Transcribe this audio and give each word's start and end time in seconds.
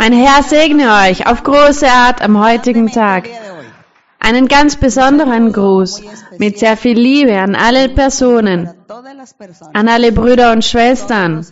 Mein 0.00 0.12
Herr 0.12 0.44
segne 0.44 0.92
euch 1.08 1.26
auf 1.26 1.42
große 1.42 1.88
Art 1.90 2.22
am 2.22 2.38
heutigen 2.38 2.86
Tag. 2.86 3.28
Einen 4.28 4.46
ganz 4.46 4.76
besonderen 4.76 5.54
Gruß 5.54 6.02
mit 6.38 6.58
sehr 6.58 6.76
viel 6.76 6.98
Liebe 6.98 7.38
an 7.38 7.54
alle 7.54 7.88
Personen, 7.88 8.68
an 9.72 9.88
alle 9.88 10.12
Brüder 10.12 10.52
und 10.52 10.66
Schwestern 10.66 11.46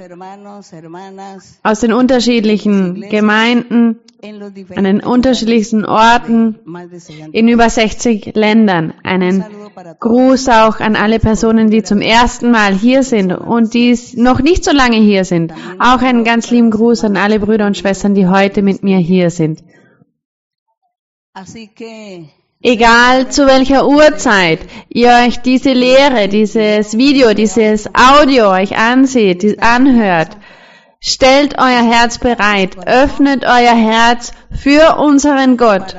aus 1.62 1.80
den 1.80 1.94
unterschiedlichen 1.94 3.08
Gemeinden, 3.08 4.00
an 4.76 4.84
den 4.84 5.02
unterschiedlichsten 5.02 5.86
Orten, 5.86 6.58
in 7.32 7.48
über 7.48 7.70
60 7.70 8.34
Ländern. 8.34 8.92
Einen 9.02 9.42
Gruß 9.98 10.50
auch 10.50 10.78
an 10.78 10.96
alle 10.96 11.18
Personen, 11.18 11.70
die 11.70 11.82
zum 11.82 12.02
ersten 12.02 12.50
Mal 12.50 12.74
hier 12.74 13.02
sind 13.02 13.32
und 13.32 13.72
die 13.72 13.98
noch 14.16 14.42
nicht 14.42 14.64
so 14.64 14.72
lange 14.72 14.98
hier 14.98 15.24
sind. 15.24 15.54
Auch 15.78 16.02
einen 16.02 16.24
ganz 16.24 16.50
lieben 16.50 16.70
Gruß 16.70 17.04
an 17.04 17.16
alle 17.16 17.40
Brüder 17.40 17.66
und 17.66 17.78
Schwestern, 17.78 18.14
die 18.14 18.26
heute 18.26 18.60
mit 18.60 18.82
mir 18.82 18.98
hier 18.98 19.30
sind. 19.30 19.64
Egal 22.62 23.30
zu 23.30 23.46
welcher 23.46 23.86
Uhrzeit 23.86 24.60
ihr 24.88 25.10
euch 25.24 25.42
diese 25.42 25.72
Lehre, 25.72 26.28
dieses 26.28 26.96
Video, 26.96 27.34
dieses 27.34 27.86
Audio 27.94 28.50
euch 28.50 28.76
ansieht, 28.76 29.62
anhört, 29.62 30.38
stellt 30.98 31.58
euer 31.58 31.82
Herz 31.82 32.18
bereit, 32.18 32.76
öffnet 32.86 33.44
euer 33.44 33.74
Herz 33.74 34.32
für 34.50 34.96
unseren 34.98 35.58
Gott. 35.58 35.94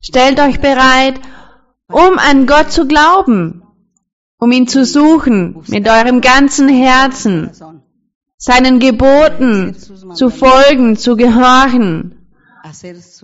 Stellt 0.00 0.40
euch 0.40 0.60
bereit, 0.60 1.20
um 1.88 2.18
an 2.18 2.46
Gott 2.46 2.70
zu 2.70 2.86
glauben, 2.86 3.64
um 4.38 4.52
ihn 4.52 4.68
zu 4.68 4.84
suchen 4.84 5.64
mit 5.66 5.88
eurem 5.88 6.20
ganzen 6.20 6.68
Herzen, 6.68 7.50
seinen 8.36 8.78
Geboten 8.78 9.76
zu 10.14 10.30
folgen, 10.30 10.96
zu 10.96 11.16
gehorchen 11.16 12.21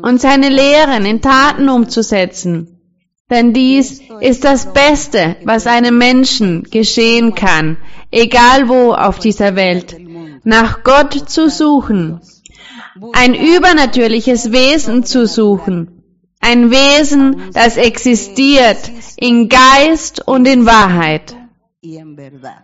und 0.02 0.20
seine 0.20 0.48
Lehren 0.48 1.05
in 1.05 1.20
Taten 1.20 1.69
umzusetzen. 1.69 2.78
Denn 3.31 3.53
dies 3.53 4.00
ist 4.20 4.45
das 4.45 4.73
Beste, 4.73 5.36
was 5.45 5.67
einem 5.67 5.98
Menschen 5.98 6.62
geschehen 6.64 7.34
kann, 7.34 7.77
egal 8.11 8.69
wo 8.69 8.95
auf 8.95 9.19
dieser 9.19 9.55
Welt, 9.55 9.97
nach 10.45 10.83
Gott 10.83 11.28
zu 11.28 11.50
suchen, 11.50 12.20
ein 13.12 13.34
übernatürliches 13.34 14.50
Wesen 14.50 15.05
zu 15.05 15.27
suchen, 15.27 16.03
ein 16.41 16.70
Wesen, 16.70 17.51
das 17.53 17.77
existiert 17.77 18.91
in 19.17 19.48
Geist 19.48 20.27
und 20.27 20.47
in 20.47 20.64
Wahrheit. 20.64 21.36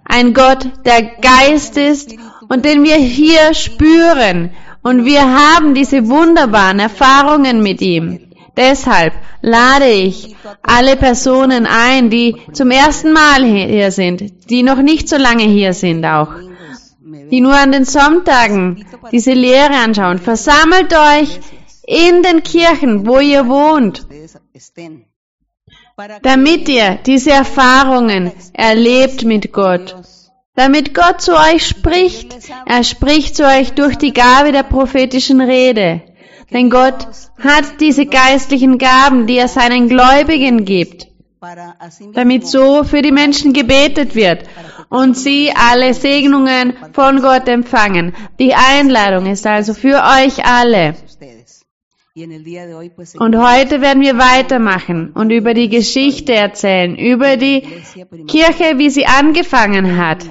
Ein 0.05 0.33
Gott, 0.33 0.71
der 0.85 1.03
Geist 1.03 1.77
ist 1.77 2.15
und 2.49 2.65
den 2.65 2.85
wir 2.85 2.97
hier 2.97 3.53
spüren 3.55 4.51
und 4.85 5.07
wir 5.07 5.23
haben 5.23 5.75
diese 5.75 6.09
wunderbaren 6.09 6.79
Erfahrungen 6.79 7.63
mit 7.63 7.81
ihm. 7.81 8.21
Deshalb 8.57 9.15
lade 9.41 9.91
ich 9.91 10.37
alle 10.63 10.97
Personen 10.97 11.67
ein, 11.67 12.11
die 12.11 12.37
zum 12.53 12.71
ersten 12.71 13.13
Mal 13.13 13.45
hier 13.45 13.91
sind, 13.91 14.49
die 14.51 14.63
noch 14.63 14.81
nicht 14.81 15.09
so 15.09 15.17
lange 15.17 15.45
hier 15.45 15.73
sind 15.73 16.05
auch, 16.05 16.33
die 17.31 17.41
nur 17.41 17.55
an 17.55 17.73
den 17.73 17.85
Sonntagen 17.85 18.87
diese 19.11 19.33
Lehre 19.33 19.75
anschauen. 19.75 20.19
Versammelt 20.19 20.93
euch 20.93 21.41
in 21.87 22.23
den 22.23 22.43
Kirchen, 22.45 23.07
wo 23.07 23.19
ihr 23.19 23.49
wohnt, 23.49 24.07
damit 26.23 26.69
ihr 26.69 26.99
diese 27.07 27.31
Erfahrungen 27.31 28.33
erlebt 28.53 29.25
mit 29.25 29.53
Gott 29.53 29.97
damit 30.57 30.95
Gott 30.95 31.21
zu 31.21 31.33
euch 31.33 31.67
spricht. 31.67 32.37
Er 32.67 32.85
spricht 32.85 33.37
zu 33.37 33.45
euch 33.45 33.73
durch 33.73 33.97
die 33.97 34.13
Gabe 34.13 34.53
der 34.53 34.63
prophetischen 34.63 35.41
Rede. 35.41 36.03
Denn 36.53 36.71
Gott 36.71 37.09
hat 37.43 37.81
diese 37.81 38.07
geistlichen 38.07 38.79
Gaben, 38.79 39.27
die 39.27 39.37
er 39.37 39.49
seinen 39.49 39.89
Gläubigen 39.89 40.65
gibt, 40.65 41.09
damit 42.13 42.47
so 42.47 42.85
für 42.85 43.03
die 43.03 43.11
Menschen 43.11 43.53
gebetet 43.53 44.15
wird 44.15 44.45
und 44.89 45.17
sie 45.17 45.53
alle 45.57 45.93
Segnungen 45.95 46.75
von 46.93 47.21
Gott 47.23 47.49
empfangen. 47.49 48.15
Die 48.39 48.55
Einladung 48.55 49.27
ist 49.27 49.47
also 49.47 49.75
für 49.75 50.03
euch 50.23 50.45
alle. 50.47 50.95
Und 52.17 53.37
heute 53.37 53.81
werden 53.81 54.01
wir 54.01 54.17
weitermachen 54.19 55.11
und 55.15 55.31
über 55.31 55.53
die 55.53 55.69
Geschichte 55.69 56.33
erzählen, 56.33 56.95
über 56.97 57.37
die 57.37 57.63
Kirche, 58.29 58.79
wie 58.79 58.89
sie 58.89 59.07
angefangen 59.07 59.97
hat. 59.97 60.25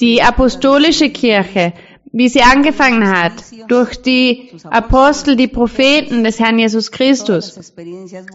Die 0.00 0.22
apostolische 0.22 1.10
Kirche, 1.10 1.74
wie 2.12 2.30
sie 2.30 2.40
angefangen 2.40 3.06
hat, 3.06 3.32
durch 3.68 4.00
die 4.00 4.50
Apostel, 4.70 5.36
die 5.36 5.48
Propheten 5.48 6.24
des 6.24 6.40
Herrn 6.40 6.58
Jesus 6.58 6.90
Christus. 6.90 7.74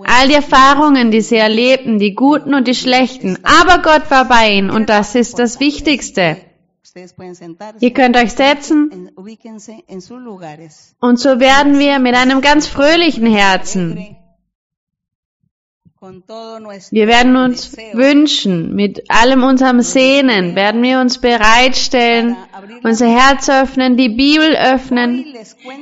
All 0.03 0.27
die 0.27 0.35
Erfahrungen, 0.35 1.09
die 1.09 1.21
sie 1.21 1.37
erlebten, 1.37 1.97
die 1.97 2.13
guten 2.13 2.53
und 2.53 2.67
die 2.67 2.75
schlechten. 2.75 3.39
Aber 3.41 3.81
Gott 3.81 4.11
war 4.11 4.25
bei 4.25 4.51
ihnen 4.51 4.69
und 4.69 4.89
das 4.89 5.15
ist 5.15 5.39
das 5.39 5.59
Wichtigste. 5.59 6.37
Ihr 7.79 7.93
könnt 7.93 8.17
euch 8.17 8.31
setzen. 8.31 9.11
Und 10.99 11.19
so 11.19 11.39
werden 11.39 11.79
wir 11.79 11.99
mit 11.99 12.15
einem 12.15 12.41
ganz 12.41 12.67
fröhlichen 12.67 13.25
Herzen 13.25 14.18
wir 16.01 17.07
werden 17.07 17.35
uns 17.35 17.75
wünschen, 17.91 18.73
mit 18.73 19.11
allem 19.11 19.43
unserem 19.43 19.81
Sehnen 19.81 20.55
werden 20.55 20.81
wir 20.81 21.01
uns 21.01 21.17
bereitstellen, 21.17 22.37
unser 22.83 23.07
Herz 23.09 23.49
öffnen, 23.49 23.97
die 23.97 24.07
Bibel 24.07 24.55
öffnen. 24.55 25.25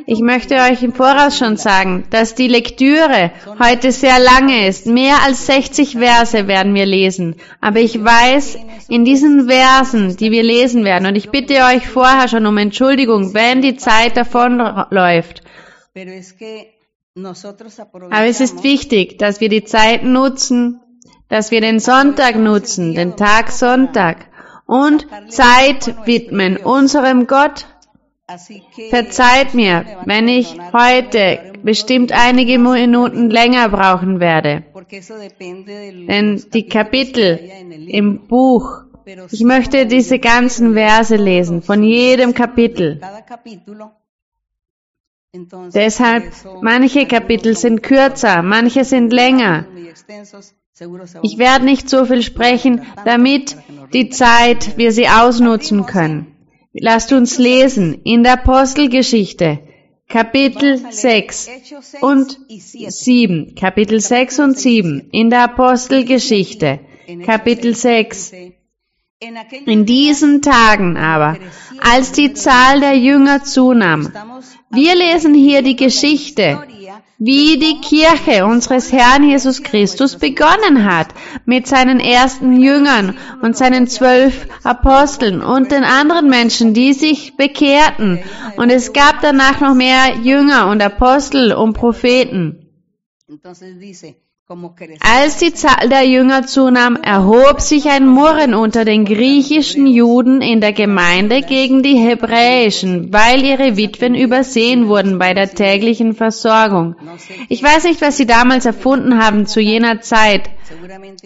Ich 0.08 0.20
möchte 0.20 0.56
euch 0.56 0.82
im 0.82 0.94
Voraus 0.94 1.38
schon 1.38 1.56
sagen, 1.58 2.06
dass 2.10 2.34
die 2.34 2.48
Lektüre 2.48 3.32
heute 3.60 3.92
sehr 3.92 4.18
lange 4.18 4.68
ist. 4.68 4.88
Mehr 4.88 5.18
als 5.24 5.46
60 5.46 5.98
Verse 6.00 6.48
werden 6.48 6.74
wir 6.74 6.88
lesen. 6.88 7.36
Aber 7.62 7.80
ich 7.80 8.04
weiß, 8.04 8.58
in 8.90 9.06
diesen 9.06 9.48
Versen, 9.48 10.18
die 10.18 10.32
wir 10.32 10.42
lesen 10.42 10.84
werden, 10.84 11.06
und 11.06 11.16
ich 11.16 11.30
bitte 11.30 11.64
euch 11.66 11.88
vorher 11.88 12.28
schon 12.28 12.48
um 12.48 12.58
Entschuldigung, 12.58 13.36
wenn 13.36 13.62
die 13.62 13.78
Zeit 13.78 14.18
davonläuft, 14.18 15.44
aber 17.26 18.26
es 18.26 18.42
ist 18.42 18.64
wichtig, 18.64 19.18
dass 19.18 19.40
wir 19.42 19.50
die 19.50 19.64
Zeit 19.64 20.04
nutzen, 20.04 20.80
dass 21.30 21.52
wir 21.52 21.62
den 21.62 21.80
Sonntag 21.80 22.36
nutzen, 22.36 22.94
den 22.94 23.16
Tag 23.16 23.52
Sonntag 23.52 24.28
und 24.66 25.08
Zeit 25.30 25.96
widmen 26.06 26.58
unserem 26.58 27.28
Gott. 27.28 27.66
Verzeiht 28.90 29.54
mir, 29.54 29.86
wenn 30.06 30.28
ich 30.28 30.58
heute 30.74 31.54
bestimmt 31.64 32.12
einige 32.12 32.60
Minuten 32.60 33.30
länger 33.30 33.70
brauchen 33.70 34.20
werde. 34.20 34.66
Denn 35.40 36.44
die 36.54 36.68
Kapitel 36.68 37.40
im 37.88 38.28
Buch, 38.28 38.84
ich 39.32 39.44
möchte 39.44 39.86
diese 39.86 40.20
ganzen 40.20 40.74
Verse 40.74 41.16
lesen, 41.16 41.62
von 41.62 41.82
jedem 41.84 42.34
Kapitel. 42.34 43.00
Deshalb, 45.74 46.24
manche 46.62 47.06
Kapitel 47.06 47.56
sind 47.56 47.84
kürzer, 47.84 48.42
manche 48.42 48.84
sind 48.84 49.12
länger. 49.12 49.66
Ich 51.22 51.38
werde 51.38 51.66
nicht 51.66 51.90
so 51.90 52.06
viel 52.06 52.22
sprechen, 52.22 52.82
damit 53.06 53.58
die 53.94 54.10
Zeit 54.10 54.78
wir 54.78 54.92
sie 54.92 55.08
ausnutzen 55.08 55.86
können. 55.86 56.36
Lasst 56.74 57.12
uns 57.12 57.40
lesen 57.40 58.02
in 58.04 58.24
der 58.24 58.34
Apostelgeschichte, 58.34 59.60
Kapitel 60.08 60.80
6 60.92 61.50
und 62.02 62.40
7. 62.50 63.56
Kapitel 63.56 64.00
6 64.00 64.40
und 64.40 64.58
7 64.58 65.10
in 65.12 65.30
der 65.30 65.44
Apostelgeschichte, 65.44 66.80
Kapitel 67.26 67.76
6. 67.76 68.34
In 69.66 69.88
diesen 69.88 70.44
Tagen 70.44 70.96
aber, 70.96 71.38
als 71.82 72.12
die 72.12 72.34
Zahl 72.34 72.82
der 72.82 72.96
Jünger 72.96 73.44
zunahm, 73.44 74.12
wir 74.70 74.96
lesen 74.96 75.34
hier 75.34 75.64
die 75.64 75.76
Geschichte, 75.76 76.64
wie 77.18 77.58
die 77.58 77.82
Kirche 77.82 78.46
unseres 78.46 78.92
Herrn 78.92 79.28
Jesus 79.28 79.64
Christus 79.64 80.18
begonnen 80.18 80.86
hat 80.86 81.08
mit 81.46 81.66
seinen 81.66 82.00
ersten 82.00 82.62
Jüngern 82.62 83.18
und 83.42 83.58
seinen 83.58 83.88
zwölf 83.88 84.48
Aposteln 84.64 85.42
und 85.42 85.72
den 85.72 85.84
anderen 85.84 86.30
Menschen, 86.30 86.76
die 86.76 86.94
sich 86.94 87.36
bekehrten. 87.36 88.20
Und 88.58 88.70
es 88.70 88.94
gab 88.94 89.22
danach 89.22 89.60
noch 89.62 89.74
mehr 89.74 90.18
Jünger 90.22 90.68
und 90.70 90.80
Apostel 90.80 91.54
und 91.54 91.74
Propheten. 91.74 92.70
Als 95.02 95.40
die 95.40 95.54
Zahl 95.54 95.90
der 95.90 96.08
Jünger 96.08 96.48
zunahm, 96.48 96.96
erhob 96.96 97.60
sich 97.60 97.90
ein 97.90 98.08
Murren 98.08 98.54
unter 98.54 98.86
den 98.86 99.04
griechischen 99.04 99.86
Juden 99.86 100.42
in 100.42 100.62
der 100.62 100.72
Gemeinde 100.72 101.42
gegen 101.42 101.84
die 101.84 101.98
hebräischen, 101.98 103.12
weil 103.12 103.44
ihre 103.44 103.76
Witwen 103.76 104.16
übersehen 104.16 104.88
wurden 104.88 105.20
bei 105.20 105.34
der 105.34 105.50
täglichen 105.50 106.16
Versorgung. 106.16 106.96
Ich 107.50 107.62
weiß 107.62 107.84
nicht, 107.84 108.02
was 108.02 108.16
sie 108.16 108.26
damals 108.26 108.66
erfunden 108.66 109.22
haben 109.22 109.48
zu 109.48 109.60
jener 109.60 110.00
Zeit. 110.00 110.50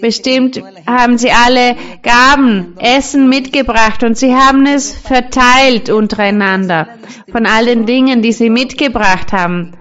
Bestimmt 0.02 0.64
haben 0.88 1.20
sie 1.20 1.30
alle 1.30 1.76
Gaben, 2.02 2.76
Essen 2.80 3.30
mitgebracht 3.30 4.02
und 4.02 4.18
sie 4.18 4.34
haben 4.34 4.66
es 4.66 4.98
verteilt 4.98 5.92
untereinander 5.92 6.88
von 7.32 7.46
all 7.46 7.66
den 7.66 7.86
Dingen, 7.86 8.24
die 8.24 8.34
sie 8.34 8.50
mitgebracht 8.50 9.32
haben. 9.32 9.74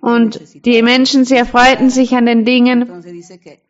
Und 0.00 0.40
die 0.64 0.82
Menschen, 0.82 1.24
sie 1.24 1.36
erfreuten 1.36 1.90
sich 1.90 2.14
an 2.14 2.26
den 2.26 2.44
Dingen. 2.44 3.02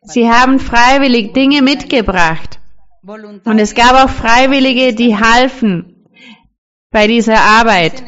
Sie 0.03 0.29
haben 0.29 0.59
freiwillig 0.59 1.33
Dinge 1.33 1.61
mitgebracht. 1.61 2.59
Und 3.03 3.59
es 3.59 3.75
gab 3.75 3.93
auch 3.93 4.09
Freiwillige, 4.09 4.93
die 4.93 5.17
halfen 5.17 5.98
bei 6.91 7.05
dieser 7.05 7.39
Arbeit. 7.39 8.03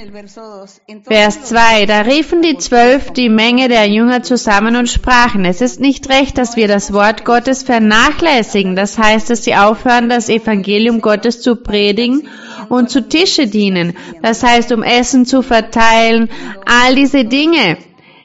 Vers 1.03 1.43
2. 1.43 1.85
Da 1.85 2.01
riefen 2.01 2.41
die 2.41 2.57
Zwölf 2.57 3.11
die 3.11 3.29
Menge 3.29 3.67
der 3.67 3.87
Jünger 3.87 4.23
zusammen 4.23 4.75
und 4.75 4.89
sprachen, 4.89 5.45
es 5.45 5.61
ist 5.61 5.79
nicht 5.79 6.09
recht, 6.09 6.35
dass 6.39 6.55
wir 6.55 6.67
das 6.67 6.91
Wort 6.91 7.23
Gottes 7.23 7.61
vernachlässigen. 7.61 8.75
Das 8.75 8.97
heißt, 8.97 9.29
dass 9.29 9.43
sie 9.43 9.55
aufhören, 9.55 10.09
das 10.09 10.29
Evangelium 10.29 10.99
Gottes 11.01 11.41
zu 11.41 11.57
predigen 11.57 12.27
und 12.69 12.89
zu 12.89 13.07
Tische 13.07 13.45
dienen. 13.45 13.95
Das 14.23 14.41
heißt, 14.41 14.71
um 14.71 14.81
Essen 14.81 15.27
zu 15.27 15.43
verteilen, 15.43 16.29
all 16.65 16.95
diese 16.95 17.23
Dinge 17.23 17.77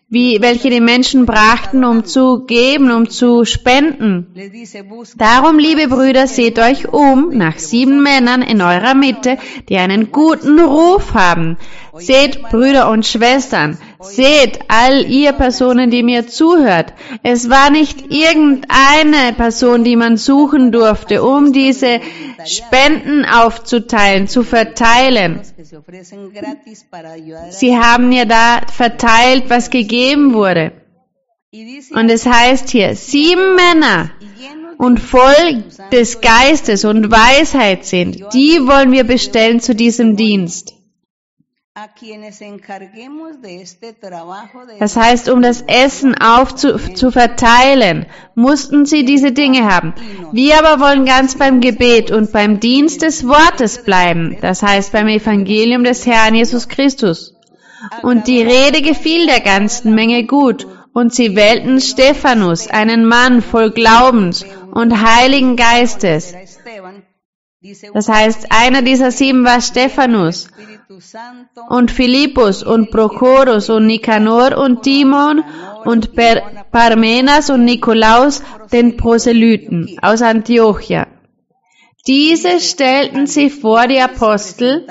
wie, 0.08 0.41
welche 0.41 0.70
die 0.70 0.81
Menschen 0.81 1.26
brachten, 1.26 1.85
um 1.85 2.05
zu 2.05 2.44
geben, 2.44 2.93
um 2.93 3.11
zu 3.11 3.44
spenden. 3.44 4.32
Darum, 5.17 5.58
liebe 5.58 5.88
Brüder, 5.88 6.29
seht 6.29 6.61
euch 6.61 6.93
um 6.93 7.31
nach 7.31 7.58
sieben 7.58 8.03
Männern 8.03 8.43
in 8.43 8.62
eurer 8.62 8.94
Mitte, 8.94 9.37
die 9.69 9.79
einen 9.79 10.12
guten 10.12 10.61
Ruf 10.61 11.14
haben. 11.14 11.56
Seht, 11.99 12.41
Brüder 12.43 12.88
und 12.91 13.05
Schwestern, 13.05 13.79
seht 14.01 14.61
all 14.69 15.05
ihr 15.07 15.33
Personen, 15.33 15.91
die 15.91 16.03
mir 16.03 16.27
zuhört. 16.27 16.93
Es 17.23 17.49
war 17.51 17.71
nicht 17.71 18.13
irgendeine 18.13 19.33
Person, 19.37 19.85
die 19.85 19.97
man 19.97 20.17
suchen 20.17 20.73
durfte, 20.73 21.23
um 21.23 21.53
diese 21.53 22.01
Spenden 22.45 23.25
aufzuteilen, 23.25 24.29
zu 24.29 24.43
verteilen. 24.43 25.41
Sie 27.51 27.77
haben 27.77 28.13
ja 28.13 28.25
da 28.25 28.61
verteilt, 28.73 29.45
was 29.49 29.71
gegeben 29.71 30.35
wurde. 30.35 30.73
Und 31.95 32.11
es 32.11 32.27
heißt 32.27 32.71
hier, 32.71 32.95
sieben 32.95 33.55
Männer 33.55 34.11
und 34.79 35.01
voll 35.01 35.65
des 35.91 36.21
Geistes 36.21 36.85
und 36.85 37.11
Weisheit 37.11 37.87
sind, 37.87 38.17
die 38.35 38.67
wollen 38.67 38.93
wir 38.93 39.05
bestellen 39.05 39.61
zu 39.61 39.75
diesem 39.75 40.17
Dienst. 40.17 40.75
Das 44.78 44.96
heißt, 44.96 45.28
um 45.28 45.43
das 45.43 45.62
Essen 45.67 46.14
aufzu 46.14 47.11
verteilen, 47.11 48.06
mussten 48.34 48.87
sie 48.87 49.05
diese 49.05 49.32
Dinge 49.32 49.70
haben. 49.70 49.93
Wir 50.32 50.58
aber 50.58 50.82
wollen 50.82 51.05
ganz 51.05 51.37
beim 51.37 51.61
Gebet 51.61 52.11
und 52.11 52.32
beim 52.32 52.61
Dienst 52.61 53.02
des 53.02 53.28
Wortes 53.28 53.84
bleiben, 53.84 54.38
das 54.40 54.62
heißt 54.62 54.93
beim 54.93 55.08
Evangelium 55.08 55.84
des 55.84 56.06
Herrn 56.06 56.34
Jesus 56.34 56.69
Christus. 56.69 57.34
Und 58.02 58.26
die 58.26 58.40
Rede 58.40 58.81
gefiel 58.81 59.26
der 59.26 59.40
ganzen 59.40 59.94
Menge 59.94 60.25
gut, 60.25 60.67
und 60.94 61.12
sie 61.12 61.37
wählten 61.37 61.78
Stephanus, 61.82 62.69
einen 62.69 63.05
Mann 63.05 63.43
voll 63.43 63.70
Glaubens 63.70 64.46
und 64.73 65.02
Heiligen 65.02 65.56
Geistes. 65.56 66.32
Das 67.95 68.09
heißt, 68.09 68.47
einer 68.51 68.83
dieser 68.83 69.11
sieben 69.11 69.45
war 69.45 69.61
Stephanus 69.61 70.49
und 71.69 71.91
Philippus 71.91 72.63
und 72.63 72.91
Prochorus 72.91 73.71
und 73.71 73.87
Nikanor 73.87 74.57
und 74.57 74.83
Timon 74.83 75.43
und 75.85 76.15
per 76.15 76.43
Parmenas 76.71 77.51
und 77.51 77.65
Nikolaus, 77.65 78.43
den 78.73 78.97
Proselyten 78.97 79.99
aus 80.03 80.23
Antiochia. 80.23 81.07
Diese 82.07 82.61
stellten 82.61 83.27
sie 83.27 83.51
vor 83.51 83.89
die 83.89 84.01
Apostel, 84.01 84.87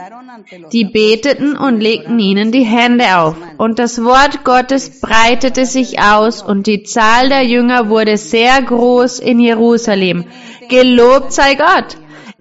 die 0.73 0.83
beteten 0.83 1.55
und 1.55 1.79
legten 1.79 2.19
ihnen 2.19 2.51
die 2.51 2.65
Hände 2.65 3.17
auf. 3.17 3.37
Und 3.57 3.79
das 3.79 4.03
Wort 4.03 4.43
Gottes 4.43 4.99
breitete 4.99 5.65
sich 5.65 6.01
aus 6.01 6.41
und 6.41 6.67
die 6.67 6.83
Zahl 6.83 7.29
der 7.29 7.43
Jünger 7.43 7.87
wurde 7.89 8.17
sehr 8.17 8.61
groß 8.61 9.19
in 9.19 9.39
Jerusalem. 9.39 10.25
Gelobt 10.67 11.31
sei 11.31 11.55
Gott! 11.55 11.95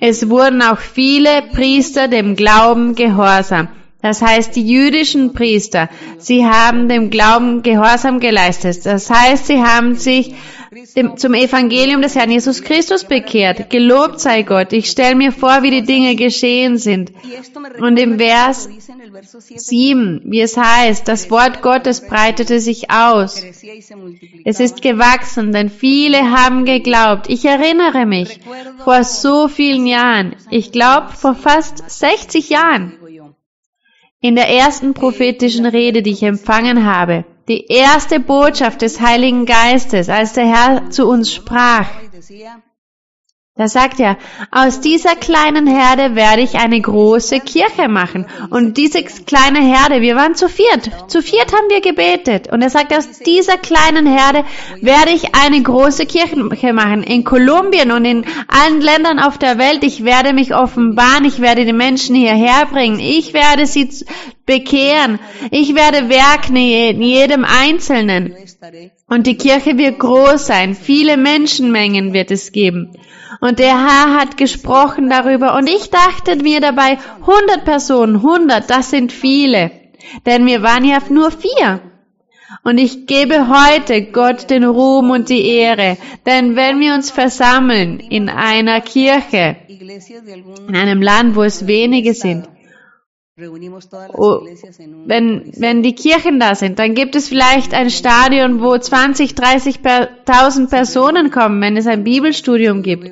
Es 0.06 0.28
wurden 0.28 0.60
auch 0.60 0.80
viele 0.80 1.40
Priester 1.54 2.08
dem 2.08 2.36
Glauben 2.36 2.94
gehorsam. 2.94 3.68
Das 4.02 4.20
heißt, 4.20 4.54
die 4.54 4.68
jüdischen 4.68 5.32
Priester, 5.32 5.88
sie 6.18 6.44
haben 6.44 6.90
dem 6.90 7.08
Glauben 7.08 7.62
Gehorsam 7.62 8.20
geleistet. 8.20 8.84
Das 8.84 9.08
heißt, 9.08 9.46
sie 9.46 9.62
haben 9.62 9.94
sich 9.94 10.34
dem, 10.96 11.16
zum 11.16 11.34
Evangelium 11.34 12.02
des 12.02 12.14
Herrn 12.16 12.30
Jesus 12.30 12.62
Christus 12.62 13.04
bekehrt. 13.04 13.70
Gelobt 13.70 14.20
sei 14.20 14.42
Gott. 14.42 14.72
Ich 14.72 14.90
stelle 14.90 15.14
mir 15.14 15.32
vor, 15.32 15.62
wie 15.62 15.70
die 15.70 15.82
Dinge 15.82 16.16
geschehen 16.16 16.78
sind. 16.78 17.12
Und 17.78 17.96
im 17.98 18.18
Vers 18.18 18.68
7, 19.56 20.22
wie 20.24 20.40
es 20.40 20.56
heißt, 20.56 21.06
das 21.06 21.30
Wort 21.30 21.62
Gottes 21.62 22.00
breitete 22.00 22.60
sich 22.60 22.90
aus. 22.90 23.44
Es 24.44 24.60
ist 24.60 24.82
gewachsen, 24.82 25.52
denn 25.52 25.70
viele 25.70 26.30
haben 26.30 26.64
geglaubt. 26.64 27.26
Ich 27.28 27.44
erinnere 27.44 28.06
mich, 28.06 28.40
vor 28.82 29.04
so 29.04 29.48
vielen 29.48 29.86
Jahren, 29.86 30.36
ich 30.50 30.72
glaube 30.72 31.12
vor 31.12 31.34
fast 31.34 31.88
60 31.88 32.50
Jahren, 32.50 32.92
in 34.20 34.34
der 34.36 34.48
ersten 34.48 34.94
prophetischen 34.94 35.66
Rede, 35.66 36.02
die 36.02 36.12
ich 36.12 36.22
empfangen 36.22 36.86
habe, 36.86 37.24
die 37.48 37.66
erste 37.66 38.20
Botschaft 38.20 38.82
des 38.82 39.00
Heiligen 39.00 39.46
Geistes, 39.46 40.08
als 40.08 40.32
der 40.32 40.46
Herr 40.46 40.90
zu 40.90 41.08
uns 41.08 41.32
sprach, 41.32 41.88
da 43.56 43.68
sagt 43.68 44.00
er, 44.00 44.18
aus 44.50 44.80
dieser 44.80 45.14
kleinen 45.14 45.68
Herde 45.68 46.16
werde 46.16 46.42
ich 46.42 46.56
eine 46.56 46.80
große 46.80 47.38
Kirche 47.38 47.86
machen. 47.86 48.26
Und 48.50 48.76
diese 48.76 49.04
kleine 49.04 49.60
Herde, 49.60 50.00
wir 50.00 50.16
waren 50.16 50.34
zu 50.34 50.48
viert. 50.48 50.90
Zu 51.08 51.22
viert 51.22 51.52
haben 51.52 51.70
wir 51.70 51.80
gebetet. 51.80 52.52
Und 52.52 52.62
er 52.62 52.70
sagt, 52.70 52.92
aus 52.92 53.20
dieser 53.20 53.56
kleinen 53.56 54.06
Herde 54.06 54.44
werde 54.80 55.12
ich 55.12 55.36
eine 55.36 55.62
große 55.62 56.04
Kirche 56.06 56.72
machen. 56.72 57.04
In 57.04 57.22
Kolumbien 57.22 57.92
und 57.92 58.04
in 58.04 58.26
allen 58.48 58.80
Ländern 58.80 59.20
auf 59.20 59.38
der 59.38 59.56
Welt. 59.56 59.84
Ich 59.84 60.04
werde 60.04 60.32
mich 60.32 60.52
offenbaren. 60.52 61.24
Ich 61.24 61.40
werde 61.40 61.64
die 61.64 61.72
Menschen 61.72 62.16
hierher 62.16 62.66
bringen. 62.66 62.98
Ich 62.98 63.34
werde 63.34 63.66
sie 63.66 63.88
bekehren. 64.46 65.20
Ich 65.52 65.76
werde 65.76 66.08
werken 66.08 66.56
in 66.56 67.00
jedem 67.00 67.44
Einzelnen. 67.44 68.34
Und 69.06 69.26
die 69.26 69.36
Kirche 69.36 69.76
wird 69.76 69.98
groß 69.98 70.46
sein. 70.46 70.74
Viele 70.74 71.16
Menschenmengen 71.16 72.12
wird 72.12 72.30
es 72.30 72.52
geben. 72.52 72.96
Und 73.40 73.58
der 73.58 73.78
Herr 73.78 74.18
hat 74.18 74.36
gesprochen 74.36 75.10
darüber. 75.10 75.56
Und 75.56 75.68
ich 75.68 75.90
dachte 75.90 76.36
mir 76.36 76.60
dabei, 76.60 76.98
100 77.20 77.64
Personen, 77.64 78.16
100, 78.16 78.70
das 78.70 78.90
sind 78.90 79.12
viele. 79.12 79.70
Denn 80.24 80.46
wir 80.46 80.62
waren 80.62 80.84
ja 80.84 80.98
nur 81.10 81.30
vier. 81.30 81.80
Und 82.62 82.78
ich 82.78 83.06
gebe 83.06 83.48
heute 83.48 84.02
Gott 84.04 84.48
den 84.48 84.64
Ruhm 84.64 85.10
und 85.10 85.28
die 85.28 85.46
Ehre. 85.48 85.98
Denn 86.24 86.56
wenn 86.56 86.80
wir 86.80 86.94
uns 86.94 87.10
versammeln 87.10 88.00
in 88.00 88.30
einer 88.30 88.80
Kirche, 88.80 89.56
in 89.68 90.76
einem 90.76 91.02
Land, 91.02 91.36
wo 91.36 91.42
es 91.42 91.66
wenige 91.66 92.14
sind, 92.14 92.48
Oh, 93.36 94.46
wenn, 95.06 95.52
wenn 95.56 95.82
die 95.82 95.96
Kirchen 95.96 96.38
da 96.38 96.54
sind, 96.54 96.78
dann 96.78 96.94
gibt 96.94 97.16
es 97.16 97.28
vielleicht 97.28 97.74
ein 97.74 97.90
Stadion, 97.90 98.62
wo 98.62 98.78
20, 98.78 99.32
30.000 99.32 100.70
Personen 100.70 101.32
kommen, 101.32 101.60
wenn 101.60 101.76
es 101.76 101.88
ein 101.88 102.04
Bibelstudium 102.04 102.82
gibt. 102.82 103.10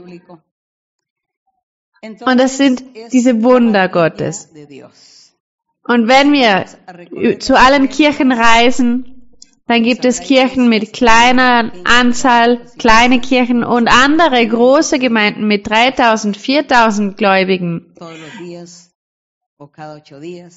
Und 2.02 2.38
das 2.38 2.56
sind 2.56 2.84
diese 3.12 3.42
Wunder 3.42 3.88
Gottes. 3.88 4.48
Und 5.84 6.06
wenn 6.06 6.32
wir 6.32 6.66
zu 7.40 7.58
allen 7.58 7.88
Kirchen 7.88 8.30
reisen, 8.30 9.22
dann 9.66 9.82
gibt 9.82 10.04
es 10.04 10.20
Kirchen 10.20 10.68
mit 10.68 10.92
kleiner 10.92 11.72
Anzahl, 11.84 12.60
kleine 12.78 13.20
Kirchen 13.20 13.64
und 13.64 13.88
andere 13.88 14.46
große 14.46 15.00
Gemeinden 15.00 15.48
mit 15.48 15.68
3000, 15.68 16.36
4000 16.36 17.16
Gläubigen. 17.16 17.92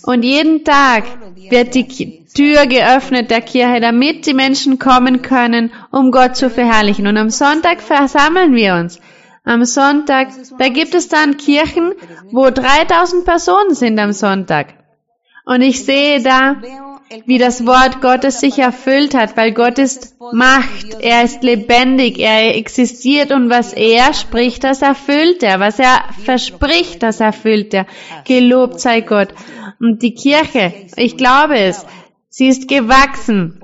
Und 0.03 0.23
jeden 0.23 0.63
Tag 0.63 1.03
wird 1.35 1.75
die 1.75 2.25
Tür 2.33 2.65
geöffnet 2.65 3.29
der 3.31 3.41
Kirche, 3.41 3.79
damit 3.79 4.25
die 4.25 4.33
Menschen 4.33 4.79
kommen 4.79 5.21
können, 5.21 5.71
um 5.91 6.11
Gott 6.11 6.35
zu 6.35 6.49
verherrlichen. 6.49 7.07
Und 7.07 7.17
am 7.17 7.29
Sonntag 7.29 7.81
versammeln 7.81 8.53
wir 8.55 8.75
uns. 8.75 8.99
Am 9.43 9.63
Sonntag, 9.63 10.29
da 10.57 10.69
gibt 10.69 10.95
es 10.95 11.07
dann 11.07 11.37
Kirchen, 11.37 11.93
wo 12.31 12.49
3000 12.49 13.25
Personen 13.25 13.75
sind 13.75 13.99
am 13.99 14.11
Sonntag. 14.11 14.73
Und 15.45 15.61
ich 15.61 15.85
sehe 15.85 16.23
da 16.23 16.55
wie 17.25 17.37
das 17.37 17.65
Wort 17.65 18.01
Gottes 18.01 18.39
sich 18.39 18.59
erfüllt 18.59 19.13
hat, 19.13 19.37
weil 19.37 19.51
Gott 19.51 19.77
ist 19.77 20.15
Macht, 20.33 20.99
er 20.99 21.23
ist 21.23 21.43
lebendig, 21.43 22.19
er 22.19 22.55
existiert 22.55 23.31
und 23.31 23.49
was 23.49 23.73
er 23.73 24.13
spricht, 24.13 24.63
das 24.63 24.81
erfüllt 24.81 25.43
er, 25.43 25.59
was 25.59 25.77
er 25.77 26.05
verspricht, 26.23 27.03
das 27.03 27.19
erfüllt 27.19 27.73
er. 27.73 27.85
Gelobt 28.25 28.79
sei 28.79 29.01
Gott. 29.01 29.29
Und 29.79 30.01
die 30.01 30.15
Kirche, 30.15 30.73
ich 30.95 31.15
glaube 31.15 31.57
es, 31.57 31.85
Sie 32.37 32.49
ist 32.49 32.67
gewachsen, 32.67 33.61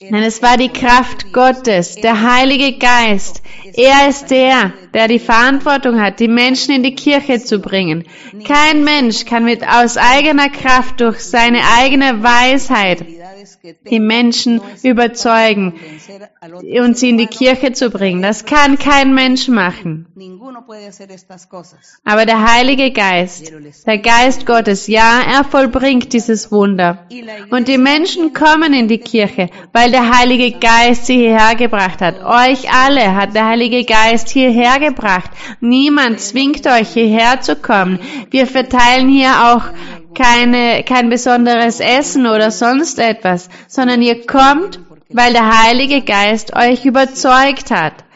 denn 0.00 0.22
es 0.22 0.40
war 0.40 0.56
die 0.56 0.70
Kraft 0.70 1.34
Gottes, 1.34 1.96
der 1.96 2.22
Heilige 2.22 2.78
Geist. 2.78 3.42
Er 3.74 4.08
ist 4.08 4.30
der, 4.30 4.72
der 4.94 5.06
die 5.06 5.18
Verantwortung 5.18 6.00
hat, 6.00 6.18
die 6.18 6.26
Menschen 6.26 6.74
in 6.74 6.82
die 6.82 6.94
Kirche 6.94 7.44
zu 7.44 7.58
bringen. 7.58 8.04
Kein 8.46 8.84
Mensch 8.84 9.26
kann 9.26 9.44
mit 9.44 9.68
aus 9.68 9.98
eigener 9.98 10.48
Kraft 10.48 11.02
durch 11.02 11.20
seine 11.20 11.58
eigene 11.78 12.22
Weisheit 12.22 13.04
die 13.90 14.00
Menschen 14.00 14.60
überzeugen 14.82 15.74
und 16.80 16.96
sie 16.96 17.10
in 17.10 17.18
die 17.18 17.26
Kirche 17.26 17.72
zu 17.72 17.90
bringen. 17.90 18.22
Das 18.22 18.44
kann 18.44 18.78
kein 18.78 19.14
Mensch 19.14 19.48
machen. 19.48 20.06
Aber 22.04 22.26
der 22.26 22.52
Heilige 22.52 22.90
Geist, 22.92 23.52
der 23.86 23.98
Geist 23.98 24.46
Gottes, 24.46 24.86
ja, 24.86 25.20
er 25.20 25.44
vollbringt 25.44 26.12
dieses 26.12 26.50
Wunder. 26.50 27.06
Und 27.50 27.68
die 27.68 27.78
Menschen 27.78 28.32
kommen 28.32 28.72
in 28.72 28.88
die 28.88 28.98
Kirche, 28.98 29.50
weil 29.72 29.90
der 29.90 30.16
Heilige 30.16 30.58
Geist 30.58 31.06
sie 31.06 31.16
hierher 31.16 31.54
gebracht 31.54 32.00
hat. 32.00 32.22
Euch 32.24 32.72
alle 32.72 33.14
hat 33.14 33.34
der 33.34 33.46
Heilige 33.46 33.84
Geist 33.84 34.28
hierher 34.28 34.78
gebracht. 34.78 35.30
Niemand 35.60 36.20
zwingt 36.20 36.66
euch 36.66 36.88
hierher 36.88 37.40
zu 37.40 37.56
kommen. 37.56 37.98
Wir 38.30 38.46
verteilen 38.46 39.08
hier 39.08 39.30
auch 39.52 39.64
keine, 40.16 40.82
kein 40.82 41.08
besonderes 41.08 41.80
Essen 41.80 42.26
oder 42.26 42.50
sonst 42.50 42.98
etwas, 42.98 43.48
sondern 43.68 44.02
ihr 44.02 44.26
kommt, 44.26 44.80
weil 45.10 45.32
der 45.32 45.64
Heilige 45.64 46.02
Geist 46.02 46.56
euch 46.56 46.84
überzeugt 46.84 47.70
hat. 47.70 48.06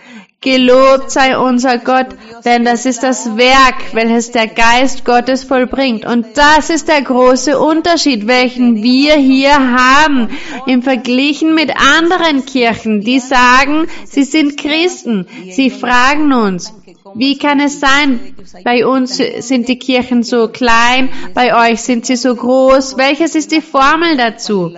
Gelobt 0.42 1.10
sei 1.10 1.36
unser 1.36 1.76
Gott, 1.76 2.06
denn 2.46 2.64
das 2.64 2.86
ist 2.86 3.02
das 3.02 3.36
Werk, 3.36 3.92
welches 3.92 4.30
der 4.30 4.46
Geist 4.46 5.04
Gottes 5.04 5.44
vollbringt. 5.44 6.06
Und 6.06 6.28
das 6.34 6.70
ist 6.70 6.88
der 6.88 7.02
große 7.02 7.58
Unterschied, 7.58 8.26
welchen 8.26 8.82
wir 8.82 9.16
hier 9.16 9.52
haben 9.52 10.30
im 10.66 10.82
Verglichen 10.82 11.54
mit 11.54 11.70
anderen 11.76 12.46
Kirchen, 12.46 13.02
die 13.02 13.18
sagen, 13.18 13.86
sie 14.06 14.22
sind 14.24 14.56
Christen. 14.56 15.26
Sie 15.50 15.68
fragen 15.68 16.32
uns, 16.32 16.72
wie 17.14 17.38
kann 17.38 17.60
es 17.60 17.80
sein, 17.80 18.34
bei 18.64 18.86
uns 18.86 19.16
sind 19.16 19.68
die 19.68 19.78
Kirchen 19.78 20.22
so 20.22 20.48
klein, 20.48 21.08
bei 21.34 21.70
euch 21.70 21.82
sind 21.82 22.06
sie 22.06 22.16
so 22.16 22.34
groß? 22.34 22.96
Welches 22.96 23.34
ist 23.34 23.52
die 23.52 23.60
Formel 23.60 24.16
dazu? 24.16 24.72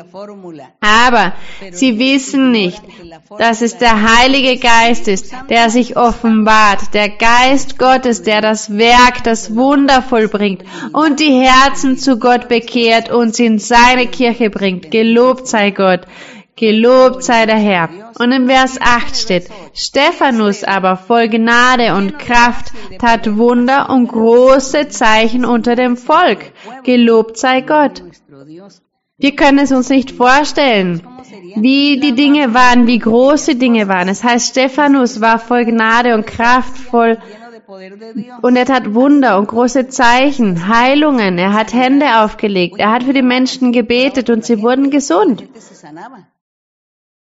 Aber 0.81 1.33
sie 1.71 1.99
wissen 1.99 2.51
nicht, 2.51 2.83
dass 3.39 3.63
es 3.63 3.79
der 3.79 4.19
Heilige 4.19 4.59
Geist 4.59 5.09
ist, 5.09 5.33
der 5.49 5.71
sich 5.71 5.97
offenbart, 5.97 6.95
der 6.95 7.09
Geist 7.09 7.79
Gottes, 7.79 8.23
der 8.23 8.41
das 8.41 8.77
Werk, 8.77 9.25
das 9.25 9.55
Wunder 9.55 10.03
vollbringt 10.03 10.65
und 10.93 11.21
die 11.21 11.33
Herzen 11.33 11.99
zu 11.99 12.19
Gott 12.19 12.49
bekehrt 12.49 13.11
und 13.11 13.35
sie 13.35 13.47
in 13.47 13.59
seine 13.59 14.07
Kirche 14.07 14.51
bringt. 14.51 14.91
Gelobt 14.91 15.47
sei 15.47 15.71
Gott. 15.71 16.03
Gelobt 16.63 17.25
sei 17.25 17.45
der 17.45 17.57
Herr. 17.57 17.89
Und 18.21 18.31
in 18.31 18.47
Vers 18.47 18.79
8 18.81 19.17
steht, 19.17 19.49
Stephanus 19.75 20.63
aber 20.63 20.97
voll 20.97 21.27
Gnade 21.29 21.93
und 21.97 22.21
Kraft 22.21 22.71
tat 23.01 23.37
Wunder 23.37 23.91
und 23.91 24.07
große 24.07 24.87
Zeichen 24.87 25.45
unter 25.45 25.75
dem 25.75 25.97
Volk. 25.97 26.53
Gelobt 26.85 27.37
sei 27.37 27.63
Gott. 27.63 28.05
Wir 29.19 29.35
können 29.35 29.59
es 29.59 29.73
uns 29.73 29.89
nicht 29.89 30.13
vorstellen, 30.13 31.03
wie 31.57 31.99
die 31.99 32.15
Dinge 32.15 32.55
waren, 32.55 32.87
wie 32.87 33.01
große 33.01 33.57
Dinge 33.57 33.89
waren. 33.89 34.09
Es 34.09 34.23
heißt, 34.23 34.51
Stephanus 34.51 35.21
war 35.21 35.41
voll 35.41 35.65
Gnade 35.65 36.15
und 36.15 36.29
Kraft, 36.29 36.79
voll 36.79 37.19
und 38.43 38.55
er 38.55 38.67
tat 38.67 38.95
Wunder 38.95 39.39
und 39.39 39.49
große 39.49 39.89
Zeichen, 39.89 40.69
Heilungen. 40.69 41.39
Er 41.39 41.55
hat 41.55 41.73
Hände 41.73 42.21
aufgelegt. 42.21 42.77
Er 42.79 42.93
hat 42.93 43.03
für 43.03 43.15
die 43.15 43.23
Menschen 43.23 43.73
gebetet 43.73 44.31
und 44.31 44.45
sie 44.45 44.63
wurden 44.63 44.91
gesund. 44.91 45.45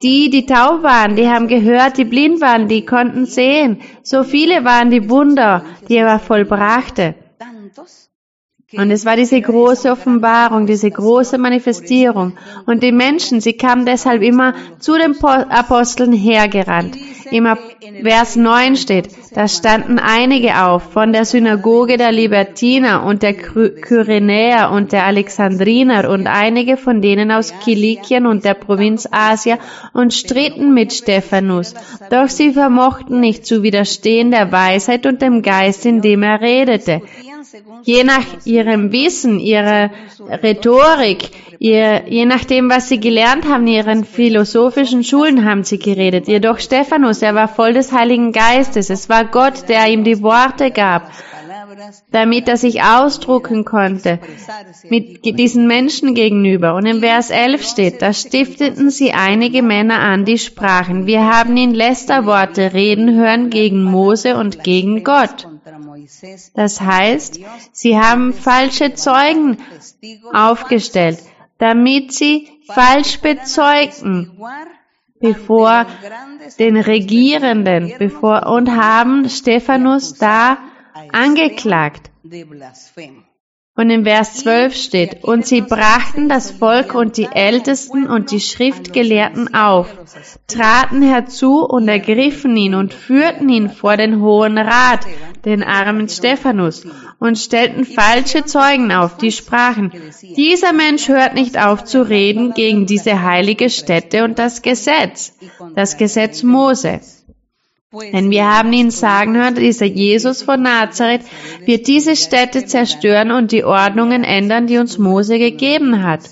Die, 0.02 0.30
die 0.30 0.46
taub 0.46 0.82
waren, 0.82 1.14
die 1.14 1.28
haben 1.28 1.46
gehört, 1.46 1.98
die 1.98 2.06
blind 2.06 2.40
waren, 2.40 2.68
die 2.68 2.86
konnten 2.86 3.26
sehen. 3.26 3.80
So 4.02 4.24
viele 4.24 4.64
waren 4.64 4.90
die 4.90 5.10
Wunder, 5.10 5.64
die 5.88 5.96
er 5.96 6.18
vollbrachte. 6.18 7.14
Und 8.72 8.90
es 8.92 9.04
war 9.04 9.16
diese 9.16 9.40
große 9.40 9.90
Offenbarung, 9.90 10.66
diese 10.66 10.90
große 10.90 11.38
Manifestierung. 11.38 12.38
Und 12.66 12.82
die 12.82 12.92
Menschen, 12.92 13.40
sie 13.40 13.54
kamen 13.54 13.84
deshalb 13.84 14.22
immer 14.22 14.54
zu 14.78 14.96
den 14.96 15.22
Aposteln 15.22 16.12
hergerannt. 16.12 16.96
Im 17.30 17.46
Vers 18.02 18.36
9 18.36 18.76
steht, 18.76 19.08
da 19.34 19.46
standen 19.46 19.98
einige 19.98 20.64
auf 20.64 20.92
von 20.92 21.12
der 21.12 21.24
Synagoge 21.24 21.96
der 21.96 22.12
Libertiner 22.12 23.04
und 23.04 23.22
der 23.22 23.34
Kyrenäer 23.34 24.70
und 24.70 24.92
der 24.92 25.04
Alexandriner 25.04 26.10
und 26.10 26.26
einige 26.26 26.76
von 26.76 27.00
denen 27.00 27.30
aus 27.30 27.54
Kilikien 27.62 28.26
und 28.26 28.44
der 28.44 28.54
Provinz 28.54 29.08
Asia 29.10 29.58
und 29.92 30.12
stritten 30.12 30.74
mit 30.74 30.92
Stephanus. 30.92 31.74
Doch 32.10 32.28
sie 32.28 32.52
vermochten 32.52 33.20
nicht 33.20 33.46
zu 33.46 33.62
widerstehen 33.62 34.30
der 34.30 34.50
Weisheit 34.50 35.06
und 35.06 35.22
dem 35.22 35.42
Geist, 35.42 35.86
in 35.86 36.00
dem 36.00 36.22
er 36.22 36.40
redete 36.40 37.02
je 37.84 38.04
nach 38.04 38.24
ihrem 38.44 38.92
Wissen, 38.92 39.40
ihrer 39.40 39.90
Rhetorik, 40.42 41.30
ihr, 41.58 42.02
je 42.08 42.24
nachdem, 42.24 42.70
was 42.70 42.88
sie 42.88 43.00
gelernt 43.00 43.46
haben, 43.48 43.66
in 43.66 43.74
ihren 43.74 44.04
philosophischen 44.04 45.04
Schulen 45.04 45.44
haben 45.44 45.64
sie 45.64 45.78
geredet. 45.78 46.28
Jedoch 46.28 46.58
Stephanus, 46.58 47.22
er 47.22 47.34
war 47.34 47.48
voll 47.48 47.72
des 47.72 47.92
Heiligen 47.92 48.32
Geistes. 48.32 48.90
Es 48.90 49.08
war 49.08 49.24
Gott, 49.24 49.68
der 49.68 49.88
ihm 49.88 50.04
die 50.04 50.22
Worte 50.22 50.70
gab, 50.70 51.10
damit 52.10 52.48
er 52.48 52.56
sich 52.56 52.82
ausdrucken 52.82 53.64
konnte 53.64 54.18
mit 54.88 55.24
diesen 55.24 55.66
Menschen 55.66 56.14
gegenüber. 56.14 56.74
Und 56.74 56.86
im 56.86 57.00
Vers 57.00 57.30
11 57.30 57.66
steht, 57.66 58.02
da 58.02 58.12
stifteten 58.12 58.90
sie 58.90 59.12
einige 59.12 59.62
Männer 59.62 60.00
an, 60.00 60.24
die 60.24 60.38
sprachen, 60.38 61.06
wir 61.06 61.24
haben 61.24 61.56
ihn 61.56 61.74
Lästerworte 61.74 62.72
reden 62.72 63.14
hören 63.14 63.50
gegen 63.50 63.82
Mose 63.82 64.36
und 64.36 64.64
gegen 64.64 65.04
Gott. 65.04 65.48
Das 66.54 66.80
heißt, 66.80 67.40
sie 67.72 67.98
haben 67.98 68.32
falsche 68.32 68.94
Zeugen 68.94 69.58
aufgestellt, 70.32 71.18
damit 71.58 72.12
sie 72.12 72.48
falsch 72.66 73.20
bezeugten 73.20 74.30
bevor 75.20 75.86
den 76.58 76.78
Regierenden 76.78 77.92
bevor 77.98 78.46
und 78.46 78.74
haben 78.74 79.28
Stephanus 79.28 80.14
da 80.14 80.56
angeklagt. 81.12 82.10
Und 83.76 83.88
im 83.88 84.04
Vers 84.04 84.34
12 84.34 84.74
steht, 84.74 85.24
und 85.24 85.46
sie 85.46 85.62
brachten 85.62 86.28
das 86.28 86.50
Volk 86.50 86.94
und 86.94 87.16
die 87.16 87.28
Ältesten 87.32 88.06
und 88.08 88.30
die 88.30 88.40
Schriftgelehrten 88.40 89.54
auf, 89.54 89.96
traten 90.48 91.00
herzu 91.00 91.64
und 91.64 91.88
ergriffen 91.88 92.54
ihn 92.56 92.74
und 92.74 92.92
führten 92.92 93.48
ihn 93.48 93.70
vor 93.70 93.96
den 93.96 94.20
Hohen 94.20 94.58
Rat, 94.58 95.06
den 95.46 95.62
armen 95.62 96.08
Stephanus, 96.08 96.84
und 97.20 97.38
stellten 97.38 97.84
falsche 97.86 98.44
Zeugen 98.44 98.92
auf, 98.92 99.16
die 99.16 99.32
sprachen, 99.32 99.92
dieser 100.36 100.74
Mensch 100.74 101.08
hört 101.08 101.34
nicht 101.34 101.58
auf 101.58 101.84
zu 101.84 102.02
reden 102.02 102.52
gegen 102.52 102.84
diese 102.84 103.22
heilige 103.22 103.70
Stätte 103.70 104.24
und 104.24 104.38
das 104.38 104.60
Gesetz, 104.60 105.32
das 105.74 105.96
Gesetz. 105.96 106.42
Mose. 106.42 107.00
Denn 107.92 108.30
wir 108.30 108.46
haben 108.46 108.72
ihn 108.72 108.90
sagen 108.92 109.36
hören, 109.36 109.56
dieser 109.56 109.86
Jesus 109.86 110.42
von 110.42 110.62
Nazareth 110.62 111.22
wird 111.64 111.88
diese 111.88 112.14
Städte 112.14 112.64
zerstören 112.64 113.32
und 113.32 113.50
die 113.50 113.64
Ordnungen 113.64 114.22
ändern, 114.22 114.68
die 114.68 114.78
uns 114.78 114.98
Mose 114.98 115.38
gegeben 115.38 116.04
hat. 116.04 116.22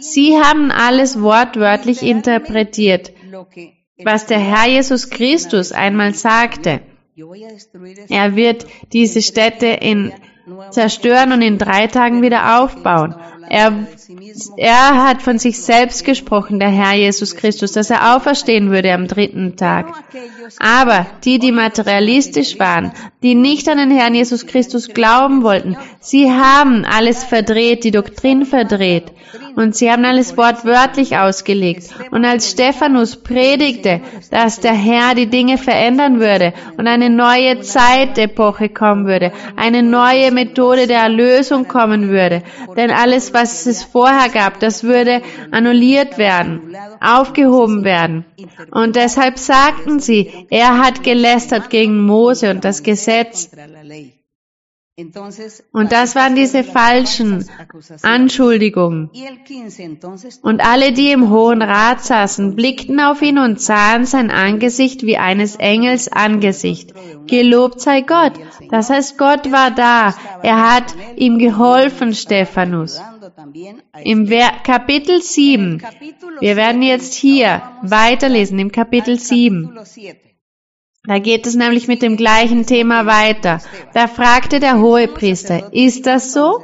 Sie 0.00 0.36
haben 0.36 0.70
alles 0.72 1.20
wortwörtlich 1.22 2.02
interpretiert, 2.02 3.12
was 4.02 4.26
der 4.26 4.40
Herr 4.40 4.68
Jesus 4.68 5.10
Christus 5.10 5.70
einmal 5.70 6.14
sagte. 6.14 6.80
Er 8.08 8.34
wird 8.34 8.66
diese 8.92 9.22
Städte 9.22 9.66
in 9.66 10.12
zerstören 10.70 11.32
und 11.32 11.42
in 11.42 11.58
drei 11.58 11.86
Tagen 11.86 12.22
wieder 12.22 12.60
aufbauen. 12.60 13.14
Er, 13.48 13.86
er 14.56 15.04
hat 15.04 15.22
von 15.22 15.38
sich 15.38 15.60
selbst 15.60 16.04
gesprochen, 16.04 16.58
der 16.58 16.68
Herr 16.68 16.94
Jesus 16.94 17.36
Christus, 17.36 17.72
dass 17.72 17.90
er 17.90 18.16
auferstehen 18.16 18.70
würde 18.70 18.92
am 18.92 19.06
dritten 19.06 19.56
Tag. 19.56 19.86
Aber 20.58 21.06
die, 21.24 21.38
die 21.38 21.52
materialistisch 21.52 22.58
waren, 22.58 22.92
die 23.22 23.34
nicht 23.34 23.68
an 23.68 23.78
den 23.78 23.90
Herrn 23.90 24.14
Jesus 24.14 24.46
Christus 24.46 24.88
glauben 24.88 25.42
wollten, 25.42 25.76
sie 26.00 26.30
haben 26.30 26.84
alles 26.84 27.24
verdreht, 27.24 27.84
die 27.84 27.90
Doktrin 27.90 28.46
verdreht 28.46 29.12
und 29.56 29.76
sie 29.76 29.90
haben 29.90 30.04
alles 30.04 30.36
wortwörtlich 30.36 31.16
ausgelegt. 31.16 31.90
Und 32.10 32.24
als 32.24 32.50
Stephanus 32.50 33.16
predigte, 33.16 34.00
dass 34.30 34.60
der 34.60 34.72
Herr 34.72 35.14
die 35.14 35.26
Dinge 35.26 35.58
verändern 35.58 36.20
würde 36.20 36.52
und 36.76 36.86
eine 36.86 37.10
neue 37.10 37.60
Zeitepoche 37.60 38.68
kommen 38.68 39.06
würde, 39.06 39.32
eine 39.56 39.82
neue 39.82 40.30
Methode 40.32 40.86
der 40.86 41.00
Erlösung 41.00 41.68
kommen 41.68 42.08
würde, 42.08 42.42
denn 42.76 42.90
alles, 42.90 43.34
was 43.34 43.66
es 43.66 43.82
vorher 44.00 44.30
gab, 44.30 44.60
das 44.60 44.82
würde 44.82 45.20
annulliert 45.50 46.16
werden, 46.16 46.74
aufgehoben 47.02 47.84
werden. 47.84 48.24
Und 48.70 48.96
deshalb 48.96 49.38
sagten 49.38 50.00
sie, 50.00 50.46
er 50.48 50.78
hat 50.78 51.02
gelästert 51.02 51.68
gegen 51.68 52.06
Mose 52.06 52.50
und 52.50 52.64
das 52.64 52.82
Gesetz. 52.82 53.50
Und 55.72 55.92
das 55.92 56.14
waren 56.14 56.34
diese 56.34 56.62
falschen 56.62 57.48
Anschuldigungen. 58.02 59.10
Und 60.42 60.60
alle, 60.64 60.92
die 60.92 61.10
im 61.10 61.30
Hohen 61.30 61.62
Rat 61.62 62.02
saßen, 62.02 62.54
blickten 62.54 63.00
auf 63.00 63.22
ihn 63.22 63.38
und 63.38 63.60
sahen 63.60 64.04
sein 64.04 64.30
Angesicht 64.30 65.02
wie 65.02 65.16
eines 65.16 65.56
Engels 65.56 66.08
Angesicht. 66.08 66.92
Gelobt 67.26 67.80
sei 67.80 68.02
Gott. 68.02 68.32
Das 68.70 68.90
heißt, 68.90 69.16
Gott 69.16 69.50
war 69.52 69.70
da. 69.70 70.14
Er 70.42 70.74
hat 70.74 70.94
ihm 71.16 71.38
geholfen, 71.38 72.14
Stephanus. 72.14 73.00
Im 74.04 74.28
Kapitel 74.62 75.22
7, 75.22 75.82
wir 76.40 76.56
werden 76.56 76.82
jetzt 76.82 77.14
hier 77.14 77.62
weiterlesen, 77.82 78.58
im 78.58 78.72
Kapitel 78.72 79.18
7. 79.18 79.78
Da 81.04 81.18
geht 81.18 81.46
es 81.46 81.54
nämlich 81.54 81.88
mit 81.88 82.02
dem 82.02 82.16
gleichen 82.16 82.66
Thema 82.66 83.06
weiter. 83.06 83.60
Da 83.94 84.06
fragte 84.06 84.60
der 84.60 84.80
Hohepriester, 84.80 85.72
ist 85.72 86.06
das 86.06 86.32
so? 86.32 86.62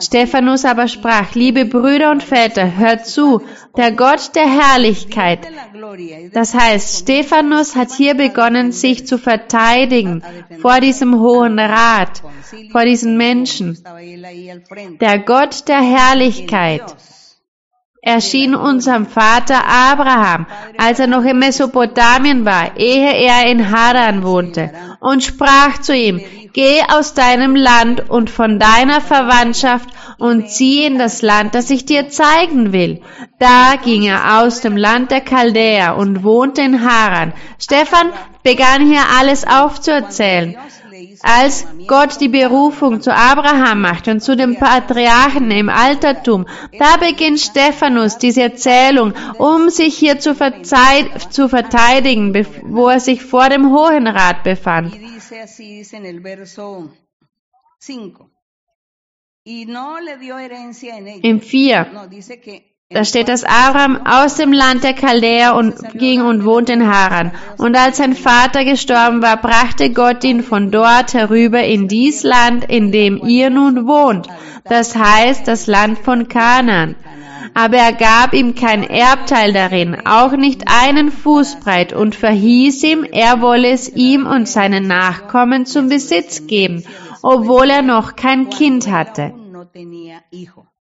Stephanus 0.00 0.64
aber 0.64 0.88
sprach, 0.88 1.36
liebe 1.36 1.64
Brüder 1.64 2.10
und 2.10 2.20
Väter, 2.20 2.76
hört 2.76 3.06
zu, 3.06 3.40
der 3.76 3.92
Gott 3.92 4.34
der 4.34 4.48
Herrlichkeit. 4.48 5.46
Das 6.32 6.52
heißt, 6.52 7.02
Stephanus 7.02 7.76
hat 7.76 7.92
hier 7.92 8.14
begonnen, 8.14 8.72
sich 8.72 9.06
zu 9.06 9.18
verteidigen 9.18 10.24
vor 10.60 10.80
diesem 10.80 11.20
Hohen 11.20 11.60
Rat, 11.60 12.22
vor 12.72 12.84
diesen 12.84 13.16
Menschen. 13.16 13.78
Der 15.00 15.20
Gott 15.20 15.68
der 15.68 15.80
Herrlichkeit 15.80 16.96
erschien 18.02 18.54
unserem 18.54 19.06
Vater 19.06 19.64
Abraham, 19.64 20.46
als 20.78 20.98
er 20.98 21.06
noch 21.06 21.22
in 21.22 21.38
Mesopotamien 21.38 22.44
war, 22.44 22.76
ehe 22.76 23.12
er 23.12 23.46
in 23.50 23.70
Haran 23.70 24.24
wohnte, 24.24 24.72
und 25.00 25.22
sprach 25.22 25.78
zu 25.80 25.94
ihm, 25.94 26.20
Geh 26.52 26.82
aus 26.88 27.14
deinem 27.14 27.54
Land 27.54 28.10
und 28.10 28.30
von 28.30 28.58
deiner 28.58 29.00
Verwandtschaft 29.00 29.88
und 30.18 30.50
zieh 30.50 30.84
in 30.84 30.98
das 30.98 31.22
Land, 31.22 31.54
das 31.54 31.70
ich 31.70 31.84
dir 31.84 32.08
zeigen 32.08 32.72
will. 32.72 33.00
Da 33.38 33.74
ging 33.82 34.02
er 34.02 34.40
aus 34.40 34.60
dem 34.60 34.76
Land 34.76 35.10
der 35.10 35.20
Chaldäer 35.20 35.96
und 35.96 36.24
wohnte 36.24 36.62
in 36.62 36.84
Haran. 36.84 37.32
Stefan 37.58 38.12
begann 38.42 38.86
hier 38.86 39.02
alles 39.18 39.46
aufzuerzählen 39.46 40.56
als 41.22 41.66
Gott 41.86 42.20
die 42.20 42.28
Berufung 42.28 43.00
zu 43.00 43.14
Abraham 43.14 43.82
macht 43.82 44.08
und 44.08 44.20
zu 44.20 44.36
den 44.36 44.56
Patriarchen 44.56 45.50
im 45.50 45.68
Altertum, 45.68 46.46
da 46.78 46.96
beginnt 46.96 47.40
Stephanus 47.40 48.18
diese 48.18 48.42
Erzählung, 48.42 49.12
um 49.38 49.68
sich 49.68 49.96
hier 49.96 50.18
zu, 50.18 50.34
zu 50.34 51.48
verteidigen, 51.48 52.46
wo 52.64 52.88
er 52.88 53.00
sich 53.00 53.22
vor 53.22 53.48
dem 53.48 53.70
Hohen 53.70 54.06
Rat 54.06 54.42
befand. 54.44 54.94
Im 61.22 61.40
4 61.40 61.86
da 62.92 63.04
steht, 63.04 63.28
dass 63.28 63.44
Abraham 63.44 64.04
aus 64.04 64.34
dem 64.34 64.52
Land 64.52 64.82
der 64.82 64.94
Chaldäer 64.94 65.54
und 65.54 65.76
ging 65.96 66.22
und 66.22 66.44
wohnte 66.44 66.72
in 66.72 66.88
Haran. 66.88 67.30
Und 67.56 67.76
als 67.76 67.98
sein 67.98 68.14
Vater 68.14 68.64
gestorben 68.64 69.22
war, 69.22 69.36
brachte 69.36 69.92
Gott 69.92 70.24
ihn 70.24 70.42
von 70.42 70.72
dort 70.72 71.14
herüber 71.14 71.62
in 71.62 71.86
dies 71.86 72.24
Land, 72.24 72.64
in 72.64 72.90
dem 72.90 73.24
ihr 73.24 73.48
nun 73.48 73.86
wohnt. 73.86 74.26
Das 74.64 74.96
heißt, 74.96 75.46
das 75.46 75.68
Land 75.68 76.00
von 76.00 76.26
Kanaan. 76.26 76.96
Aber 77.54 77.76
er 77.76 77.92
gab 77.92 78.34
ihm 78.34 78.54
kein 78.54 78.82
Erbteil 78.82 79.52
darin, 79.52 80.06
auch 80.06 80.32
nicht 80.32 80.64
einen 80.66 81.10
Fußbreit, 81.10 81.92
und 81.92 82.14
verhieß 82.14 82.82
ihm, 82.84 83.04
er 83.04 83.40
wolle 83.40 83.70
es 83.70 83.88
ihm 83.88 84.26
und 84.26 84.48
seinen 84.48 84.86
Nachkommen 84.86 85.66
zum 85.66 85.88
Besitz 85.88 86.46
geben, 86.46 86.84
obwohl 87.22 87.70
er 87.70 87.82
noch 87.82 88.16
kein 88.16 88.50
Kind 88.50 88.90
hatte. 88.90 89.34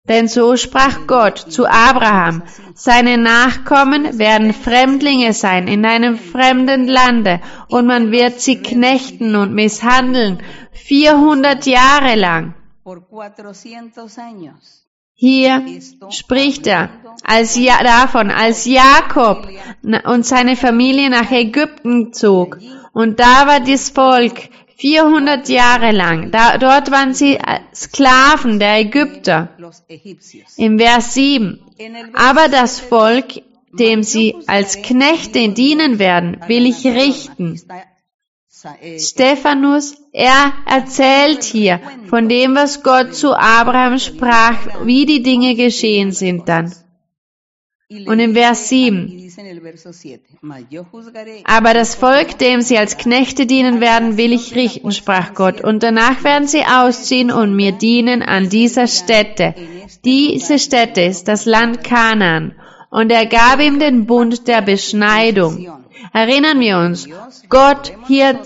Denn 0.09 0.29
so 0.29 0.55
sprach 0.55 1.05
Gott 1.05 1.37
zu 1.37 1.65
Abraham, 1.65 2.43
seine 2.75 3.17
Nachkommen 3.17 4.17
werden 4.17 4.53
Fremdlinge 4.53 5.33
sein 5.33 5.67
in 5.67 5.85
einem 5.85 6.17
fremden 6.17 6.87
Lande, 6.87 7.41
und 7.67 7.87
man 7.87 8.11
wird 8.11 8.39
sie 8.39 8.61
knechten 8.61 9.35
und 9.35 9.53
misshandeln, 9.53 10.41
400 10.71 11.65
Jahre 11.65 12.15
lang. 12.15 12.53
Hier 15.19 15.65
spricht 16.11 16.67
er 16.67 16.91
als 17.23 17.55
ja, 17.55 17.83
davon, 17.83 18.29
als 18.29 18.65
Jakob 18.65 19.47
und 19.81 20.25
seine 20.25 20.55
Familie 20.55 21.09
nach 21.09 21.31
Ägypten 21.31 22.13
zog. 22.13 22.59
Und 22.93 23.19
da 23.19 23.47
war 23.47 23.59
das 23.59 23.89
Volk 23.89 24.49
400 24.75 25.49
Jahre 25.49 25.91
lang. 25.91 26.29
Da, 26.29 26.59
dort 26.59 26.91
waren 26.91 27.15
sie 27.15 27.39
Sklaven 27.73 28.59
der 28.59 28.79
Ägypter. 28.81 29.49
Im 30.55 30.77
Vers 30.77 31.15
7. 31.15 31.61
Aber 32.13 32.47
das 32.47 32.79
Volk, 32.79 33.41
dem 33.71 34.03
sie 34.03 34.35
als 34.45 34.83
Knechte 34.83 35.49
dienen 35.49 35.97
werden, 35.97 36.41
will 36.45 36.67
ich 36.67 36.85
richten. 36.85 37.59
Stephanus, 38.97 39.95
er 40.11 40.53
erzählt 40.65 41.43
hier 41.43 41.79
von 42.09 42.27
dem, 42.27 42.55
was 42.55 42.81
Gott 42.81 43.13
zu 43.13 43.33
Abraham 43.35 43.99
sprach, 43.99 44.83
wie 44.85 45.05
die 45.05 45.21
Dinge 45.21 45.53
geschehen 45.55 46.11
sind 46.11 46.49
dann. 46.49 46.73
Und 47.89 48.19
im 48.19 48.33
Vers 48.33 48.67
7, 48.69 49.31
aber 51.43 51.73
das 51.73 51.95
Volk, 51.95 52.39
dem 52.39 52.61
sie 52.61 52.77
als 52.77 52.97
Knechte 52.97 53.45
dienen 53.45 53.79
werden, 53.79 54.17
will 54.17 54.33
ich 54.33 54.55
richten, 54.55 54.91
sprach 54.91 55.35
Gott, 55.35 55.61
und 55.61 55.83
danach 55.83 56.23
werden 56.23 56.47
sie 56.47 56.63
ausziehen 56.65 57.31
und 57.31 57.55
mir 57.55 57.73
dienen 57.73 58.23
an 58.23 58.49
dieser 58.49 58.87
Stätte. 58.87 59.53
Diese 60.03 60.57
Stätte 60.57 61.01
ist 61.01 61.27
das 61.27 61.45
Land 61.45 61.83
Kanaan. 61.83 62.55
Und 62.89 63.11
er 63.11 63.25
gab 63.25 63.61
ihm 63.61 63.79
den 63.79 64.05
Bund 64.05 64.47
der 64.47 64.61
Beschneidung. 64.61 65.67
Erinnern 66.13 66.59
wir 66.59 66.77
uns, 66.77 67.07
Gott, 67.49 67.93
hier, 68.07 68.39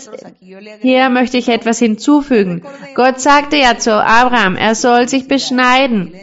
hier 0.81 1.09
möchte 1.09 1.37
ich 1.37 1.49
etwas 1.49 1.79
hinzufügen. 1.79 2.63
Gott 2.95 3.19
sagte 3.19 3.57
ja 3.57 3.77
zu 3.77 3.93
Abraham, 3.93 4.55
er 4.55 4.75
soll 4.75 5.07
sich 5.07 5.27
beschneiden. 5.27 6.13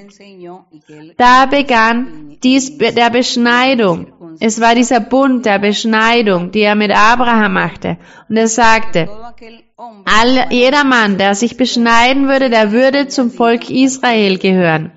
Da 1.17 1.47
begann 1.47 2.37
dies 2.43 2.79
der 2.79 3.11
Beschneidung. 3.11 4.13
Es 4.41 4.61
war 4.61 4.75
dieser 4.75 5.01
Bund 5.01 5.47
der 5.47 5.59
Beschneidung, 5.59 6.53
die 6.53 6.61
er 6.61 6.75
mit 6.75 6.93
Abraham 6.93 7.55
machte. 7.55 7.97
Und 8.29 8.37
er 8.37 8.49
sagte, 8.49 9.09
all, 10.05 10.47
jeder 10.51 10.85
Mann, 10.85 11.19
der 11.19 11.35
sich 11.35 11.57
beschneiden 11.57 12.29
würde, 12.29 12.51
der 12.51 12.73
würde 12.73 13.09
zum 13.09 13.31
Volk 13.31 13.71
Israel 13.71 14.39
gehören. 14.39 14.93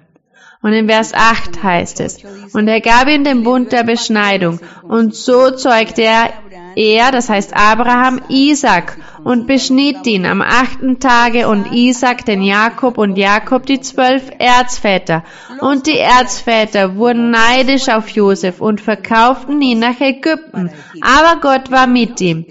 Und 0.61 0.73
in 0.73 0.87
Vers 0.87 1.13
8 1.13 1.63
heißt 1.63 1.99
es, 2.01 2.19
und 2.53 2.67
er 2.67 2.81
gab 2.81 3.07
ihm 3.07 3.23
den 3.23 3.43
Bund 3.43 3.71
der 3.71 3.83
Beschneidung, 3.83 4.59
und 4.83 5.15
so 5.15 5.51
zeugte 5.51 6.03
er 6.03 6.29
er, 6.75 7.11
das 7.11 7.29
heißt 7.29 7.53
Abraham, 7.55 8.21
Isaac 8.29 8.97
und 9.23 9.47
beschnitt 9.47 10.05
ihn 10.07 10.25
am 10.25 10.41
achten 10.41 10.99
Tage 10.99 11.47
und 11.47 11.71
Isaac 11.71 12.25
den 12.25 12.41
Jakob 12.41 12.97
und 12.97 13.17
Jakob 13.17 13.65
die 13.65 13.81
zwölf 13.81 14.23
Erzväter. 14.39 15.23
Und 15.59 15.87
die 15.87 15.97
Erzväter 15.97 16.95
wurden 16.95 17.31
neidisch 17.31 17.89
auf 17.89 18.09
Josef 18.09 18.61
und 18.61 18.81
verkauften 18.81 19.61
ihn 19.61 19.79
nach 19.79 19.99
Ägypten. 19.99 20.71
Aber 21.01 21.39
Gott 21.41 21.71
war 21.71 21.87
mit 21.87 22.19
ihm. 22.21 22.45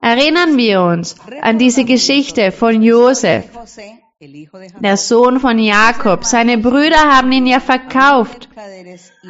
Erinnern 0.00 0.56
wir 0.56 0.82
uns 0.82 1.16
an 1.40 1.58
diese 1.58 1.84
Geschichte 1.84 2.52
von 2.52 2.82
Josef 2.82 3.44
der 4.80 4.96
Sohn 4.96 5.40
von 5.40 5.58
Jakob. 5.58 6.24
Seine 6.24 6.58
Brüder 6.58 7.14
haben 7.14 7.32
ihn 7.32 7.46
ja 7.46 7.60
verkauft 7.60 8.48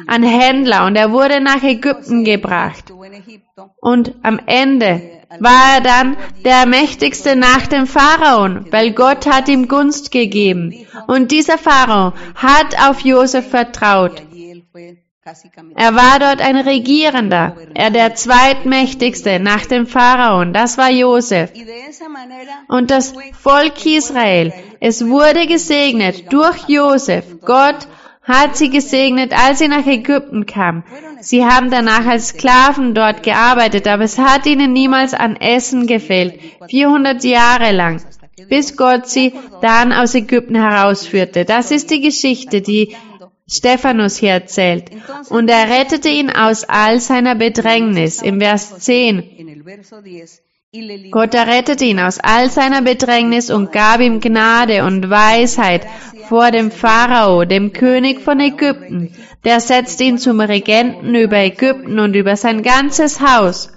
an 0.07 0.23
Händler 0.23 0.85
und 0.85 0.95
er 0.95 1.11
wurde 1.11 1.41
nach 1.41 1.63
Ägypten 1.63 2.23
gebracht. 2.23 2.91
Und 3.81 4.13
am 4.23 4.39
Ende 4.45 5.01
war 5.39 5.75
er 5.75 5.81
dann 5.81 6.17
der 6.43 6.65
mächtigste 6.65 7.35
nach 7.35 7.67
dem 7.67 7.87
Pharaon, 7.87 8.67
weil 8.71 8.91
Gott 8.91 9.25
hat 9.27 9.49
ihm 9.49 9.67
Gunst 9.67 10.11
gegeben. 10.11 10.85
Und 11.07 11.31
dieser 11.31 11.57
Pharao 11.57 12.13
hat 12.35 12.75
auf 12.87 13.01
Josef 13.01 13.49
vertraut. 13.49 14.21
Er 15.75 15.95
war 15.95 16.19
dort 16.19 16.39
ein 16.39 16.55
Regierender, 16.55 17.55
er 17.73 17.89
der 17.89 18.13
zweitmächtigste 18.13 19.39
nach 19.39 19.65
dem 19.65 19.87
Pharaon, 19.87 20.53
das 20.53 20.77
war 20.77 20.91
Josef. 20.91 21.51
Und 22.67 22.91
das 22.91 23.15
Volk 23.33 23.83
Israel, 23.87 24.53
es 24.79 25.07
wurde 25.07 25.47
gesegnet 25.47 26.31
durch 26.31 26.67
Josef. 26.67 27.25
Gott 27.41 27.87
hat 28.21 28.55
sie 28.55 28.69
gesegnet, 28.69 29.33
als 29.33 29.57
sie 29.57 29.67
nach 29.67 29.87
Ägypten 29.87 30.45
kam. 30.45 30.83
Sie 31.21 31.43
haben 31.43 31.71
danach 31.71 32.05
als 32.05 32.27
Sklaven 32.27 32.93
dort 32.93 33.23
gearbeitet, 33.23 33.87
aber 33.87 34.03
es 34.03 34.19
hat 34.19 34.45
ihnen 34.45 34.73
niemals 34.73 35.15
an 35.15 35.37
Essen 35.37 35.87
gefehlt. 35.87 36.39
400 36.69 37.23
Jahre 37.23 37.71
lang, 37.71 37.99
bis 38.47 38.77
Gott 38.77 39.07
sie 39.07 39.33
dann 39.61 39.91
aus 39.91 40.13
Ägypten 40.13 40.55
herausführte. 40.55 41.45
Das 41.45 41.71
ist 41.71 41.89
die 41.89 42.01
Geschichte, 42.01 42.61
die 42.61 42.95
Stephanus 43.47 44.17
hier 44.17 44.31
erzählt. 44.31 44.89
Und 45.29 45.49
er 45.49 45.69
rettete 45.69 46.09
ihn 46.09 46.31
aus 46.31 46.63
all 46.63 46.99
seiner 46.99 47.35
Bedrängnis. 47.35 48.21
Im 48.21 48.39
Vers 48.39 48.79
10. 48.79 49.63
Gott 51.11 51.33
errettete 51.33 51.85
ihn 51.85 51.99
aus 51.99 52.19
all 52.19 52.49
seiner 52.49 52.81
Bedrängnis 52.81 53.49
und 53.49 53.71
gab 53.71 54.01
ihm 54.01 54.19
Gnade 54.19 54.83
und 54.83 55.09
Weisheit 55.09 55.87
vor 56.27 56.51
dem 56.51 56.71
Pharao, 56.71 57.45
dem 57.45 57.71
König 57.71 58.21
von 58.21 58.39
Ägypten. 58.39 59.15
Der 59.45 59.59
setzte 59.59 60.03
ihn 60.03 60.17
zum 60.17 60.41
Regenten 60.41 61.15
über 61.15 61.37
Ägypten 61.37 61.99
und 61.99 62.15
über 62.15 62.35
sein 62.35 62.61
ganzes 62.63 63.21
Haus. 63.21 63.69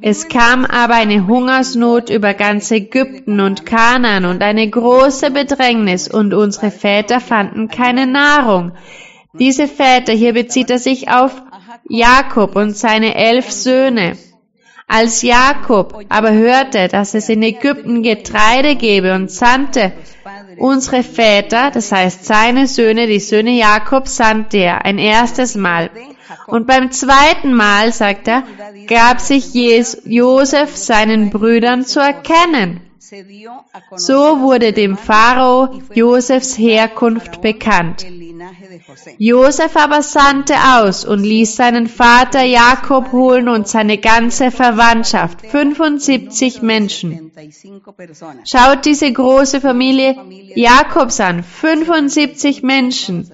Es 0.00 0.28
kam 0.28 0.64
aber 0.64 0.94
eine 0.94 1.26
Hungersnot 1.26 2.10
über 2.10 2.34
ganz 2.34 2.70
Ägypten 2.70 3.40
und 3.40 3.64
Kanaan 3.64 4.24
und 4.24 4.42
eine 4.42 4.68
große 4.68 5.30
Bedrängnis 5.30 6.08
und 6.08 6.34
unsere 6.34 6.70
Väter 6.70 7.20
fanden 7.20 7.68
keine 7.68 8.06
Nahrung. 8.06 8.72
Diese 9.38 9.68
Väter, 9.68 10.12
hier 10.12 10.32
bezieht 10.32 10.70
er 10.70 10.78
sich 10.78 11.10
auf 11.10 11.42
Jakob 11.88 12.56
und 12.56 12.76
seine 12.76 13.14
elf 13.14 13.50
Söhne. 13.50 14.16
Als 14.86 15.22
Jakob 15.22 16.04
aber 16.08 16.32
hörte, 16.32 16.88
dass 16.88 17.14
es 17.14 17.28
in 17.28 17.42
Ägypten 17.42 18.02
Getreide 18.02 18.76
gebe 18.76 19.14
und 19.14 19.30
sandte 19.30 19.92
unsere 20.58 21.02
Väter, 21.02 21.70
das 21.70 21.90
heißt 21.90 22.24
seine 22.24 22.66
Söhne, 22.66 23.06
die 23.06 23.20
Söhne 23.20 23.52
Jakobs, 23.52 24.16
sandte 24.16 24.58
er 24.58 24.84
ein 24.84 24.98
erstes 24.98 25.54
Mal. 25.54 25.90
Und 26.46 26.66
beim 26.66 26.90
zweiten 26.90 27.54
Mal, 27.54 27.92
sagt 27.92 28.28
er, 28.28 28.44
gab 28.86 29.20
sich 29.20 29.54
Josef 29.54 30.76
seinen 30.76 31.30
Brüdern 31.30 31.84
zu 31.84 32.00
erkennen. 32.00 32.80
So 33.96 34.40
wurde 34.40 34.72
dem 34.72 34.96
Pharao 34.96 35.80
Josefs 35.94 36.56
Herkunft 36.56 37.42
bekannt. 37.42 38.06
Josef 39.18 39.76
aber 39.76 40.02
sandte 40.02 40.54
aus 40.76 41.04
und 41.04 41.22
ließ 41.22 41.56
seinen 41.56 41.86
Vater 41.86 42.42
Jakob 42.42 43.12
holen 43.12 43.48
und 43.48 43.68
seine 43.68 43.98
ganze 43.98 44.50
Verwandtschaft, 44.50 45.46
75 45.46 46.62
Menschen. 46.62 47.32
Schaut 48.44 48.84
diese 48.84 49.12
große 49.12 49.60
Familie 49.60 50.16
Jakobs 50.54 51.20
an, 51.20 51.42
75 51.42 52.62
Menschen. 52.62 53.30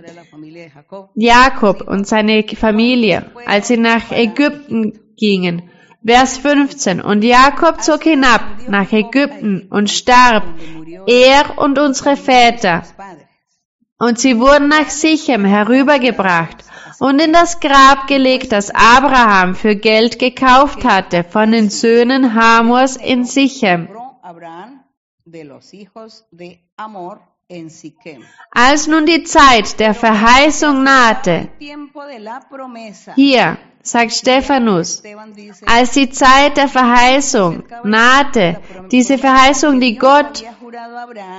Jakob 1.15 1.83
und 1.89 2.07
seine 2.07 2.45
Familie, 2.45 3.31
als 3.47 3.69
sie 3.69 3.77
nach 3.77 4.11
Ägypten 4.11 4.99
gingen. 5.17 5.71
Vers 6.05 6.39
15. 6.39 7.01
Und 7.01 7.23
Jakob 7.23 7.83
zog 7.83 8.05
hinab 8.05 8.43
nach 8.69 8.91
Ägypten 8.93 9.69
und 9.71 9.91
starb, 9.91 10.45
er 11.07 11.59
und 11.59 11.79
unsere 11.79 12.17
Väter. 12.17 12.83
Und 13.99 14.19
sie 14.19 14.39
wurden 14.39 14.69
nach 14.69 14.89
Sichem 14.89 15.45
herübergebracht 15.45 16.65
und 17.01 17.21
in 17.21 17.33
das 17.33 17.61
Grab 17.61 18.07
gelegt, 18.07 18.53
das 18.53 18.71
Abraham 18.71 19.55
für 19.55 19.77
Geld 19.77 20.19
gekauft 20.19 20.85
hatte 20.85 21.25
von 21.25 21.51
den 21.53 21.71
Söhnen 21.71 22.35
Hamors 22.35 22.97
in 22.97 23.25
Sichem. 23.25 23.89
Als 28.53 28.87
nun 28.87 29.07
die 29.07 29.25
Zeit 29.25 29.81
der 29.81 29.95
Verheißung 29.95 30.83
nahte, 30.85 31.49
hier 33.17 33.59
sagt 33.83 34.13
Stephanus, 34.13 35.03
als 35.67 35.91
die 35.93 36.11
Zeit 36.11 36.57
der 36.57 36.69
Verheißung 36.69 37.65
nahte, 37.83 38.61
diese 38.93 39.19
Verheißung, 39.19 39.81
die 39.81 39.97
Gott 39.97 40.45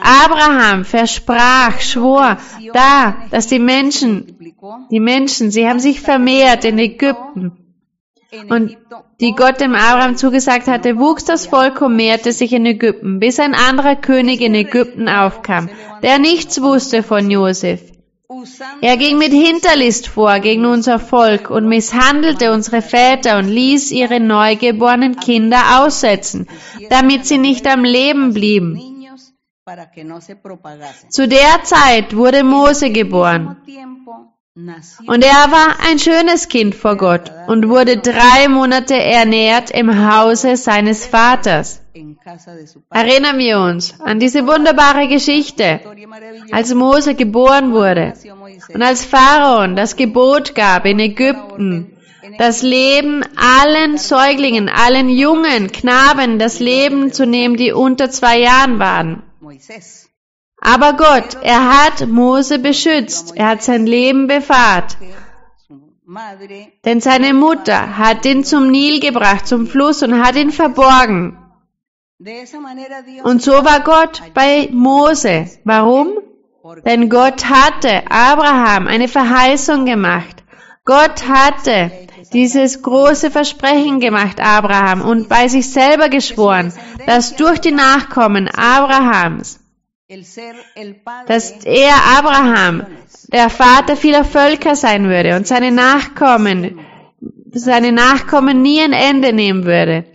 Abraham 0.02 0.84
versprach, 0.84 1.80
schwor, 1.80 2.38
da, 2.74 3.16
dass 3.30 3.48
die 3.48 3.60
Menschen, 3.60 4.54
die 4.90 5.00
Menschen, 5.00 5.52
sie 5.52 5.68
haben 5.68 5.80
sich 5.80 6.02
vermehrt 6.02 6.66
in 6.66 6.78
Ägypten. 6.78 7.61
Und 8.50 8.78
die 9.20 9.34
Gott 9.34 9.60
dem 9.60 9.76
Abraham 9.76 10.16
zugesagt 10.16 10.68
hatte, 10.68 10.98
wuchs 10.98 11.26
das 11.26 11.48
Volk 11.48 11.82
und 11.82 11.98
mehrte 11.98 12.32
sich 12.32 12.54
in 12.54 12.66
Ägypten, 12.66 13.20
bis 13.20 13.40
ein 13.40 13.54
anderer 13.54 13.98
König 13.98 14.40
in 14.40 14.56
Ägypten 14.56 15.10
aufkam, 15.10 15.70
der 16.02 16.18
nichts 16.18 16.62
wusste 16.62 17.04
von 17.04 17.30
Josef. 17.30 17.82
Er 18.82 18.96
ging 18.96 19.18
mit 19.18 19.34
Hinterlist 19.34 20.08
vor 20.08 20.40
gegen 20.40 20.66
unser 20.66 21.00
Volk 21.00 21.50
und 21.50 21.68
misshandelte 21.68 22.54
unsere 22.54 22.82
Väter 22.82 23.38
und 23.38 23.50
ließ 23.50 23.92
ihre 23.92 24.22
neugeborenen 24.22 25.18
Kinder 25.18 25.82
aussetzen, 25.82 26.48
damit 26.90 27.26
sie 27.26 27.38
nicht 27.38 27.68
am 27.68 27.84
Leben 27.84 28.34
blieben. 28.34 28.80
Zu 31.10 31.28
der 31.28 31.64
Zeit 31.64 32.16
wurde 32.16 32.44
Mose 32.44 32.92
geboren. 32.92 33.58
Und 34.54 35.24
er 35.24 35.50
war 35.50 35.78
ein 35.90 35.98
schönes 35.98 36.50
Kind 36.50 36.76
vor 36.76 36.98
Gott 36.98 37.32
und 37.48 37.70
wurde 37.70 37.98
drei 37.98 38.50
Monate 38.50 38.96
ernährt 38.96 39.72
im 39.72 40.12
Hause 40.12 40.58
seines 40.58 41.06
Vaters. 41.06 41.82
Erinnern 42.90 43.38
wir 43.38 43.60
uns 43.60 43.98
an 44.02 44.20
diese 44.20 44.46
wunderbare 44.46 45.08
Geschichte, 45.08 45.80
als 46.52 46.74
Mose 46.74 47.16
geboren 47.16 47.72
wurde 47.72 48.14
und 48.74 48.82
als 48.82 49.06
Pharaon 49.06 49.78
das 49.78 49.96
Gebot 49.96 50.54
gab 50.54 50.86
in 50.86 51.00
Ägypten, 51.00 51.96
das 52.38 52.62
Leben 52.62 53.24
allen 53.38 53.98
Säuglingen, 53.98 54.68
allen 54.68 55.08
jungen 55.08 55.72
Knaben 55.72 56.40
das 56.40 56.60
Leben 56.60 57.14
zu 57.14 57.26
nehmen, 57.26 57.56
die 57.56 57.72
unter 57.72 58.10
zwei 58.10 58.40
Jahren 58.40 58.80
waren. 58.80 59.24
Aber 60.62 60.94
Gott, 60.94 61.38
er 61.42 61.84
hat 61.84 62.08
Mose 62.08 62.60
beschützt, 62.60 63.36
er 63.36 63.50
hat 63.50 63.64
sein 63.64 63.88
Leben 63.88 64.28
bewahrt. 64.28 64.96
Denn 66.86 67.02
seine 67.02 67.34
Mutter 67.34 67.98
hat 67.98 68.26
ihn 68.26 68.44
zum 68.44 68.70
Nil 68.70 69.00
gebracht, 69.00 69.48
zum 69.48 69.66
Fluss 69.66 70.04
und 70.04 70.24
hat 70.24 70.36
ihn 70.36 70.52
verborgen. 70.52 71.38
Und 73.24 73.42
so 73.42 73.52
war 73.52 73.80
Gott 73.80 74.22
bei 74.36 74.70
Mose. 74.72 75.48
Warum? 75.64 76.20
Denn 76.86 77.10
Gott 77.10 77.46
hatte 77.50 78.04
Abraham 78.12 78.88
eine 78.88 79.08
Verheißung 79.08 79.86
gemacht. 79.86 80.44
Gott 80.86 81.28
hatte 81.28 81.92
dieses 82.34 82.84
große 82.84 83.32
Versprechen 83.32 84.00
gemacht, 84.00 84.40
Abraham, 84.40 85.02
und 85.02 85.28
bei 85.28 85.48
sich 85.48 85.72
selber 85.72 86.10
geschworen, 86.10 86.72
dass 87.08 87.36
durch 87.36 87.60
die 87.60 87.72
Nachkommen 87.72 88.48
Abrahams, 88.48 89.60
dass 91.28 91.52
er 91.64 91.94
Abraham, 92.18 92.86
der 93.32 93.50
Vater 93.50 93.96
vieler 93.96 94.26
Völker 94.26 94.76
sein 94.76 95.08
würde 95.08 95.38
und 95.38 95.48
seine 95.48 95.72
Nachkommen, 95.72 96.80
seine 97.54 97.94
Nachkommen 97.94 98.62
nie 98.62 98.82
ein 98.82 98.92
Ende 98.92 99.32
nehmen 99.32 99.66
würde. 99.66 100.06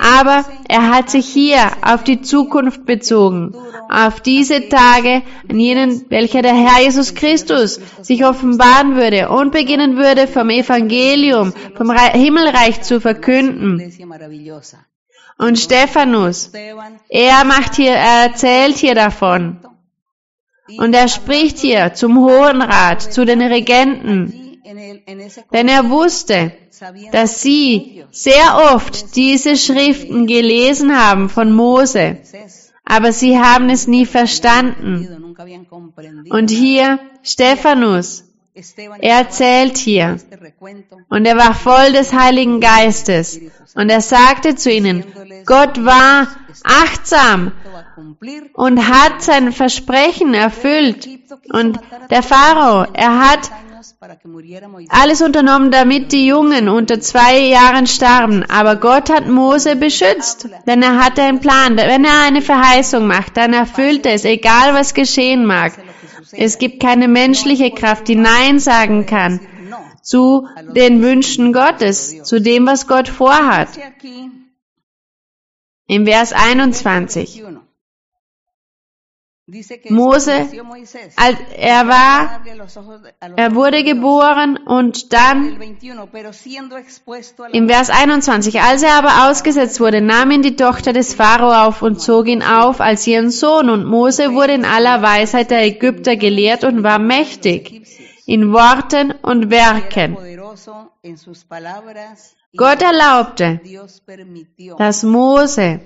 Aber 0.00 0.44
er 0.68 0.94
hat 0.94 1.10
sich 1.10 1.26
hier 1.26 1.58
auf 1.82 2.02
die 2.02 2.22
Zukunft 2.22 2.86
bezogen, 2.86 3.54
auf 3.90 4.20
diese 4.20 4.68
Tage, 4.70 5.22
an 5.48 5.60
jenen, 5.60 6.06
welcher 6.08 6.40
der 6.40 6.54
Herr 6.54 6.82
Jesus 6.82 7.14
Christus 7.14 7.78
sich 8.00 8.24
offenbaren 8.24 8.96
würde 8.96 9.28
und 9.28 9.52
beginnen 9.52 9.96
würde, 9.96 10.28
vom 10.28 10.48
Evangelium, 10.48 11.52
vom 11.76 11.92
Himmelreich 11.92 12.80
zu 12.80 13.00
verkünden. 13.00 13.82
Und 15.42 15.58
Stephanus, 15.58 16.50
er 17.08 17.44
macht 17.44 17.76
hier, 17.76 17.92
er 17.92 18.26
erzählt 18.28 18.76
hier 18.76 18.94
davon. 18.94 19.58
Und 20.78 20.94
er 20.94 21.08
spricht 21.08 21.58
hier 21.58 21.94
zum 21.94 22.18
Hohen 22.18 22.62
Rat, 22.62 23.02
zu 23.02 23.24
den 23.24 23.42
Regenten. 23.42 24.60
Denn 25.52 25.68
er 25.68 25.90
wusste, 25.90 26.52
dass 27.10 27.42
sie 27.42 28.04
sehr 28.10 28.74
oft 28.74 29.16
diese 29.16 29.56
Schriften 29.56 30.26
gelesen 30.26 30.96
haben 30.96 31.28
von 31.28 31.52
Mose 31.52 32.18
aber 32.84 33.12
sie 33.12 33.38
haben 33.38 33.70
es 33.70 33.86
nie 33.86 34.06
verstanden. 34.06 35.34
Und 36.30 36.50
hier 36.50 36.98
Stephanus, 37.22 38.24
er 39.00 39.18
erzählt 39.18 39.78
hier, 39.78 40.18
und 41.08 41.24
er 41.24 41.36
war 41.36 41.54
voll 41.54 41.92
des 41.92 42.12
Heiligen 42.12 42.60
Geistes, 42.60 43.40
und 43.74 43.88
er 43.88 44.00
sagte 44.00 44.54
zu 44.54 44.70
ihnen, 44.70 45.04
Gott 45.46 45.84
war 45.84 46.28
achtsam 46.62 47.52
und 48.54 48.88
hat 48.88 49.22
sein 49.22 49.52
Versprechen 49.52 50.34
erfüllt. 50.34 51.08
Und 51.50 51.80
der 52.10 52.22
Pharao, 52.22 52.86
er 52.92 53.30
hat 53.30 53.50
alles 54.88 55.22
unternommen, 55.22 55.70
damit 55.70 56.12
die 56.12 56.26
Jungen 56.26 56.68
unter 56.68 57.00
zwei 57.00 57.38
Jahren 57.38 57.86
starben. 57.86 58.44
Aber 58.48 58.76
Gott 58.76 59.10
hat 59.10 59.28
Mose 59.28 59.76
beschützt, 59.76 60.48
denn 60.66 60.82
er 60.82 60.98
hatte 60.98 61.22
einen 61.22 61.40
Plan. 61.40 61.76
Wenn 61.76 62.04
er 62.04 62.22
eine 62.22 62.42
Verheißung 62.42 63.06
macht, 63.06 63.36
dann 63.36 63.52
erfüllt 63.52 64.06
er 64.06 64.14
es, 64.14 64.24
egal 64.24 64.74
was 64.74 64.94
geschehen 64.94 65.46
mag. 65.46 65.72
Es 66.32 66.58
gibt 66.58 66.80
keine 66.80 67.08
menschliche 67.08 67.70
Kraft, 67.70 68.08
die 68.08 68.16
Nein 68.16 68.58
sagen 68.58 69.06
kann 69.06 69.40
zu 70.02 70.48
den 70.74 71.00
Wünschen 71.00 71.52
Gottes, 71.52 72.22
zu 72.24 72.40
dem, 72.40 72.66
was 72.66 72.86
Gott 72.86 73.08
vorhat. 73.08 73.68
Im 75.86 76.06
Vers 76.06 76.32
21. 76.32 77.44
Mose, 79.90 80.46
als 81.16 81.36
er 81.56 81.88
war, 81.88 82.42
er 83.36 83.54
wurde 83.56 83.82
geboren 83.82 84.56
und 84.56 85.12
dann 85.12 85.60
im 87.52 87.68
Vers 87.68 87.90
21, 87.90 88.60
als 88.60 88.84
er 88.84 88.94
aber 88.94 89.28
ausgesetzt 89.28 89.80
wurde, 89.80 90.00
nahm 90.00 90.30
ihn 90.30 90.42
die 90.42 90.54
Tochter 90.54 90.92
des 90.92 91.14
Pharao 91.14 91.66
auf 91.66 91.82
und 91.82 92.00
zog 92.00 92.28
ihn 92.28 92.44
auf 92.44 92.80
als 92.80 93.04
ihren 93.08 93.30
Sohn. 93.32 93.68
Und 93.68 93.84
Mose 93.84 94.32
wurde 94.32 94.52
in 94.52 94.64
aller 94.64 95.02
Weisheit 95.02 95.50
der 95.50 95.64
Ägypter 95.64 96.14
gelehrt 96.14 96.62
und 96.62 96.84
war 96.84 97.00
mächtig 97.00 97.82
in 98.26 98.52
Worten 98.52 99.10
und 99.22 99.50
Werken. 99.50 100.16
Gott 102.56 102.82
erlaubte, 102.82 103.60
dass 104.78 105.02
Mose 105.02 105.80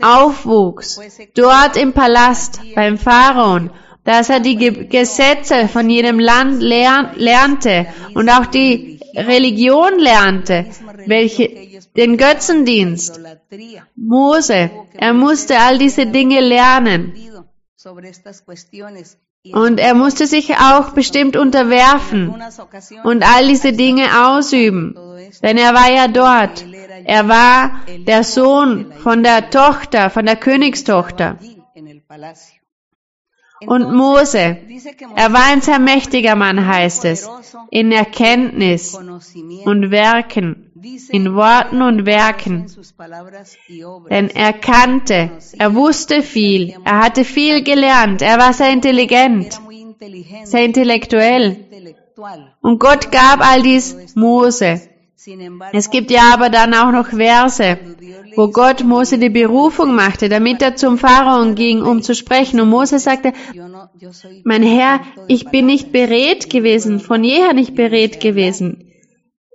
aufwuchs, 0.00 1.00
dort 1.34 1.76
im 1.76 1.92
Palast 1.92 2.60
beim 2.74 2.98
Pharaon, 2.98 3.70
dass 4.04 4.30
er 4.30 4.40
die 4.40 4.56
Gesetze 4.56 5.68
von 5.68 5.90
jedem 5.90 6.18
Land 6.18 6.62
lernte 6.62 7.86
und 8.14 8.30
auch 8.30 8.46
die 8.46 9.00
Religion 9.14 9.98
lernte, 9.98 10.66
welche 11.06 11.48
den 11.96 12.16
Götzendienst. 12.16 13.20
Mose, 13.96 14.70
er 14.94 15.12
musste 15.12 15.58
all 15.58 15.78
diese 15.78 16.06
Dinge 16.06 16.40
lernen. 16.40 17.14
Und 19.52 19.78
er 19.78 19.94
musste 19.94 20.26
sich 20.26 20.56
auch 20.56 20.90
bestimmt 20.90 21.36
unterwerfen 21.36 22.34
und 23.04 23.22
all 23.22 23.46
diese 23.46 23.72
Dinge 23.72 24.06
ausüben, 24.26 24.94
denn 25.42 25.56
er 25.56 25.74
war 25.74 25.90
ja 25.90 26.08
dort. 26.08 26.64
Er 27.04 27.28
war 27.28 27.80
der 28.06 28.24
Sohn 28.24 28.92
von 28.92 29.22
der 29.22 29.50
Tochter, 29.50 30.10
von 30.10 30.26
der 30.26 30.36
Königstochter. 30.36 31.38
Und 33.66 33.92
Mose, 33.92 34.58
er 35.16 35.32
war 35.32 35.46
ein 35.46 35.60
sehr 35.62 35.78
mächtiger 35.78 36.36
Mann, 36.36 36.66
heißt 36.66 37.04
es, 37.06 37.28
in 37.70 37.90
Erkenntnis 37.90 38.94
und 38.94 39.90
Werken, 39.90 40.67
in 41.10 41.34
Worten 41.34 41.82
und 41.82 42.06
Werken. 42.06 42.66
Denn 44.10 44.30
er 44.30 44.52
kannte, 44.52 45.30
er 45.58 45.74
wusste 45.74 46.22
viel, 46.22 46.74
er 46.84 47.00
hatte 47.00 47.24
viel 47.24 47.62
gelernt, 47.62 48.22
er 48.22 48.38
war 48.38 48.52
sehr 48.52 48.72
intelligent, 48.72 49.60
sehr 50.44 50.64
intellektuell. 50.64 51.64
Und 52.60 52.78
Gott 52.80 53.12
gab 53.12 53.40
all 53.40 53.62
dies 53.62 54.14
Mose. 54.14 54.80
Es 55.72 55.90
gibt 55.90 56.10
ja 56.10 56.32
aber 56.32 56.48
dann 56.48 56.74
auch 56.74 56.92
noch 56.92 57.08
Verse, 57.08 57.78
wo 58.36 58.48
Gott 58.48 58.84
Mose 58.84 59.18
die 59.18 59.28
Berufung 59.28 59.94
machte, 59.94 60.28
damit 60.28 60.62
er 60.62 60.76
zum 60.76 60.96
Pharaon 60.96 61.54
ging, 61.54 61.82
um 61.82 62.02
zu 62.02 62.14
sprechen. 62.14 62.60
Und 62.60 62.70
Mose 62.70 62.98
sagte, 62.98 63.32
mein 64.44 64.62
Herr, 64.62 65.00
ich 65.26 65.48
bin 65.48 65.66
nicht 65.66 65.92
beredt 65.92 66.50
gewesen, 66.50 67.00
von 67.00 67.24
jeher 67.24 67.52
nicht 67.52 67.74
beredt 67.74 68.20
gewesen. 68.20 68.87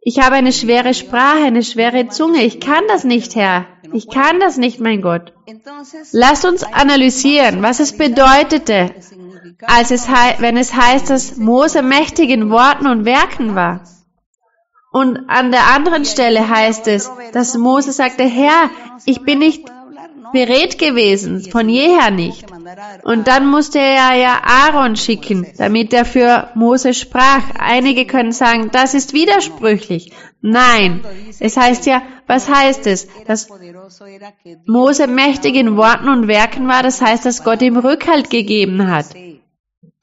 Ich 0.06 0.20
habe 0.20 0.36
eine 0.36 0.52
schwere 0.52 0.94
Sprache, 0.94 1.44
eine 1.44 1.63
schwere 1.63 2.08
Zunge. 2.10 2.44
Ich 2.44 2.60
kann 2.60 2.84
das 2.88 3.04
nicht, 3.06 3.36
Herr. 3.36 3.66
Ich 3.94 4.10
kann 4.10 4.39
das 4.39 4.58
nicht, 4.58 4.80
mein 4.80 5.02
Gott. 5.02 5.34
Lasst 6.12 6.46
uns 6.46 6.63
analysieren, 6.63 7.62
was 7.62 7.80
es 7.80 7.98
bedeutete, 7.98 8.94
als 9.62 9.92
es, 9.92 10.08
wenn 10.39 10.58
es 10.58 10.74
heißt, 10.74 11.10
dass 11.10 11.38
Mose 11.38 11.82
mächtig 11.84 12.30
in 12.32 12.50
Worten 12.50 12.88
und 12.88 13.06
Werken 13.06 13.56
war. 13.56 13.84
Und 14.92 15.30
an 15.30 15.52
der 15.52 15.68
anderen 15.74 16.06
Stelle 16.06 16.50
heißt 16.50 16.88
es, 16.88 17.10
dass 17.32 17.58
Mose 17.58 17.94
sagte, 17.94 18.24
Herr, 18.24 18.70
ich 19.06 19.22
bin 19.22 19.39
nicht 19.39 19.66
beredt 20.32 20.78
gewesen, 20.78 21.42
von 21.44 21.68
jeher 21.70 22.12
nicht. 22.12 22.46
Und 23.04 23.28
dann 23.28 23.48
musste 23.48 23.80
er 23.80 24.16
ja 24.16 24.42
Aaron 24.44 24.96
schicken, 24.96 25.48
damit 25.58 25.94
er 25.94 26.06
für 26.06 26.50
Mose 26.56 26.94
sprach. 26.94 27.44
Einige 27.58 28.06
können 28.06 28.32
sagen, 28.32 28.70
das 28.72 28.94
ist 28.94 29.14
widersprüchlich. 29.14 30.12
Nein, 30.42 31.02
es 31.40 31.58
heißt 31.58 31.86
ja, 31.86 32.02
was 32.28 32.50
heißt 32.50 32.88
es? 32.88 33.08
Dass 33.28 33.48
Mose 34.66 35.08
mächtig 35.08 35.56
in 35.56 35.78
Worten 35.78 36.10
und 36.10 36.28
Werken 36.28 36.68
war, 36.68 36.84
das 36.84 37.02
heißt, 37.02 37.26
dass 37.26 37.44
Gott 37.44 37.62
ihm 37.62 37.78
Rückhalt 37.78 38.30
gegeben 38.30 38.90
hat. 38.92 39.08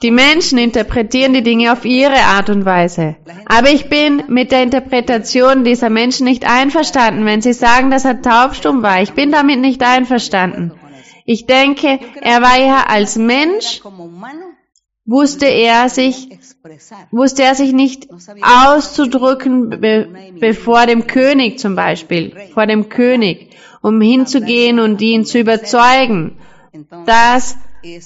Die 0.02 0.10
Menschen 0.10 0.56
interpretieren 0.56 1.34
die 1.34 1.42
Dinge 1.42 1.72
auf 1.72 1.84
ihre 1.84 2.16
Art 2.16 2.48
und 2.48 2.64
Weise. 2.64 3.16
Aber 3.46 3.70
ich 3.70 3.90
bin 3.90 4.22
mit 4.28 4.50
der 4.50 4.62
Interpretation 4.62 5.62
dieser 5.62 5.90
Menschen 5.90 6.24
nicht 6.24 6.46
einverstanden, 6.48 7.26
wenn 7.26 7.42
sie 7.42 7.52
sagen, 7.52 7.90
dass 7.90 8.06
er 8.06 8.22
taubstumm 8.22 8.82
war. 8.82 9.02
Ich 9.02 9.12
bin 9.12 9.30
damit 9.30 9.60
nicht 9.60 9.82
einverstanden. 9.82 10.72
Ich 11.26 11.44
denke, 11.46 12.00
er 12.22 12.40
war 12.40 12.58
ja 12.58 12.84
als 12.88 13.16
Mensch, 13.16 13.82
wusste 15.04 15.46
er 15.46 15.90
sich, 15.90 16.30
wusste 17.10 17.42
er 17.42 17.54
sich 17.54 17.72
nicht 17.72 18.08
auszudrücken 18.40 19.68
be 19.68 20.08
bevor 20.40 20.86
dem 20.86 21.06
König 21.06 21.58
zum 21.58 21.76
Beispiel, 21.76 22.34
vor 22.54 22.66
dem 22.66 22.88
König, 22.88 23.50
um 23.82 24.00
hinzugehen 24.00 24.80
und 24.80 25.00
ihn 25.02 25.24
zu 25.24 25.38
überzeugen, 25.38 26.38
dass 27.04 27.56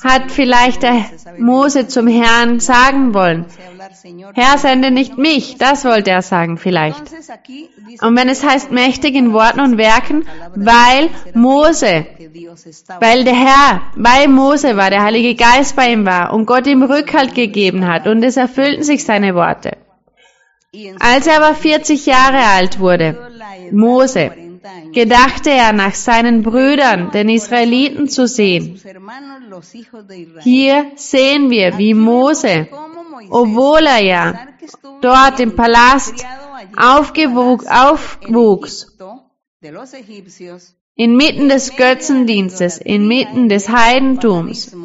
hat 0.02 0.30
vielleicht 0.30 0.82
der 0.82 1.04
Mose 1.38 1.88
zum 1.88 2.06
Herrn 2.06 2.60
sagen 2.60 3.14
wollen. 3.14 3.46
Herr, 4.34 4.58
sende 4.58 4.90
nicht 4.90 5.18
mich, 5.18 5.56
das 5.58 5.84
wollte 5.84 6.10
er 6.10 6.22
sagen 6.22 6.58
vielleicht. 6.58 7.02
Und 8.00 8.16
wenn 8.16 8.28
es 8.28 8.44
heißt 8.44 8.70
mächtig 8.70 9.14
in 9.14 9.32
Worten 9.32 9.60
und 9.60 9.78
Werken, 9.78 10.26
weil 10.54 11.10
Mose, 11.34 12.06
weil 13.00 13.24
der 13.24 13.34
Herr 13.34 13.82
bei 13.96 14.28
Mose 14.28 14.76
war, 14.76 14.90
der 14.90 15.02
Heilige 15.02 15.34
Geist 15.34 15.76
bei 15.76 15.92
ihm 15.92 16.06
war 16.06 16.32
und 16.32 16.46
Gott 16.46 16.66
ihm 16.66 16.82
Rückhalt 16.82 17.34
gegeben 17.34 17.86
hat 17.86 18.06
und 18.06 18.22
es 18.22 18.36
erfüllten 18.36 18.82
sich 18.82 19.04
seine 19.04 19.34
Worte. 19.34 19.76
Als 20.98 21.26
er 21.26 21.36
aber 21.36 21.54
40 21.54 22.06
Jahre 22.06 22.42
alt 22.56 22.80
wurde, 22.80 23.16
Mose, 23.70 24.32
gedachte 24.92 25.50
er 25.50 25.72
nach 25.72 25.94
seinen 25.94 26.42
Brüdern, 26.42 27.10
den 27.10 27.28
Israeliten, 27.28 28.08
zu 28.08 28.26
sehen. 28.26 28.80
Hier 30.40 30.92
sehen 30.96 31.50
wir, 31.50 31.78
wie 31.78 31.94
Mose, 31.94 32.68
obwohl 33.30 33.86
er 33.86 34.02
ja 34.02 34.48
dort 35.00 35.40
im 35.40 35.54
Palast 35.54 36.24
aufwuchs 36.76 37.76
inmitten 40.96 41.48
des 41.48 41.76
Götzendienstes, 41.76 42.78
inmitten 42.78 43.48
des 43.48 43.68
Heidentums, 43.68 44.76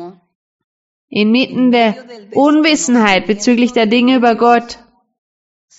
inmitten 1.10 1.72
der 1.72 1.96
Unwissenheit 2.34 3.28
bezüglich 3.28 3.74
der 3.74 3.86
Dinge 3.86 4.16
über 4.16 4.36
Gott, 4.36 4.80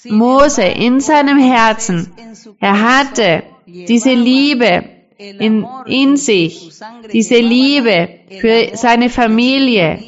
Mose 0.04 0.62
in 0.62 1.00
seinem 1.00 1.38
Herzen, 1.38 2.12
er 2.60 2.80
hatte 2.80 3.42
diese 3.70 4.12
Liebe 4.12 4.84
in, 5.18 5.66
in 5.86 6.16
sich, 6.16 6.70
diese 7.12 7.36
Liebe 7.36 8.20
für 8.40 8.76
seine 8.76 9.10
Familie, 9.10 10.02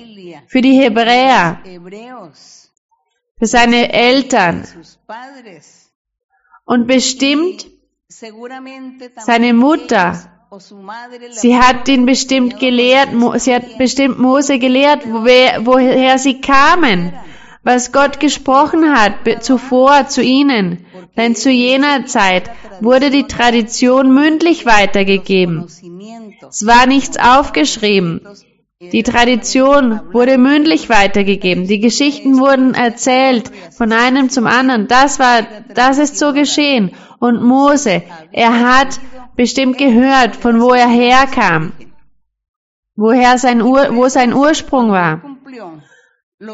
für 0.46 0.60
die 0.60 0.72
Hebräer, 0.72 1.60
für 3.38 3.46
seine 3.46 3.92
Eltern 3.92 4.66
und 6.64 6.86
bestimmt 6.86 7.66
seine 9.16 9.52
Mutter. 9.54 10.28
Sie 11.30 11.56
hat 11.56 11.88
ihn 11.88 12.04
bestimmt 12.04 12.58
gelehrt, 12.60 13.08
sie 13.36 13.54
hat 13.54 13.78
bestimmt 13.78 14.18
Mose 14.18 14.58
gelehrt, 14.58 15.02
woher 15.06 16.18
sie 16.18 16.40
kamen, 16.40 17.12
was 17.64 17.92
Gott 17.92 18.20
gesprochen 18.20 18.94
hat 18.94 19.44
zuvor 19.44 20.08
zu 20.08 20.22
ihnen. 20.22 20.84
Denn 21.16 21.34
zu 21.34 21.50
jener 21.50 22.06
Zeit 22.06 22.50
wurde 22.80 23.10
die 23.10 23.24
Tradition 23.24 24.14
mündlich 24.14 24.66
weitergegeben. 24.66 25.66
Es 26.48 26.66
war 26.66 26.86
nichts 26.86 27.18
aufgeschrieben. 27.18 28.20
Die 28.80 29.04
Tradition 29.04 30.00
wurde 30.12 30.38
mündlich 30.38 30.88
weitergegeben. 30.88 31.68
Die 31.68 31.78
Geschichten 31.78 32.38
wurden 32.38 32.74
erzählt 32.74 33.52
von 33.70 33.92
einem 33.92 34.28
zum 34.28 34.46
anderen. 34.48 34.88
Das 34.88 35.20
war, 35.20 35.46
das 35.72 35.98
ist 35.98 36.18
so 36.18 36.32
geschehen. 36.32 36.90
Und 37.20 37.44
Mose, 37.44 38.02
er 38.32 38.58
hat 38.58 38.98
bestimmt 39.36 39.78
gehört, 39.78 40.34
von 40.34 40.60
wo 40.60 40.72
er 40.72 40.88
herkam, 40.88 41.72
woher 42.96 43.38
sein 43.38 43.62
Ur, 43.62 43.94
wo 43.94 44.08
sein 44.08 44.32
Ursprung 44.32 44.90
war. 44.90 45.31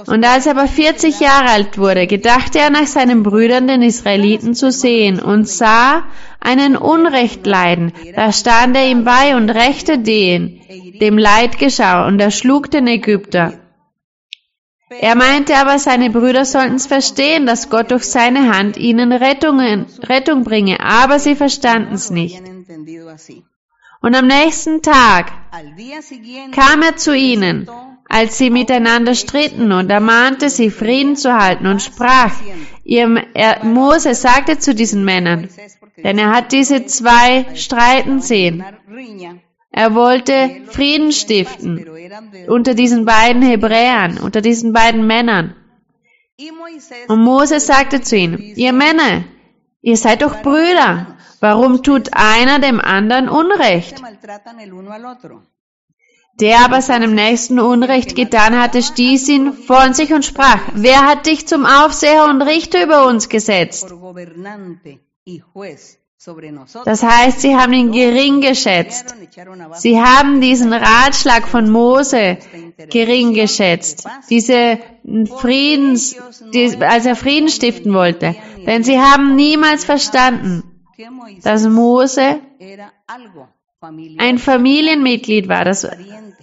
Und 0.07 0.24
als 0.24 0.44
er 0.44 0.53
aber 0.53 0.66
40 0.66 1.18
Jahre 1.18 1.48
alt 1.48 1.79
wurde, 1.79 2.07
gedachte 2.07 2.59
er 2.59 2.68
nach 2.68 2.87
seinen 2.87 3.22
Brüdern, 3.22 3.68
den 3.68 3.81
Israeliten, 3.81 4.55
zu 4.55 4.70
sehen 4.70 5.18
und 5.18 5.48
sah 5.48 6.05
einen 6.40 6.77
Unrecht 6.77 7.46
leiden. 7.46 7.92
Da 8.14 8.31
stand 8.33 8.77
er 8.77 8.90
ihm 8.90 9.05
bei 9.05 9.35
und 9.35 9.48
rächte 9.48 9.98
den, 9.98 10.61
dem 11.01 11.16
Leid 11.16 11.59
geschah, 11.59 12.07
und 12.07 12.20
er 12.20 12.31
schlug 12.31 12.70
den 12.70 12.87
Ägypter. 12.87 13.55
Er 14.90 15.14
meinte 15.14 15.57
aber, 15.57 15.79
seine 15.79 16.11
Brüder 16.11 16.44
sollten 16.44 16.77
es 16.77 16.87
verstehen, 16.87 17.46
dass 17.46 17.70
Gott 17.70 17.90
durch 17.90 18.05
seine 18.05 18.55
Hand 18.55 18.77
ihnen 18.77 19.12
Rettungen, 19.12 19.87
Rettung 20.03 20.44
bringe, 20.44 20.81
aber 20.81 21.18
sie 21.18 21.35
verstanden 21.35 21.94
es 21.94 22.11
nicht. 22.11 22.42
Und 24.01 24.14
am 24.14 24.27
nächsten 24.27 24.83
Tag 24.83 25.33
kam 26.53 26.83
er 26.83 26.96
zu 26.96 27.14
ihnen, 27.16 27.68
als 28.09 28.38
sie 28.38 28.51
miteinander 28.51 29.14
stritten 29.14 29.71
und 29.73 29.90
ermahnte 29.90 30.49
sie, 30.49 30.71
Frieden 30.71 31.16
zu 31.16 31.35
halten 31.35 31.66
und 31.66 31.83
sprach, 31.83 32.33
ihr, 32.85 33.27
er, 33.35 33.64
Mose 33.64 34.14
sagte 34.14 34.59
zu 34.59 34.75
diesen 34.75 35.05
Männern, 35.05 35.49
denn 35.97 36.18
er 36.18 36.31
hat 36.31 36.53
diese 36.53 36.87
zwei 36.87 37.47
streiten 37.55 38.21
sehen. 38.21 38.64
Er 39.71 39.94
wollte 39.94 40.62
Frieden 40.66 41.12
stiften 41.12 41.87
unter 42.49 42.75
diesen 42.75 43.05
beiden 43.05 43.42
Hebräern, 43.42 44.18
unter 44.18 44.40
diesen 44.40 44.73
beiden 44.73 45.07
Männern. 45.07 45.55
Und 47.09 47.23
Mose 47.23 47.61
sagte 47.61 48.01
zu 48.01 48.16
ihnen, 48.16 48.38
ihr 48.38 48.73
Männer, 48.73 49.25
ihr 49.83 49.97
seid 49.97 50.23
doch 50.23 50.40
Brüder, 50.42 51.18
warum 51.40 51.83
tut 51.83 52.11
einer 52.12 52.59
dem 52.59 52.81
anderen 52.81 53.29
Unrecht? 53.29 54.03
Der 56.40 56.64
aber 56.64 56.83
seinem 56.83 57.14
Nächsten 57.14 57.59
Unrecht 57.59 58.14
getan 58.14 58.61
hatte, 58.61 58.83
stieß 58.83 59.29
ihn 59.29 59.53
von 59.53 59.92
sich 59.94 60.12
und 60.12 60.24
sprach, 60.24 60.61
wer 60.74 61.07
hat 61.07 61.27
dich 61.27 61.48
zum 61.48 61.66
Aufseher 61.66 62.24
und 62.24 62.42
Richter 62.42 62.85
über 62.85 63.07
uns 63.07 63.29
gesetzt? 63.29 63.92
Das 66.85 67.03
heißt, 67.03 67.40
sie 67.40 67.57
haben 67.57 67.72
ihn 67.72 67.92
gering 67.92 68.40
geschätzt. 68.40 69.14
Sie 69.74 70.01
haben 70.01 70.40
diesen 70.40 70.72
Ratschlag 70.72 71.46
von 71.46 71.70
Mose 71.70 72.38
gering 72.90 73.35
geschätzt. 73.35 74.05
Diese 74.29 74.79
Friedens, 75.38 76.16
die, 76.53 76.77
als 76.81 77.07
er 77.07 77.14
Frieden 77.14 77.48
stiften 77.48 77.94
wollte. 77.94 78.35
Denn 78.66 78.83
sie 78.83 78.98
haben 78.98 79.37
niemals 79.37 79.85
verstanden, 79.85 80.64
dass 81.42 81.68
Mose 81.68 82.40
ein 83.80 84.38
Familienmitglied 84.38 85.48
war, 85.48 85.64
dass, 85.64 85.86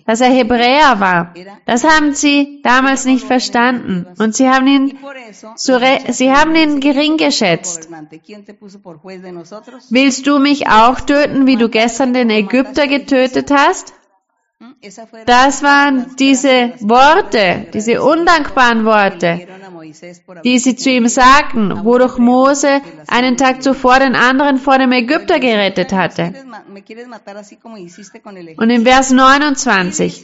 dass 0.06 0.22
er 0.22 0.30
Hebräer 0.30 1.02
war. 1.02 1.34
Das 1.66 1.84
haben 1.84 2.14
sie 2.14 2.62
damals 2.64 3.04
nicht 3.04 3.26
verstanden. 3.26 4.08
Und 4.18 4.36
sie 4.36 4.48
haben 4.48 4.68
ihn, 4.68 4.98
sie 5.58 6.32
haben 6.32 6.56
ihn 6.56 6.80
gering 6.80 7.18
geschätzt. 7.18 7.90
Willst 9.90 10.28
du 10.28 10.40
mich 10.40 10.68
auch 10.70 11.02
töten, 11.02 11.46
wie 11.46 11.58
du 11.58 11.68
gestern 11.68 12.14
den 12.14 12.30
Ägypter 12.30 12.88
getötet 12.88 13.52
hast? 13.52 13.94
Das 15.26 15.62
waren 15.62 16.16
diese 16.18 16.74
Worte, 16.80 17.68
diese 17.74 18.02
undankbaren 18.02 18.86
Worte, 18.86 19.46
die 20.44 20.60
sie 20.60 20.76
zu 20.76 20.90
ihm 20.90 21.08
sagten, 21.08 21.84
wodurch 21.86 22.18
Mose 22.18 22.82
einen 23.08 23.38
Tag 23.38 23.64
zuvor 23.64 24.00
den 24.00 24.16
anderen 24.16 24.58
vor 24.58 24.78
dem 24.78 24.92
Ägypter 24.92 25.40
gerettet 25.40 25.92
hatte. 25.94 26.34
Und 28.58 28.70
im 28.70 28.86
Vers 28.86 29.12
29, 29.12 30.24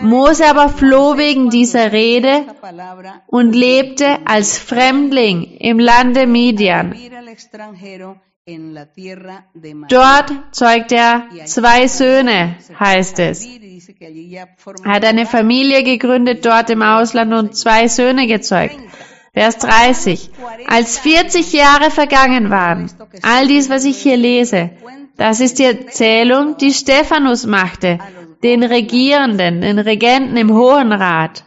Mose 0.00 0.46
aber 0.46 0.68
floh 0.68 1.16
wegen 1.16 1.50
dieser 1.50 1.92
Rede 1.92 2.46
und 3.26 3.54
lebte 3.54 4.18
als 4.24 4.58
Fremdling 4.58 5.56
im 5.58 5.78
Lande 5.78 6.26
Midian. 6.26 6.94
Dort 9.88 10.32
zeugt 10.50 10.90
er 10.90 11.28
zwei 11.44 11.86
Söhne, 11.86 12.56
heißt 12.78 13.20
es. 13.20 13.46
Er 13.46 14.90
hat 14.90 15.04
eine 15.04 15.26
Familie 15.26 15.84
gegründet 15.84 16.44
dort 16.44 16.68
im 16.70 16.82
Ausland 16.82 17.32
und 17.34 17.54
zwei 17.56 17.86
Söhne 17.86 18.26
gezeugt. 18.26 18.76
Vers 19.32 19.58
30. 19.58 20.30
Als 20.66 20.98
40 20.98 21.52
Jahre 21.52 21.92
vergangen 21.92 22.50
waren, 22.50 22.90
all 23.22 23.46
dies, 23.46 23.70
was 23.70 23.84
ich 23.84 23.98
hier 23.98 24.16
lese, 24.16 24.70
das 25.16 25.38
ist 25.38 25.60
die 25.60 25.64
Erzählung, 25.64 26.56
die 26.56 26.72
Stephanus 26.72 27.46
machte, 27.46 28.00
den 28.42 28.64
Regierenden, 28.64 29.60
den 29.60 29.78
Regenten 29.78 30.36
im 30.36 30.52
Hohen 30.52 30.92
Rat. 30.92 31.44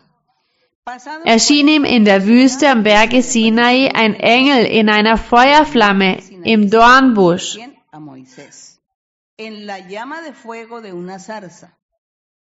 Erschien 1.25 1.67
ihm 1.67 1.84
in 1.84 2.05
der 2.05 2.25
Wüste 2.25 2.69
am 2.69 2.84
Berge 2.84 3.21
Sinai 3.21 3.91
ein 3.93 4.13
Engel 4.13 4.65
in 4.65 4.88
einer 4.88 5.17
Feuerflamme 5.17 6.19
im 6.45 6.69
Dornbusch. 6.69 7.58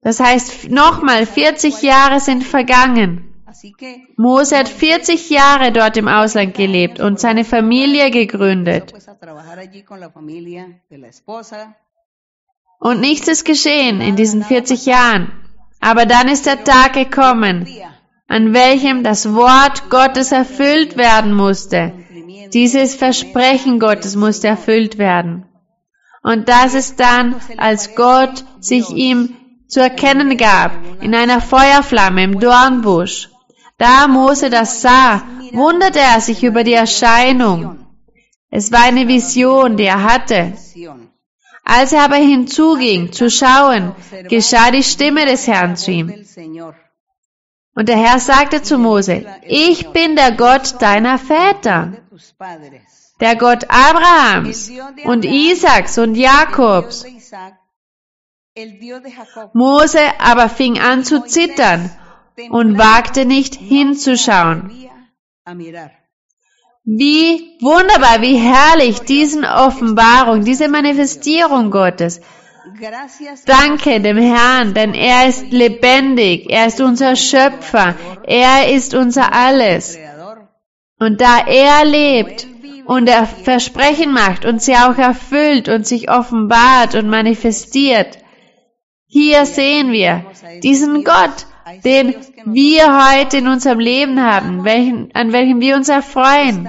Das 0.02 0.20
heißt, 0.20 0.70
nochmal 0.70 1.26
40 1.26 1.82
Jahre 1.82 2.20
sind 2.20 2.42
vergangen. 2.44 3.28
Mose 4.16 4.58
hat 4.58 4.68
40 4.68 5.30
Jahre 5.30 5.72
dort 5.72 5.96
im 5.96 6.08
Ausland 6.08 6.54
gelebt 6.54 7.00
und 7.00 7.20
seine 7.20 7.44
Familie 7.44 8.10
gegründet. 8.10 8.92
Und 12.80 13.00
nichts 13.00 13.28
ist 13.28 13.44
geschehen 13.44 14.00
in 14.00 14.16
diesen 14.16 14.42
40 14.42 14.86
Jahren. 14.86 15.32
Aber 15.80 16.06
dann 16.06 16.28
ist 16.28 16.46
der 16.46 16.64
Tag 16.64 16.94
gekommen, 16.94 17.68
an 18.26 18.54
welchem 18.54 19.04
das 19.04 19.32
Wort 19.34 19.90
Gottes 19.90 20.32
erfüllt 20.32 20.96
werden 20.96 21.32
musste. 21.34 21.92
Dieses 22.52 22.94
Versprechen 22.94 23.78
Gottes 23.78 24.16
musste 24.16 24.48
erfüllt 24.48 24.98
werden. 24.98 25.46
Und 26.22 26.48
das 26.48 26.74
ist 26.74 27.00
dann, 27.00 27.36
als 27.56 27.94
Gott 27.94 28.44
sich 28.60 28.90
ihm 28.90 29.36
zu 29.68 29.80
erkennen 29.80 30.36
gab, 30.36 30.72
in 31.00 31.14
einer 31.14 31.40
Feuerflamme 31.40 32.22
im 32.22 32.38
Dornbusch. 32.38 33.28
Da 33.78 34.06
Mose 34.06 34.50
das 34.50 34.82
sah, 34.82 35.22
wunderte 35.52 35.98
er 35.98 36.20
sich 36.20 36.44
über 36.44 36.62
die 36.62 36.74
Erscheinung. 36.74 37.78
Es 38.50 38.70
war 38.70 38.82
eine 38.82 39.08
Vision, 39.08 39.76
die 39.76 39.84
er 39.84 40.04
hatte. 40.04 40.52
Als 41.64 41.92
er 41.92 42.04
aber 42.04 42.16
hinzuging, 42.16 43.12
zu 43.12 43.30
schauen, 43.30 43.94
geschah 44.28 44.70
die 44.70 44.82
Stimme 44.82 45.24
des 45.24 45.46
Herrn 45.46 45.76
zu 45.76 45.90
ihm. 45.90 46.12
Und 47.74 47.88
der 47.88 47.96
Herr 47.96 48.18
sagte 48.18 48.60
zu 48.60 48.78
Mose, 48.78 49.24
ich 49.46 49.88
bin 49.88 50.14
der 50.16 50.32
Gott 50.32 50.82
deiner 50.82 51.18
Väter, 51.18 51.92
der 53.20 53.36
Gott 53.36 53.64
Abrahams 53.68 54.70
und 55.04 55.24
Isaaks 55.24 55.98
und 55.98 56.14
Jakobs. 56.14 57.06
Mose 59.54 60.00
aber 60.18 60.48
fing 60.48 60.78
an 60.78 61.04
zu 61.04 61.24
zittern 61.24 61.90
und 62.50 62.78
wagte 62.78 63.24
nicht 63.24 63.54
hinzuschauen. 63.54 64.90
Wie 66.84 67.56
wunderbar, 67.60 68.20
wie 68.20 68.36
herrlich 68.36 69.00
diese 69.00 69.42
Offenbarung, 69.48 70.44
diese 70.44 70.68
Manifestierung 70.68 71.70
Gottes. 71.70 72.20
Danke 73.46 74.00
dem 74.00 74.18
Herrn, 74.18 74.74
denn 74.74 74.94
er 74.94 75.28
ist 75.28 75.50
lebendig, 75.50 76.50
er 76.50 76.66
ist 76.66 76.80
unser 76.80 77.16
Schöpfer, 77.16 77.94
er 78.24 78.68
ist 78.68 78.94
unser 78.94 79.32
Alles. 79.32 79.96
Und 81.02 81.20
da 81.20 81.44
er 81.48 81.84
lebt 81.84 82.46
und 82.84 83.08
er 83.08 83.26
Versprechen 83.26 84.12
macht 84.12 84.44
und 84.44 84.62
sie 84.62 84.76
auch 84.76 84.96
erfüllt 84.96 85.68
und 85.68 85.84
sich 85.84 86.08
offenbart 86.08 86.94
und 86.94 87.08
manifestiert, 87.08 88.18
hier 89.08 89.44
sehen 89.44 89.90
wir 89.90 90.24
diesen 90.62 91.02
Gott, 91.02 91.46
den 91.84 92.14
wir 92.44 93.10
heute 93.10 93.38
in 93.38 93.48
unserem 93.48 93.80
Leben 93.80 94.22
haben, 94.22 94.62
welchen, 94.62 95.10
an 95.12 95.32
welchem 95.32 95.60
wir 95.60 95.74
uns 95.74 95.88
erfreuen. 95.88 96.68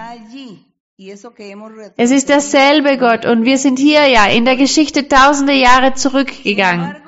Es 1.96 2.10
ist 2.10 2.30
derselbe 2.30 2.98
Gott 2.98 3.28
und 3.28 3.46
wir 3.46 3.60
sind 3.60 3.78
hier 3.78 4.08
ja 4.08 4.26
in 4.26 4.46
der 4.46 4.56
Geschichte 4.56 5.08
tausende 5.08 5.54
Jahre 5.54 5.93
zurückgegangen. 5.93 7.03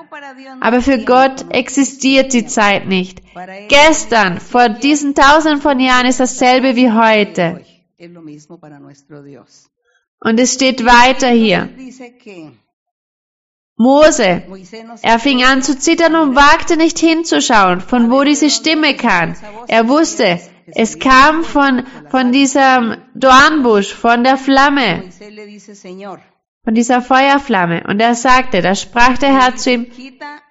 Aber 0.59 0.81
für 0.81 0.99
Gott 0.99 1.45
existiert 1.49 2.33
die 2.33 2.45
Zeit 2.45 2.87
nicht. 2.87 3.21
Gestern, 3.67 4.39
vor 4.39 4.69
diesen 4.69 5.15
tausenden 5.15 5.61
von 5.61 5.79
Jahren, 5.79 6.07
ist 6.07 6.19
dasselbe 6.19 6.75
wie 6.75 6.91
heute. 6.91 7.61
Und 10.19 10.39
es 10.39 10.53
steht 10.53 10.85
weiter 10.85 11.29
hier. 11.29 11.69
Mose, 13.77 14.43
er 15.01 15.19
fing 15.19 15.43
an 15.43 15.61
zu 15.61 15.77
zittern 15.77 16.15
und 16.15 16.35
wagte 16.35 16.77
nicht 16.77 16.97
hinzuschauen, 16.97 17.81
von 17.81 18.09
wo 18.09 18.23
diese 18.23 18.49
Stimme 18.49 18.95
kam. 18.95 19.35
Er 19.67 19.89
wusste, 19.89 20.39
es 20.67 20.97
kam 20.97 21.43
von, 21.43 21.85
von 22.09 22.31
diesem 22.31 22.95
Dornbusch, 23.13 23.93
von 23.93 24.23
der 24.23 24.37
Flamme, 24.37 25.09
von 26.65 26.73
dieser 26.73 27.01
Feuerflamme. 27.01 27.85
Und 27.87 28.01
er 28.01 28.15
sagte, 28.15 28.61
da 28.61 28.75
sprach 28.75 29.17
der 29.17 29.39
Herr 29.39 29.55
zu 29.55 29.71
ihm, 29.71 29.87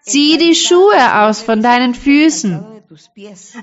zieh 0.02 0.38
die 0.38 0.54
Schuhe 0.54 1.20
aus 1.22 1.42
von 1.42 1.62
deinen 1.62 1.94
Füßen, 1.94 2.64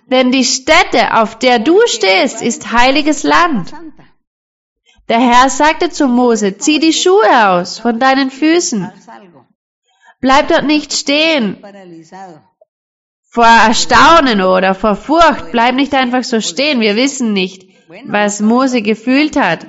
denn 0.07 0.31
die 0.31 0.43
Stätte, 0.43 1.15
auf 1.15 1.39
der 1.39 1.59
du 1.59 1.79
stehst, 1.87 2.41
ist 2.41 2.71
heiliges 2.71 3.23
Land. 3.23 3.73
Der 5.09 5.19
Herr 5.19 5.49
sagte 5.49 5.89
zu 5.89 6.07
Mose, 6.07 6.57
zieh 6.57 6.79
die 6.79 6.93
Schuhe 6.93 7.49
aus 7.49 7.79
von 7.79 7.99
deinen 7.99 8.29
Füßen. 8.29 8.91
Bleib 10.19 10.49
dort 10.49 10.65
nicht 10.65 10.93
stehen. 10.93 11.58
vor 13.29 13.45
Erstaunen 13.45 14.41
oder 14.41 14.75
vor 14.75 14.95
Furcht. 14.95 15.52
Bleib 15.52 15.75
nicht 15.75 15.93
einfach 15.93 16.23
so 16.23 16.41
stehen. 16.41 16.81
Wir 16.81 16.97
wissen 16.97 17.31
nicht, 17.33 17.65
was 18.06 18.41
Mose 18.41 18.81
gefühlt 18.81 19.37
hat. 19.37 19.65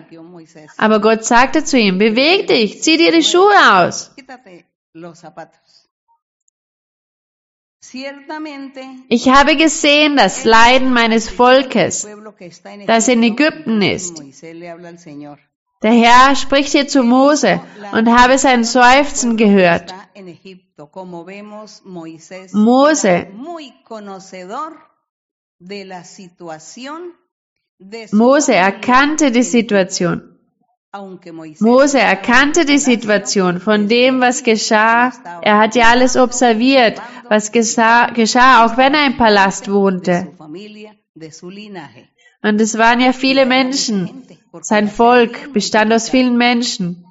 Aber 0.76 1.00
Gott 1.00 1.24
sagte 1.24 1.64
zu 1.64 1.78
ihm, 1.78 1.98
beweg 1.98 2.46
dich, 2.46 2.82
zieh 2.82 2.96
dir 2.96 3.12
die 3.12 3.24
Schuhe 3.24 3.54
aus. 3.72 4.10
Ich 9.08 9.28
habe 9.28 9.56
gesehen 9.56 10.16
das 10.16 10.44
Leiden 10.44 10.92
meines 10.92 11.28
Volkes, 11.28 12.06
das 12.86 13.08
in 13.08 13.22
Ägypten 13.22 13.82
ist. 13.82 14.22
Der 15.82 15.92
Herr 15.92 16.36
spricht 16.36 16.72
hier 16.72 16.86
zu 16.86 17.02
Mose 17.02 17.60
und 17.92 18.08
habe 18.08 18.38
sein 18.38 18.62
Seufzen 18.62 19.36
gehört. 19.36 19.92
Mose, 22.52 23.26
Mose 28.12 28.54
erkannte 28.54 29.32
die 29.32 29.42
Situation. 29.42 30.31
Mose 31.60 32.00
erkannte 32.00 32.66
die 32.66 32.76
Situation 32.76 33.60
von 33.60 33.88
dem, 33.88 34.20
was 34.20 34.42
geschah. 34.42 35.10
Er 35.40 35.56
hat 35.58 35.74
ja 35.74 35.84
alles 35.90 36.18
observiert, 36.18 37.00
was 37.30 37.50
geschah, 37.50 38.08
geschah, 38.10 38.66
auch 38.66 38.76
wenn 38.76 38.92
er 38.92 39.06
im 39.06 39.16
Palast 39.16 39.72
wohnte. 39.72 40.28
Und 42.42 42.60
es 42.60 42.76
waren 42.76 43.00
ja 43.00 43.12
viele 43.14 43.46
Menschen. 43.46 44.26
Sein 44.60 44.88
Volk 44.88 45.54
bestand 45.54 45.94
aus 45.94 46.10
vielen 46.10 46.36
Menschen. 46.36 47.06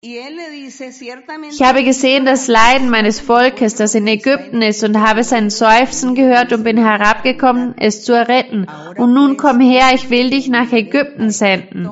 Ich 0.00 1.62
habe 1.62 1.82
gesehen 1.82 2.26
das 2.26 2.46
Leiden 2.46 2.90
meines 2.90 3.18
Volkes, 3.18 3.74
das 3.74 3.96
in 3.96 4.06
Ägypten 4.06 4.62
ist, 4.62 4.84
und 4.84 5.00
habe 5.00 5.24
sein 5.24 5.50
Seufzen 5.50 6.14
gehört 6.14 6.52
und 6.52 6.62
bin 6.62 6.76
herabgekommen, 6.76 7.74
es 7.76 8.04
zu 8.04 8.12
erretten. 8.12 8.68
Und 8.98 9.14
nun 9.14 9.36
komm 9.36 9.58
her, 9.58 9.86
ich 9.94 10.10
will 10.10 10.30
dich 10.30 10.48
nach 10.48 10.70
Ägypten 10.70 11.30
senden. 11.30 11.90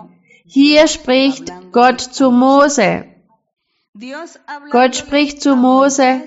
Hier 0.55 0.87
spricht 0.87 1.51
Gott 1.73 2.03
zu 2.03 2.31
Mose. 2.31 3.07
Gott 4.71 4.97
spricht 4.97 5.41
zu 5.41 5.57
Mose, 5.57 6.21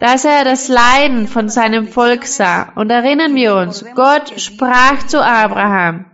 dass 0.00 0.24
er 0.24 0.42
das 0.44 0.66
Leiden 0.66 1.28
von 1.28 1.48
seinem 1.48 1.86
Volk 1.86 2.26
sah. 2.26 2.72
Und 2.74 2.90
erinnern 2.90 3.36
wir 3.36 3.54
uns, 3.54 3.84
Gott 3.94 4.40
sprach 4.40 5.06
zu 5.06 5.24
Abraham. 5.24 6.06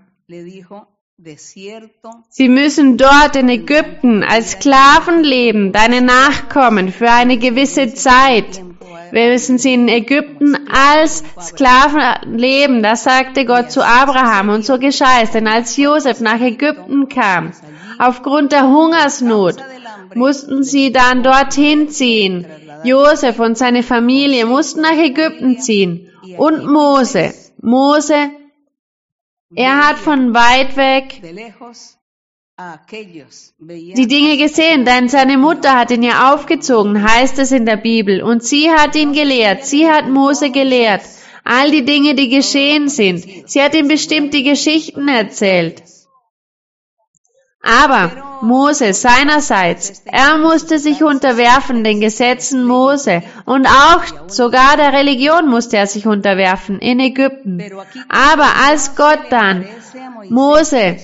Sie 2.28 2.48
müssen 2.50 2.98
dort 2.98 3.36
in 3.36 3.48
Ägypten 3.48 4.22
als 4.22 4.50
Sklaven 4.52 5.24
leben, 5.24 5.72
deine 5.72 6.02
Nachkommen, 6.02 6.92
für 6.92 7.10
eine 7.10 7.38
gewisse 7.38 7.94
Zeit. 7.94 8.62
Wir 9.14 9.30
müssen 9.30 9.58
sie 9.58 9.74
in 9.74 9.86
Ägypten 9.86 10.68
als 10.68 11.22
Sklaven 11.40 12.36
leben. 12.36 12.82
Das 12.82 13.04
sagte 13.04 13.44
Gott 13.44 13.70
zu 13.70 13.86
Abraham 13.86 14.48
und 14.48 14.64
so 14.64 14.76
geschah 14.76 15.22
es. 15.22 15.30
Denn 15.30 15.46
als 15.46 15.76
Josef 15.76 16.18
nach 16.20 16.40
Ägypten 16.40 17.08
kam, 17.08 17.52
aufgrund 18.00 18.50
der 18.50 18.66
Hungersnot, 18.66 19.58
mussten 20.16 20.64
sie 20.64 20.90
dann 20.90 21.22
dorthin 21.22 21.90
ziehen. 21.90 22.44
Josef 22.82 23.38
und 23.38 23.56
seine 23.56 23.84
Familie 23.84 24.46
mussten 24.46 24.80
nach 24.80 24.98
Ägypten 24.98 25.60
ziehen. 25.60 26.10
Und 26.36 26.66
Mose. 26.66 27.34
Mose, 27.62 28.30
er 29.54 29.86
hat 29.86 29.96
von 29.96 30.34
weit 30.34 30.76
weg 30.76 31.22
die 32.56 34.06
Dinge 34.06 34.36
gesehen, 34.36 34.84
denn 34.84 35.08
seine 35.08 35.38
Mutter 35.38 35.76
hat 35.76 35.90
ihn 35.90 36.04
ja 36.04 36.32
aufgezogen, 36.32 37.02
heißt 37.02 37.40
es 37.40 37.50
in 37.50 37.66
der 37.66 37.76
Bibel, 37.76 38.22
und 38.22 38.44
sie 38.44 38.70
hat 38.70 38.94
ihn 38.94 39.12
gelehrt, 39.12 39.64
sie 39.64 39.88
hat 39.88 40.08
Mose 40.08 40.52
gelehrt, 40.52 41.02
all 41.42 41.72
die 41.72 41.84
Dinge, 41.84 42.14
die 42.14 42.28
geschehen 42.28 42.88
sind. 42.88 43.24
Sie 43.50 43.60
hat 43.60 43.74
ihm 43.74 43.88
bestimmt 43.88 44.34
die 44.34 44.44
Geschichten 44.44 45.08
erzählt. 45.08 45.82
Aber 47.64 48.10
Mose 48.42 48.92
seinerseits, 48.92 50.02
er 50.04 50.36
musste 50.36 50.78
sich 50.78 51.02
unterwerfen 51.02 51.82
den 51.82 52.00
Gesetzen 52.00 52.64
Mose 52.64 53.22
und 53.46 53.66
auch 53.66 54.28
sogar 54.28 54.76
der 54.76 54.92
Religion 54.92 55.48
musste 55.48 55.78
er 55.78 55.86
sich 55.86 56.06
unterwerfen 56.06 56.78
in 56.78 57.00
Ägypten. 57.00 57.62
Aber 58.08 58.48
als 58.68 58.94
Gott 58.96 59.20
dann 59.30 59.66
Mose 60.28 60.96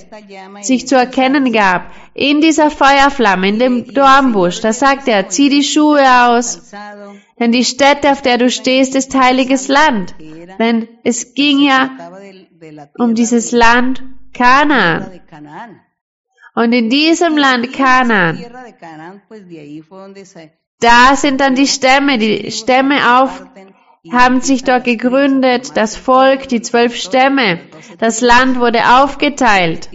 sich 0.61 0.87
zu 0.87 0.97
erkennen 0.97 1.53
gab, 1.53 1.93
in 2.13 2.43
dieser 2.43 2.71
Feuerflamme, 2.71 3.49
in 3.49 3.59
dem 3.59 3.95
Dornbusch, 3.95 4.61
da 4.61 4.73
sagt 4.73 5.09
er, 5.09 5.29
zieh 5.29 5.49
die 5.49 5.65
Schuhe 5.65 6.05
aus, 6.27 6.73
denn 7.39 7.53
die 7.53 7.65
Stätte, 7.65 8.13
auf 8.13 8.21
der 8.21 8.37
du 8.37 8.51
stehst, 8.51 8.95
ist 8.95 9.15
heiliges 9.15 9.69
Land. 9.69 10.15
Denn 10.59 10.89
es 11.05 11.35
ging 11.35 11.61
ja 11.61 11.91
um 12.99 13.15
dieses 13.15 13.53
Land 13.53 14.03
Kanaan. 14.35 15.11
Und 16.61 16.75
in 16.75 16.91
diesem 16.91 17.39
Land 17.39 17.73
Kanaan, 17.73 18.45
da 20.79 21.17
sind 21.17 21.41
dann 21.41 21.55
die 21.55 21.67
Stämme, 21.67 22.19
die 22.19 22.53
Stämme 22.53 23.23
auf, 23.23 23.47
haben 24.13 24.43
sich 24.43 24.63
dort 24.63 24.85
gegründet, 24.85 25.75
das 25.75 25.97
Volk, 25.97 26.49
die 26.49 26.61
zwölf 26.61 26.97
Stämme. 26.97 27.61
Das 27.99 28.21
Land 28.21 28.61
wurde 28.61 28.81
aufgeteilt. 28.99 29.89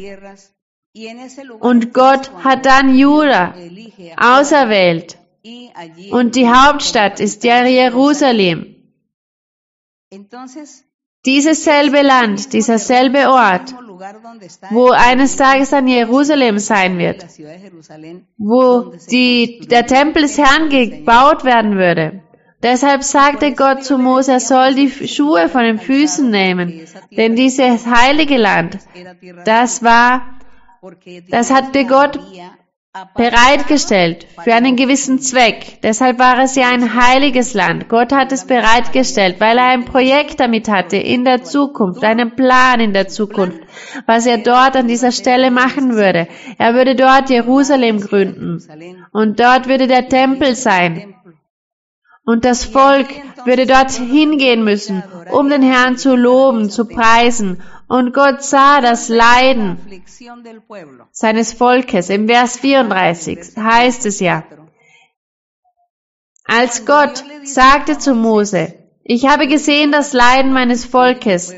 Und 1.60 1.94
Gott 1.94 2.32
hat 2.44 2.66
dann 2.66 2.98
Juda 2.98 3.54
auserwählt. 4.18 5.20
Und 6.10 6.36
die 6.36 6.50
Hauptstadt 6.50 7.20
ist 7.20 7.44
Jerusalem. 7.44 8.76
Dieses 11.28 11.64
selbe 11.64 12.02
Land, 12.02 12.54
dieser 12.54 12.80
selbe 12.80 13.30
Ort, 13.30 13.76
wo 14.70 14.90
eines 14.90 15.36
Tages 15.36 15.70
dann 15.70 15.88
Jerusalem 15.88 16.60
sein 16.60 16.98
wird, 16.98 17.26
wo 18.38 18.94
die, 19.10 19.60
der 19.70 19.86
Tempel 19.86 20.24
des 20.24 20.38
Herrn 20.38 20.70
gebaut 20.70 21.44
werden 21.44 21.78
würde. 21.78 22.22
Deshalb 22.64 23.04
sagte 23.04 23.54
Gott 23.54 23.84
zu 23.84 23.98
Mose, 23.98 24.34
er 24.34 24.40
soll 24.40 24.74
die 24.74 24.90
Schuhe 25.08 25.50
von 25.50 25.64
den 25.64 25.78
Füßen 25.78 26.30
nehmen, 26.30 26.88
denn 27.12 27.36
dieses 27.36 27.86
heilige 27.86 28.38
Land, 28.38 28.80
das 29.46 29.84
war, 29.84 30.40
das 31.30 31.52
hatte 31.52 31.86
Gott 31.86 32.20
bereitgestellt 33.16 34.26
für 34.44 34.54
einen 34.54 34.76
gewissen 34.76 35.20
Zweck. 35.20 35.80
Deshalb 35.84 36.20
war 36.20 36.40
es 36.40 36.56
ja 36.56 36.70
ein 36.70 36.96
heiliges 36.96 37.54
Land. 37.54 37.90
Gott 37.90 38.14
hat 38.14 38.32
es 38.32 38.46
bereitgestellt, 38.46 39.40
weil 39.40 39.58
er 39.58 39.68
ein 39.68 39.86
Projekt 39.86 40.40
damit 40.40 40.70
hatte 40.70 40.98
in 40.98 41.26
der 41.26 41.44
Zukunft, 41.44 42.04
einen 42.04 42.36
Plan 42.36 42.80
in 42.80 42.94
der 42.94 43.08
Zukunft, 43.08 43.60
was 44.06 44.26
er 44.26 44.38
dort 44.38 44.76
an 44.78 44.88
dieser 44.88 45.12
Stelle 45.12 45.52
machen 45.52 45.96
würde. 45.96 46.28
Er 46.58 46.74
würde 46.74 46.96
dort 46.96 47.30
Jerusalem 47.30 48.00
gründen 48.00 48.64
und 49.12 49.40
dort 49.40 49.68
würde 49.68 49.88
der 49.88 50.08
Tempel 50.08 50.56
sein. 50.56 51.16
Und 52.26 52.44
das 52.44 52.66
Volk 52.66 53.08
würde 53.46 53.68
dort 53.68 53.92
hingehen 53.92 54.64
müssen, 54.64 55.04
um 55.32 55.48
den 55.48 55.62
Herrn 55.62 55.98
zu 55.98 56.16
loben, 56.16 56.72
zu 56.72 56.86
preisen. 56.86 57.62
Und 57.88 58.14
Gott 58.14 58.42
sah 58.42 58.82
das 58.82 59.10
Leiden 59.10 59.78
seines 61.12 61.54
Volkes. 61.54 62.10
Im 62.10 62.28
Vers 62.28 62.58
34 62.58 63.56
heißt 63.58 64.08
es 64.08 64.20
ja, 64.20 64.44
als 66.46 66.86
Gott 66.86 67.24
sagte 67.44 67.98
zu 68.00 68.16
Mose, 68.16 68.74
ich 69.04 69.28
habe 69.28 69.48
gesehen 69.48 69.92
das 69.92 70.14
Leiden 70.14 70.52
meines 70.52 70.86
Volkes, 70.86 71.54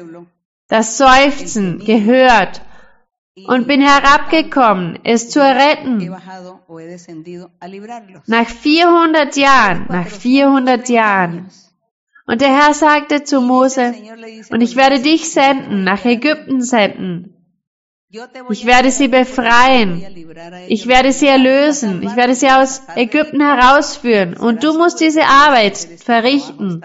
das 0.67 0.97
Seufzen 0.97 1.79
gehört 1.79 2.61
und 3.45 3.67
bin 3.67 3.81
herabgekommen, 3.81 4.99
es 5.03 5.29
zu 5.29 5.39
retten. 5.39 6.15
Nach 8.25 8.47
400 8.47 9.37
Jahren, 9.37 9.85
nach 9.89 10.07
400 10.07 10.89
Jahren. 10.89 11.49
Und 12.25 12.41
der 12.41 12.49
Herr 12.49 12.73
sagte 12.73 13.23
zu 13.23 13.41
Mose, 13.41 13.93
und 14.49 14.61
ich 14.61 14.75
werde 14.75 15.01
dich 15.01 15.31
senden, 15.31 15.83
nach 15.83 16.03
Ägypten 16.03 16.61
senden. 16.61 17.33
Ich 18.49 18.65
werde 18.65 18.89
sie 18.91 19.07
befreien. 19.07 20.03
Ich 20.67 20.87
werde 20.87 21.11
sie 21.11 21.27
erlösen. 21.27 22.01
Ich 22.03 22.15
werde 22.15 22.35
sie 22.35 22.49
aus 22.49 22.81
Ägypten 22.95 23.41
herausführen. 23.41 24.35
Und 24.37 24.63
du 24.63 24.77
musst 24.77 24.99
diese 24.99 25.25
Arbeit 25.25 25.77
verrichten. 25.77 26.81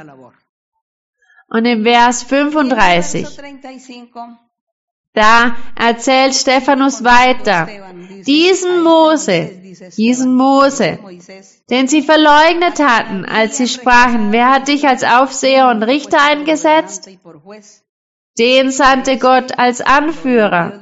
Und 1.48 1.64
im 1.64 1.84
Vers 1.84 2.22
35 2.24 3.26
da 5.14 5.56
erzählt 5.76 6.34
Stephanus 6.34 7.04
weiter, 7.04 7.68
diesen 8.26 8.82
Mose, 8.82 9.50
diesen 9.96 10.34
Mose, 10.36 10.98
den 11.70 11.88
sie 11.88 12.02
verleugnet 12.02 12.78
hatten, 12.82 13.24
als 13.24 13.56
sie 13.56 13.68
sprachen, 13.68 14.32
wer 14.32 14.50
hat 14.50 14.68
dich 14.68 14.86
als 14.86 15.04
Aufseher 15.04 15.68
und 15.68 15.82
Richter 15.82 16.18
eingesetzt? 16.22 17.10
Den 18.38 18.70
sandte 18.70 19.18
Gott 19.18 19.58
als 19.58 19.80
Anführer. 19.80 20.80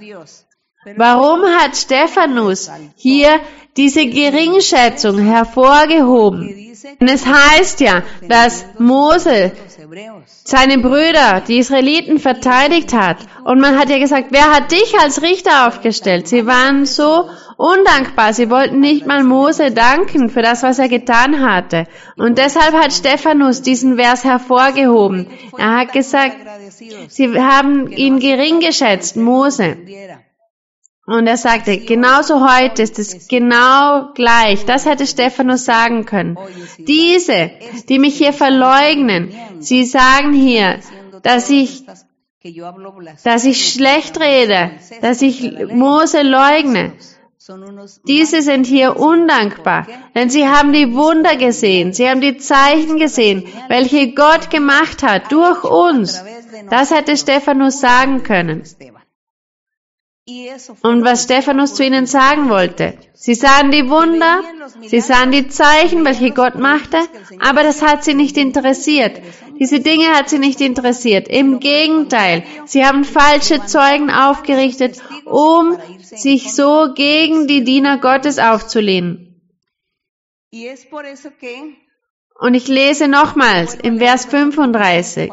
Warum 0.97 1.43
hat 1.45 1.77
Stephanus 1.77 2.71
hier 2.97 3.41
diese 3.77 4.07
Geringschätzung 4.07 5.19
hervorgehoben. 5.19 6.70
Und 6.99 7.09
es 7.09 7.27
heißt 7.27 7.81
ja, 7.81 8.03
dass 8.29 8.65
Mose 8.79 9.53
seine 10.45 10.79
Brüder, 10.79 11.43
die 11.47 11.59
Israeliten, 11.59 12.19
verteidigt 12.19 12.93
hat. 12.95 13.19
Und 13.45 13.61
man 13.61 13.79
hat 13.79 13.91
ja 13.91 13.99
gesagt, 13.99 14.29
wer 14.31 14.53
hat 14.53 14.73
dich 14.73 14.99
als 14.99 15.23
Richter 15.23 15.67
aufgestellt? 15.67 16.29
Sie 16.29 16.47
waren 16.47 16.87
so 16.87 17.29
undankbar. 17.57 18.33
Sie 18.33 18.51
wollten 18.51 18.81
nicht 18.81 19.07
mal 19.07 19.23
Mose 19.25 19.71
danken 19.71 20.31
für 20.31 20.43
das, 20.43 20.63
was 20.63 20.79
er 20.79 20.89
getan 20.89 21.41
hatte. 21.41 21.87
Und 22.17 22.39
deshalb 22.39 22.75
hat 22.75 22.93
Stephanus 22.93 23.63
diesen 23.63 23.97
Vers 23.97 24.25
hervorgehoben. 24.25 25.27
Er 25.59 25.81
hat 25.81 25.93
gesagt, 25.93 26.37
sie 27.09 27.39
haben 27.39 27.89
ihn 27.89 28.19
gering 28.19 28.61
geschätzt, 28.61 29.17
Mose. 29.17 29.77
Und 31.11 31.27
er 31.27 31.37
sagte, 31.37 31.77
genauso 31.79 32.49
heute 32.49 32.83
ist 32.83 32.97
es 33.01 33.27
genau 33.27 34.13
gleich. 34.15 34.65
Das 34.65 34.87
hätte 34.87 35.09
Stephanus 35.09 35.65
sagen 35.65 36.05
können. 36.05 36.39
Diese, 36.79 37.51
die 37.89 37.99
mich 37.99 38.17
hier 38.17 38.33
verleugnen, 38.33 39.35
sie 39.59 39.85
sagen 39.87 40.33
hier, 40.33 40.79
dass 41.25 41.51
ich, 41.51 41.83
dass 43.25 43.45
ich 43.45 43.73
schlecht 43.73 44.21
rede, 44.21 44.71
dass 45.01 45.21
ich 45.21 45.53
Mose 45.73 46.23
leugne. 46.23 46.93
Diese 48.07 48.43
sind 48.43 48.69
hier 48.69 48.97
undankbar, 48.97 49.89
denn 50.15 50.31
sie 50.31 50.47
haben 50.47 50.73
die 50.73 50.95
Wunder 50.95 51.35
gesehen, 51.35 51.93
sie 51.93 52.09
haben 52.09 52.21
die 52.21 52.37
Zeichen 52.37 52.99
gesehen, 52.99 53.49
welche 53.67 54.15
Gott 54.15 54.49
gemacht 54.49 55.03
hat 55.03 55.33
durch 55.33 55.65
uns. 55.65 56.23
Das 56.71 56.93
hätte 56.93 57.17
Stephanus 57.17 57.81
sagen 57.81 58.23
können. 58.23 58.63
Und 60.83 61.05
was 61.05 61.25
Stephanus 61.25 61.75
zu 61.75 61.85
ihnen 61.85 62.07
sagen 62.07 62.49
wollte. 62.49 62.95
Sie 63.15 63.35
sahen 63.35 63.71
die 63.71 63.89
Wunder, 63.89 64.43
sie 64.87 65.01
sahen 65.01 65.31
die 65.31 65.49
Zeichen, 65.49 66.05
welche 66.05 66.31
Gott 66.31 66.55
machte, 66.55 66.99
aber 67.39 67.63
das 67.63 67.83
hat 67.83 68.05
sie 68.05 68.15
nicht 68.15 68.37
interessiert. 68.37 69.21
Diese 69.59 69.81
Dinge 69.81 70.07
hat 70.15 70.31
sie 70.31 70.39
nicht 70.39 70.61
interessiert. 70.61 71.29
Im 71.29 71.61
Gegenteil, 71.61 72.45
sie 72.65 72.85
haben 72.85 73.05
falsche 73.05 73.67
Zeugen 73.67 74.11
aufgerichtet, 74.11 75.03
um 75.27 75.77
sich 76.03 76.55
so 76.55 76.95
gegen 76.95 77.47
die 77.47 77.63
Diener 77.63 77.99
Gottes 77.99 78.39
aufzulehnen. 78.39 79.43
Und 82.41 82.55
ich 82.55 82.69
lese 82.69 83.07
nochmals 83.07 83.75
im 83.75 83.99
Vers 83.99 84.25
35. 84.25 85.31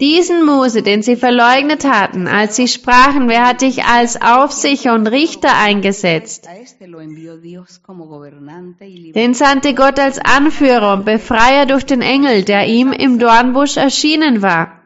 Diesen 0.00 0.44
Mose, 0.44 0.82
den 0.82 1.02
sie 1.02 1.16
verleugnet 1.16 1.84
hatten, 1.86 2.28
als 2.28 2.56
sie 2.56 2.68
sprachen, 2.68 3.26
wer 3.30 3.46
hat 3.46 3.62
dich 3.62 3.84
als 3.84 4.20
Aufsicher 4.20 4.92
und 4.92 5.06
Richter 5.06 5.56
eingesetzt? 5.56 6.46
Den 9.14 9.32
sandte 9.32 9.72
Gott 9.72 9.98
als 9.98 10.18
Anführer 10.18 10.92
und 10.92 11.06
Befreier 11.06 11.64
durch 11.64 11.86
den 11.86 12.02
Engel, 12.02 12.42
der 12.42 12.66
ihm 12.66 12.92
im 12.92 13.18
Dornbusch 13.18 13.78
erschienen 13.78 14.42
war. 14.42 14.82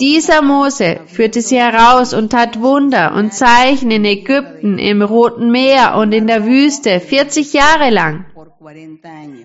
Dieser 0.00 0.40
Mose 0.40 1.00
führte 1.06 1.42
sie 1.42 1.58
heraus 1.58 2.14
und 2.14 2.30
tat 2.30 2.58
Wunder 2.62 3.14
und 3.14 3.34
Zeichen 3.34 3.90
in 3.90 4.06
Ägypten, 4.06 4.78
im 4.78 5.02
Roten 5.02 5.50
Meer 5.50 5.96
und 5.96 6.12
in 6.12 6.26
der 6.26 6.46
Wüste 6.46 7.00
40 7.00 7.52
Jahre 7.52 7.90
lang. 7.90 8.24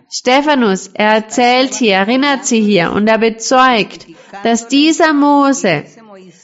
Stephanus, 0.10 0.88
er 0.94 1.14
erzählt 1.14 1.76
hier, 1.76 1.96
erinnert 1.96 2.46
sie 2.46 2.62
hier 2.62 2.92
und 2.92 3.08
er 3.08 3.20
bezeugt, 3.20 4.08
dass 4.44 4.68
dieser 4.68 5.14
Mose, 5.14 5.84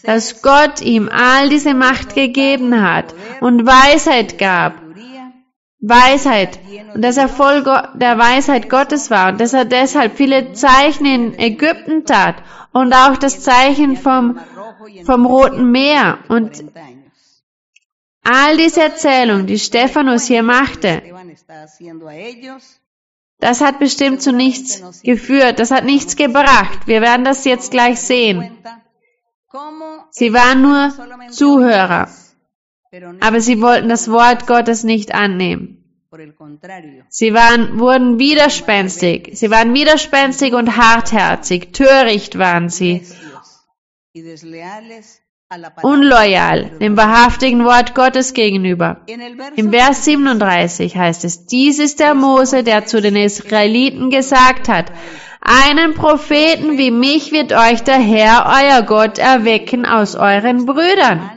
dass 0.03 0.43
Gott 0.43 0.82
ihm 0.82 1.09
all 1.11 1.49
diese 1.49 1.74
Macht 1.74 2.13
gegeben 2.13 2.80
hat 2.82 3.15
und 3.41 3.65
Weisheit 3.65 4.38
gab, 4.38 4.76
Weisheit 5.82 6.59
und 6.93 7.01
dass 7.01 7.17
er 7.17 7.28
voll 7.30 7.63
der 7.63 8.20
Weisheit 8.20 8.70
Gottes 8.70 9.09
war 9.09 9.32
und 9.32 9.41
dass 9.41 9.53
er 9.53 9.65
deshalb 9.65 10.15
viele 10.15 10.53
Zeichen 10.53 11.05
in 11.05 11.39
Ägypten 11.39 12.05
tat 12.05 12.36
und 12.72 12.93
auch 12.93 13.17
das 13.17 13.41
Zeichen 13.41 13.97
vom, 13.97 14.39
vom 15.05 15.26
Roten 15.26 15.72
Meer. 15.72 16.20
Und 16.28 16.63
all 18.30 18.57
diese 18.57 18.82
Erzählungen, 18.82 19.47
die 19.47 19.57
Stephanus 19.57 20.27
hier 20.27 20.43
machte, 20.43 21.01
das 23.39 23.61
hat 23.61 23.80
bestimmt 23.80 24.21
zu 24.21 24.32
nichts 24.32 25.01
geführt, 25.01 25.59
das 25.59 25.71
hat 25.71 25.86
nichts 25.86 26.15
gebracht. 26.15 26.80
Wir 26.86 27.01
werden 27.01 27.23
das 27.23 27.45
jetzt 27.45 27.71
gleich 27.71 27.99
sehen. 27.99 28.57
Sie 30.11 30.34
waren 30.34 30.61
nur 30.61 31.32
Zuhörer, 31.32 32.09
aber 33.19 33.41
sie 33.41 33.61
wollten 33.61 33.89
das 33.89 34.11
Wort 34.11 34.45
Gottes 34.45 34.84
nicht 34.84 35.13
annehmen. 35.15 35.77
Sie 37.09 37.34
waren, 37.34 37.80
wurden 37.80 38.19
widerspenstig, 38.19 39.32
sie 39.34 39.49
waren 39.51 39.73
widerspenstig 39.73 40.53
und 40.53 40.75
hartherzig, 40.75 41.71
töricht 41.71 42.38
waren 42.38 42.69
sie 42.69 43.05
unloyal 45.81 46.77
dem 46.79 46.95
wahrhaftigen 46.95 47.65
Wort 47.65 47.95
Gottes 47.95 48.35
gegenüber. 48.35 49.01
Im 49.55 49.71
Vers 49.71 50.05
37 50.05 50.95
heißt 50.95 51.25
es, 51.25 51.47
dies 51.47 51.79
ist 51.79 51.99
der 51.99 52.13
Mose, 52.13 52.63
der 52.63 52.85
zu 52.85 53.01
den 53.01 53.15
Israeliten 53.15 54.11
gesagt 54.11 54.69
hat, 54.69 54.91
einen 55.41 55.95
Propheten 55.95 56.77
wie 56.77 56.91
mich 56.91 57.31
wird 57.31 57.51
euch 57.53 57.81
der 57.81 57.97
Herr, 57.97 58.45
euer 58.45 58.83
Gott, 58.83 59.17
erwecken 59.17 59.87
aus 59.87 60.15
euren 60.15 60.67
Brüdern. 60.67 61.31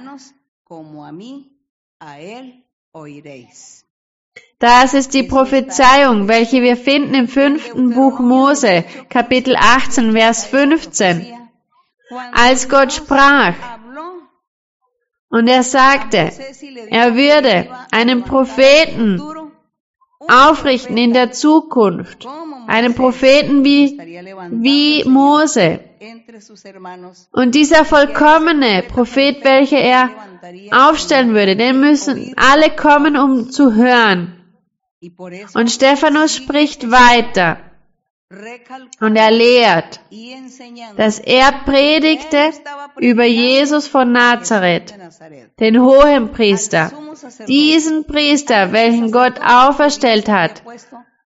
Das 4.58 4.92
ist 4.92 5.14
die 5.14 5.22
Prophezeiung, 5.22 6.28
welche 6.28 6.60
wir 6.60 6.76
finden 6.76 7.14
im 7.14 7.28
fünften 7.28 7.94
Buch 7.94 8.18
Mose, 8.20 8.84
Kapitel 9.08 9.56
18, 9.56 10.12
Vers 10.12 10.44
15. 10.44 11.32
Als 12.34 12.68
Gott 12.68 12.92
sprach, 12.92 13.54
und 15.32 15.48
er 15.48 15.62
sagte, 15.62 16.30
er 16.90 17.16
würde 17.16 17.68
einen 17.90 18.22
Propheten 18.22 19.20
aufrichten 20.28 20.98
in 20.98 21.14
der 21.14 21.32
Zukunft, 21.32 22.28
einen 22.66 22.94
Propheten 22.94 23.64
wie, 23.64 23.98
wie 24.50 25.04
Mose. 25.08 25.80
Und 27.32 27.54
dieser 27.54 27.84
vollkommene 27.86 28.84
Prophet, 28.86 29.42
welcher 29.42 29.78
er 29.78 30.10
aufstellen 30.70 31.34
würde, 31.34 31.56
den 31.56 31.80
müssen 31.80 32.34
alle 32.36 32.70
kommen, 32.76 33.16
um 33.16 33.50
zu 33.50 33.74
hören. 33.74 34.36
Und 35.54 35.70
Stephanus 35.70 36.36
spricht 36.36 36.90
weiter. 36.90 37.58
Und 39.00 39.16
er 39.16 39.30
lehrt, 39.30 40.00
dass 40.96 41.18
er 41.18 41.52
predigte 41.66 42.52
über 42.98 43.24
Jesus 43.24 43.88
von 43.88 44.12
Nazareth, 44.12 44.94
den 45.60 45.82
hohen 45.82 46.32
Priester, 46.32 46.92
diesen 47.46 48.06
Priester, 48.06 48.72
welchen 48.72 49.12
Gott 49.12 49.34
auferstellt 49.44 50.28
hat, 50.28 50.62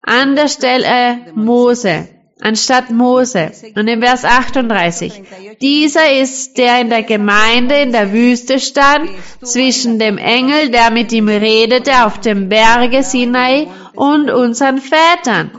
an 0.02 0.34
der 0.34 0.48
Stelle 0.48 1.32
Mose, 1.34 2.08
anstatt 2.40 2.90
Mose. 2.90 3.52
Und 3.76 3.88
im 3.88 4.02
Vers 4.02 4.24
38, 4.24 5.22
dieser 5.60 6.12
ist, 6.12 6.58
der 6.58 6.80
in 6.80 6.90
der 6.90 7.02
Gemeinde 7.02 7.76
in 7.76 7.92
der 7.92 8.12
Wüste 8.12 8.58
stand, 8.58 9.10
zwischen 9.42 9.98
dem 9.98 10.18
Engel, 10.18 10.70
der 10.70 10.90
mit 10.90 11.12
ihm 11.12 11.28
redete 11.28 12.04
auf 12.04 12.20
dem 12.20 12.48
Berge 12.48 13.02
Sinai, 13.02 13.68
und 13.96 14.30
unseren 14.30 14.78
Vätern. 14.78 15.50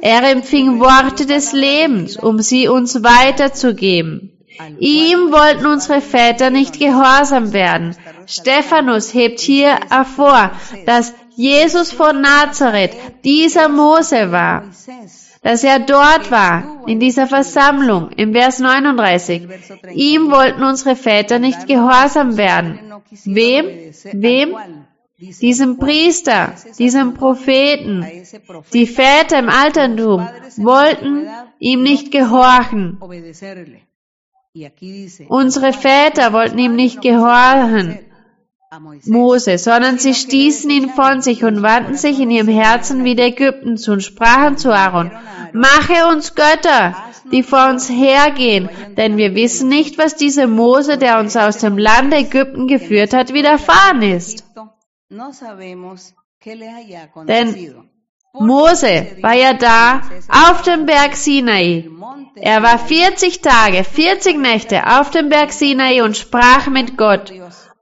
Er 0.00 0.22
empfing 0.30 0.80
Worte 0.80 1.26
des 1.26 1.52
Lebens, 1.52 2.16
um 2.16 2.40
sie 2.40 2.68
uns 2.68 3.02
weiterzugeben. 3.02 4.32
Ihm 4.78 5.32
wollten 5.32 5.66
unsere 5.66 6.00
Väter 6.00 6.50
nicht 6.50 6.78
gehorsam 6.78 7.52
werden. 7.52 7.94
Stephanus 8.26 9.12
hebt 9.12 9.40
hier 9.40 9.78
hervor, 9.90 10.50
dass 10.86 11.12
Jesus 11.36 11.92
von 11.92 12.22
Nazareth 12.22 12.96
dieser 13.22 13.68
Mose 13.68 14.32
war, 14.32 14.70
dass 15.42 15.62
er 15.62 15.80
dort 15.80 16.30
war, 16.30 16.82
in 16.86 16.98
dieser 16.98 17.26
Versammlung, 17.26 18.10
im 18.16 18.32
Vers 18.32 18.58
39. 18.58 19.46
Ihm 19.92 20.30
wollten 20.30 20.62
unsere 20.62 20.96
Väter 20.96 21.38
nicht 21.38 21.66
gehorsam 21.66 22.38
werden. 22.38 22.94
Wem? 23.24 23.92
Wem? 24.12 24.56
Diesem 25.18 25.78
Priester, 25.78 26.54
diesem 26.78 27.14
Propheten, 27.14 28.04
die 28.72 28.86
Väter 28.86 29.38
im 29.38 29.48
Altertum 29.48 30.28
wollten 30.56 31.26
ihm 31.58 31.82
nicht 31.82 32.12
gehorchen. 32.12 32.98
Unsere 35.28 35.72
Väter 35.72 36.32
wollten 36.32 36.58
ihm 36.58 36.74
nicht 36.74 37.00
gehorchen, 37.00 37.98
Mose, 39.06 39.58
sondern 39.58 39.98
sie 39.98 40.12
stießen 40.12 40.68
ihn 40.68 40.90
von 40.90 41.22
sich 41.22 41.44
und 41.44 41.62
wandten 41.62 41.94
sich 41.94 42.20
in 42.20 42.30
ihrem 42.30 42.48
Herzen 42.48 43.04
wieder 43.04 43.24
Ägypten 43.24 43.78
zu 43.78 43.92
und 43.92 44.02
sprachen 44.02 44.58
zu 44.58 44.74
Aaron, 44.74 45.12
mache 45.52 46.08
uns 46.12 46.34
Götter, 46.34 46.94
die 47.32 47.42
vor 47.42 47.68
uns 47.70 47.88
hergehen, 47.88 48.68
denn 48.96 49.16
wir 49.16 49.34
wissen 49.34 49.68
nicht, 49.68 49.98
was 49.98 50.16
dieser 50.16 50.46
Mose, 50.46 50.98
der 50.98 51.20
uns 51.20 51.36
aus 51.36 51.58
dem 51.58 51.78
Land 51.78 52.12
Ägypten 52.12 52.66
geführt 52.66 53.14
hat, 53.14 53.32
widerfahren 53.32 54.02
ist. 54.02 54.45
Denn 57.28 57.88
Mose 58.32 59.16
war 59.22 59.34
ja 59.34 59.54
da 59.54 60.00
auf 60.28 60.62
dem 60.62 60.84
Berg 60.84 61.14
Sinai. 61.16 61.88
Er 62.34 62.62
war 62.62 62.78
40 62.78 63.40
Tage, 63.40 63.84
40 63.84 64.36
Nächte 64.36 64.98
auf 64.98 65.10
dem 65.10 65.28
Berg 65.28 65.52
Sinai 65.52 66.02
und 66.02 66.16
sprach 66.16 66.66
mit 66.66 66.96
Gott. 66.98 67.32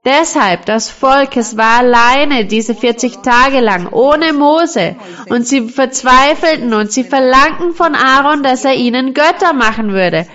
Deshalb, 0.04 0.66
das 0.66 0.90
Volk, 0.90 1.34
es 1.38 1.56
war 1.56 1.78
alleine 1.78 2.44
diese 2.44 2.74
40 2.74 3.22
Tage 3.22 3.60
lang, 3.60 3.88
ohne 3.90 4.34
Mose. 4.34 4.96
Und 5.30 5.46
sie 5.46 5.68
verzweifelten 5.70 6.74
und 6.74 6.92
sie 6.92 7.04
verlangten 7.04 7.72
von 7.72 7.94
Aaron, 7.94 8.42
dass 8.42 8.66
er 8.66 8.74
ihnen 8.74 9.14
Götter 9.14 9.54
machen 9.54 9.92
würde. 9.94 10.26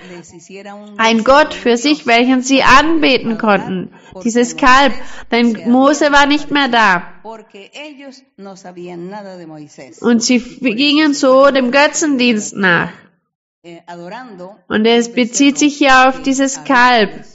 Ein 0.97 1.23
Gott 1.23 1.53
für 1.53 1.77
sich, 1.77 2.07
welchen 2.07 2.41
sie 2.41 2.63
anbeten 2.63 3.37
konnten. 3.37 3.91
Dieses 4.23 4.57
Kalb. 4.57 4.93
Denn 5.31 5.69
Mose 5.69 6.11
war 6.11 6.25
nicht 6.25 6.51
mehr 6.51 6.67
da. 6.67 7.13
Und 10.01 10.23
sie 10.23 10.39
gingen 10.39 11.13
so 11.13 11.51
dem 11.51 11.71
Götzendienst 11.71 12.55
nach. 12.55 12.91
Und 14.67 14.85
es 14.85 15.11
bezieht 15.11 15.57
sich 15.57 15.77
hier 15.77 16.07
auf 16.07 16.21
dieses 16.21 16.63
Kalb 16.63 17.25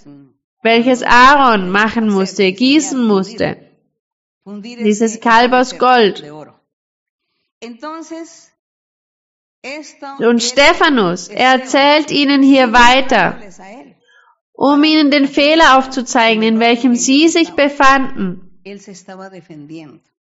welches 0.64 1.02
Aaron 1.02 1.70
machen 1.70 2.08
musste, 2.08 2.50
gießen 2.50 3.06
musste. 3.06 3.56
Dieses 4.46 5.20
Kalb 5.20 5.52
aus 5.52 5.78
Gold. 5.78 6.24
Und 10.18 10.42
Stephanus 10.42 11.28
erzählt 11.28 12.10
ihnen 12.10 12.42
hier 12.42 12.72
weiter, 12.72 13.38
um 14.64 14.82
ihnen 14.82 15.10
den 15.10 15.28
Fehler 15.28 15.76
aufzuzeigen, 15.76 16.42
in 16.42 16.58
welchem 16.58 16.94
sie 16.94 17.28
sich 17.28 17.50
befanden. 17.50 18.62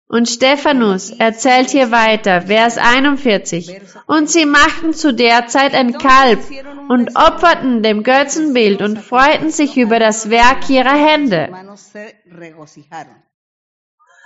Und 0.08 0.28
Stephanus 0.28 1.10
erzählt 1.10 1.68
hier 1.68 1.90
weiter, 1.90 2.40
Vers 2.40 2.78
41. 2.78 3.80
Und 4.06 4.30
sie 4.30 4.46
machten 4.46 4.94
zu 4.94 5.12
der 5.12 5.48
Zeit 5.48 5.74
ein 5.74 5.92
Kalb 5.92 6.40
und 6.88 7.14
opferten 7.14 7.82
dem 7.82 8.02
Götzenbild 8.02 8.80
und 8.80 8.98
freuten 8.98 9.50
sich 9.50 9.76
über 9.76 9.98
das 9.98 10.30
Werk 10.30 10.70
ihrer 10.70 10.96
Hände. 10.96 11.50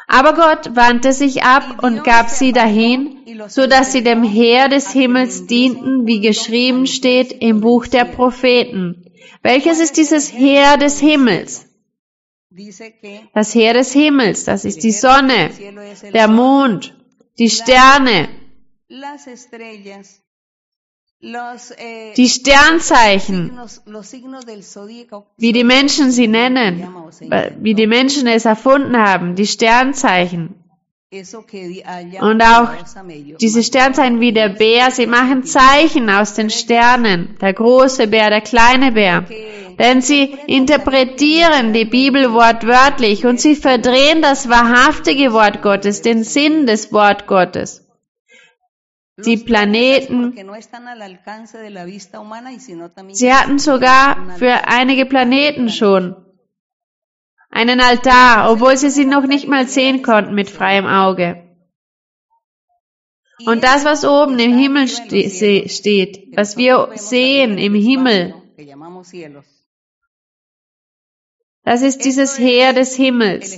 Aber 0.09 0.35
Gott 0.35 0.77
wandte 0.77 1.13
sich 1.13 1.43
ab 1.43 1.83
und 1.83 2.05
gab 2.05 2.31
sie 2.31 2.53
dahin, 2.53 3.19
so 3.49 3.67
dass 3.67 3.91
sie 3.91 4.05
dem 4.05 4.23
Heer 4.23 4.69
des 4.69 4.93
Himmels 4.93 5.47
dienten, 5.47 6.07
wie 6.07 6.21
geschrieben 6.21 6.87
steht 6.87 7.33
im 7.33 7.61
Buch 7.61 7.89
der 7.89 8.05
Propheten. 8.05 9.03
Welches 9.43 9.81
ist 9.81 9.97
dieses 9.97 10.33
Heer 10.33 10.77
des 10.77 11.01
Himmels? 11.01 11.67
Das 13.35 13.55
Heer 13.55 13.75
des 13.75 13.93
Himmels, 13.93 14.45
das 14.45 14.65
ist 14.65 14.83
die 14.83 14.93
Sonne, 14.93 15.51
der 16.13 16.29
Mond, 16.29 16.97
die 17.39 17.51
Sterne, 17.51 18.29
die 22.17 22.29
Sternzeichen, 22.29 23.59
wie 25.37 25.53
die 25.53 25.65
Menschen 25.65 26.11
sie 26.11 26.29
nennen, 26.29 26.89
wie 27.59 27.75
die 27.75 27.87
Menschen 27.87 28.27
es 28.27 28.45
erfunden 28.45 28.97
haben, 28.97 29.35
die 29.35 29.47
Sternzeichen. 29.47 30.66
Und 31.13 32.43
auch 32.43 32.69
diese 33.41 33.63
Sternzeichen 33.63 34.19
wie 34.19 34.33
der 34.33 34.49
Bär, 34.49 34.91
sie 34.91 35.07
machen 35.07 35.45
Zeichen 35.45 36.11
aus 36.11 36.35
den 36.35 36.51
Sternen, 36.51 37.37
der 37.41 37.53
große 37.53 38.09
Bär, 38.09 38.29
der 38.29 38.41
kleine 38.41 38.91
Bär. 38.91 39.25
Denn 39.79 40.01
sie 40.01 40.37
interpretieren 40.49 41.73
die 41.73 41.85
Bibel 41.85 42.33
wortwörtlich 42.33 43.25
und 43.25 43.41
sie 43.41 43.55
verdrehen 43.55 44.21
das 44.21 44.49
wahrhaftige 44.49 45.33
Wort 45.33 45.63
Gottes, 45.63 46.03
den 46.03 46.25
Sinn 46.25 46.67
des 46.67 46.93
Wort 46.93 47.29
Gottes. 47.29 47.87
Die 49.25 49.37
Planeten, 49.37 50.33
sie 53.13 53.33
hatten 53.33 53.59
sogar 53.61 54.37
für 54.39 54.67
einige 54.67 55.07
Planeten 55.07 55.69
schon 55.69 56.26
einen 57.57 57.81
Altar, 57.81 58.51
obwohl 58.53 58.77
sie 58.77 58.91
sie 58.91 59.07
noch 59.07 59.27
nicht 59.27 59.49
mal 59.49 59.67
sehen 59.67 60.03
konnten 60.03 60.35
mit 60.35 60.51
freiem 60.51 60.87
Auge. 60.87 61.43
Und 63.47 63.65
das, 63.65 63.85
was 63.85 64.05
oben 64.05 64.39
im 64.39 64.57
Himmel 64.57 64.89
ste 64.89 65.69
steht, 65.69 66.37
was 66.37 66.57
wir 66.57 66.91
sehen 66.95 67.59
im 67.59 67.75
Himmel, 67.75 68.35
das 71.63 71.83
ist 71.83 72.05
dieses 72.05 72.39
Heer 72.39 72.73
des 72.75 72.95
Himmels. 72.95 73.57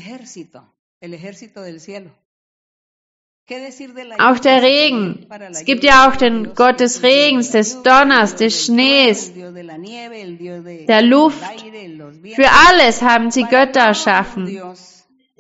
Auch 4.19 4.39
der 4.39 4.63
Regen. 4.63 5.27
Es 5.51 5.65
gibt 5.65 5.83
ja 5.83 6.09
auch 6.09 6.17
den 6.17 6.55
Gott 6.55 6.81
des 6.81 7.03
Regens, 7.03 7.51
des 7.51 7.83
Donners, 7.83 8.37
des 8.37 8.67
Schnees, 8.67 9.33
der 9.35 11.03
Luft. 11.03 11.43
Für 12.35 12.49
alles 12.69 13.01
haben 13.01 13.31
sie 13.31 13.45
Götter 13.45 13.81
erschaffen. 13.81 14.61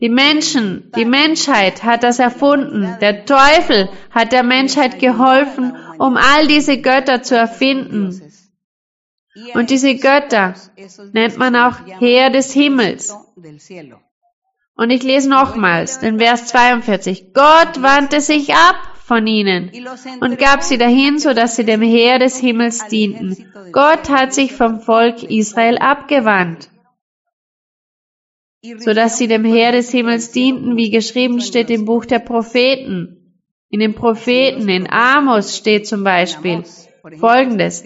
Die 0.00 0.08
Menschen, 0.08 0.92
die 0.96 1.04
Menschheit 1.04 1.82
hat 1.82 2.02
das 2.02 2.18
erfunden. 2.18 2.96
Der 3.00 3.26
Teufel 3.26 3.90
hat 4.10 4.32
der 4.32 4.44
Menschheit 4.44 5.00
geholfen, 5.00 5.76
um 5.98 6.16
all 6.16 6.46
diese 6.46 6.80
Götter 6.80 7.22
zu 7.22 7.36
erfinden. 7.36 8.22
Und 9.54 9.70
diese 9.70 9.96
Götter 9.96 10.54
nennt 11.12 11.36
man 11.36 11.56
auch 11.56 11.76
Heer 11.98 12.30
des 12.30 12.52
Himmels. 12.52 13.14
Und 14.78 14.90
ich 14.90 15.02
lese 15.02 15.28
nochmals 15.28 15.98
den 15.98 16.20
Vers 16.20 16.46
42. 16.46 17.34
Gott 17.34 17.82
wandte 17.82 18.20
sich 18.20 18.54
ab 18.54 18.76
von 19.04 19.26
ihnen 19.26 19.72
und 20.20 20.38
gab 20.38 20.62
sie 20.62 20.78
dahin, 20.78 21.18
so 21.18 21.34
dass 21.34 21.56
sie 21.56 21.64
dem 21.64 21.82
Heer 21.82 22.20
des 22.20 22.38
Himmels 22.38 22.86
dienten. 22.86 23.52
Gott 23.72 24.08
hat 24.08 24.32
sich 24.32 24.52
vom 24.52 24.80
Volk 24.80 25.24
Israel 25.24 25.78
abgewandt, 25.78 26.70
so 28.78 28.94
dass 28.94 29.18
sie 29.18 29.26
dem 29.26 29.44
Heer 29.44 29.72
des 29.72 29.90
Himmels 29.90 30.30
dienten, 30.30 30.76
wie 30.76 30.90
geschrieben 30.90 31.40
steht 31.40 31.70
im 31.70 31.84
Buch 31.84 32.04
der 32.04 32.20
Propheten. 32.20 33.34
In 33.70 33.80
den 33.80 33.94
Propheten, 33.94 34.68
in 34.68 34.88
Amos 34.88 35.56
steht 35.56 35.88
zum 35.88 36.04
Beispiel 36.04 36.62
folgendes. 37.18 37.82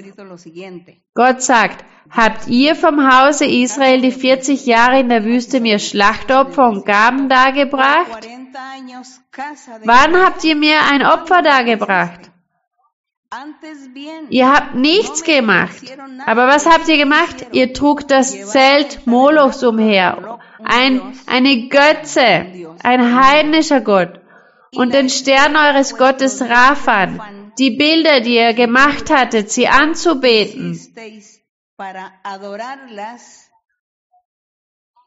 Gott 1.15 1.41
sagt, 1.41 1.87
habt 2.11 2.49
ihr 2.49 2.75
vom 2.75 3.11
Hause 3.11 3.47
Israel 3.47 4.01
die 4.01 4.13
40 4.13 4.67
Jahre 4.67 5.01
in 5.01 5.09
der 5.09 5.25
Wüste 5.25 5.61
mir 5.61 5.79
Schlachtopfer 5.79 6.69
und 6.69 6.87
Gaben 6.87 7.29
dargebracht? 7.29 8.29
Wann 9.85 10.17
habt 10.17 10.45
ihr 10.45 10.57
mir 10.57 10.77
ein 10.91 11.05
Opfer 11.05 11.43
dargebracht? 11.43 12.31
Ihr 14.29 14.53
habt 14.53 14.75
nichts 14.75 15.25
gemacht. 15.25 15.83
Aber 16.27 16.47
was 16.49 16.67
habt 16.67 16.89
ihr 16.89 16.99
gemacht? 16.99 17.47
Ihr 17.53 17.73
trug 17.73 18.07
das 18.07 18.51
Zelt 18.51 19.07
Molochs 19.07 19.63
umher. 19.63 20.39
Ein, 20.63 21.01
eine 21.27 21.69
Götze, 21.69 22.47
ein 22.83 23.23
heidnischer 23.23 23.81
Gott. 23.81 24.21
Und 24.75 24.93
den 24.93 25.09
Stern 25.09 25.57
eures 25.57 25.97
Gottes 25.97 26.43
Raphan 26.43 27.21
die 27.59 27.71
Bilder, 27.71 28.21
die 28.21 28.37
ihr 28.37 28.55
gemacht 28.55 29.11
hattet, 29.11 29.51
sie 29.51 29.69
anzubeten. 29.69 30.81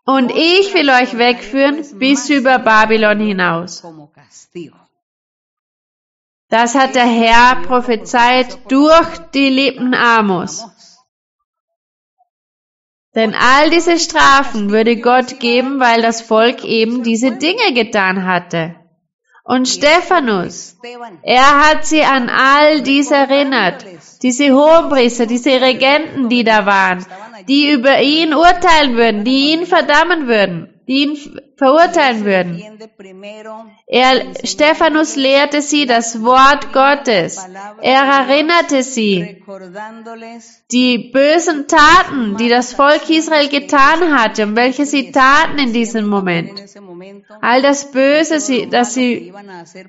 Und 0.06 0.32
ich 0.32 0.74
will 0.74 0.90
euch 0.90 1.18
wegführen 1.18 1.84
bis 1.98 2.30
über 2.30 2.60
Babylon 2.60 3.20
hinaus. 3.20 3.84
Das 6.50 6.76
hat 6.76 6.96
der 6.96 7.08
Herr 7.08 7.64
prophezeit 7.64 8.72
durch 8.72 9.18
die 9.34 9.50
Lippen 9.50 9.96
Amos. 9.96 10.64
Denn 13.16 13.34
all 13.34 13.70
diese 13.70 13.98
Strafen 13.98 14.70
würde 14.70 14.98
Gott 14.98 15.40
geben, 15.40 15.80
weil 15.80 16.02
das 16.02 16.22
Volk 16.22 16.64
eben 16.64 17.02
diese 17.02 17.32
Dinge 17.38 17.74
getan 17.74 18.26
hatte. 18.26 18.76
Und 19.48 19.68
Stephanus, 19.68 20.76
er 21.22 21.68
hat 21.68 21.86
sie 21.86 22.02
an 22.02 22.30
all 22.30 22.82
dies 22.82 23.12
erinnert, 23.12 23.86
diese 24.24 24.52
Hohenpriester, 24.52 25.28
diese 25.28 25.62
Regenten, 25.62 26.30
die 26.30 26.44
da 26.44 26.66
waren, 26.66 27.06
die 27.48 27.72
über 27.72 28.02
ihn 28.02 28.34
urteilen 28.34 28.96
würden, 28.96 29.24
die 29.24 29.54
ihn 29.54 29.68
verdammen 29.68 30.28
würden 30.28 30.75
die 30.88 31.04
ihn 31.04 31.40
verurteilen 31.58 32.26
würden. 32.26 32.62
Er, 33.88 34.34
Stephanus 34.44 35.16
lehrte 35.16 35.62
sie 35.62 35.86
das 35.86 36.22
Wort 36.24 36.74
Gottes. 36.74 37.46
Er 37.82 38.04
erinnerte 38.04 38.84
sie 38.84 39.44
die 40.72 40.98
bösen 41.14 41.68
Taten, 41.68 42.38
die 42.38 42.50
das 42.50 42.74
Volk 42.74 43.10
Israel 43.10 43.48
getan 43.50 44.18
hatte 44.18 44.44
und 44.44 44.56
welche 44.56 44.86
sie 44.86 45.12
taten 45.12 45.58
in 45.60 45.74
diesem 45.74 46.08
Moment. 46.08 46.52
All 47.42 47.62
das 47.62 47.92
Böse, 47.92 48.68
das 48.68 48.94
sie 48.94 49.34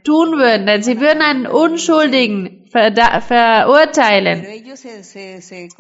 tun 0.05 0.39
würden, 0.39 0.67
denn 0.67 0.83
sie 0.83 1.01
würden 1.01 1.23
einen 1.23 1.47
Unschuldigen 1.47 2.65
verurteilen. 2.71 4.47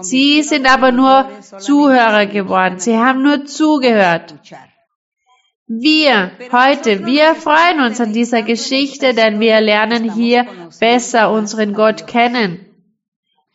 Sie 0.00 0.42
sind 0.42 0.66
aber 0.66 0.92
nur 0.92 1.28
Zuhörer 1.58 2.26
geworden. 2.26 2.78
Sie 2.78 2.96
haben 2.96 3.22
nur 3.22 3.44
zugehört. 3.44 4.34
Wir, 5.68 6.30
heute, 6.52 7.06
wir 7.06 7.34
freuen 7.34 7.80
uns 7.80 8.00
an 8.00 8.12
dieser 8.12 8.42
Geschichte, 8.42 9.14
denn 9.14 9.40
wir 9.40 9.60
lernen 9.60 10.14
hier 10.14 10.46
besser 10.78 11.32
unseren 11.32 11.72
Gott 11.72 12.06
kennen. 12.06 12.64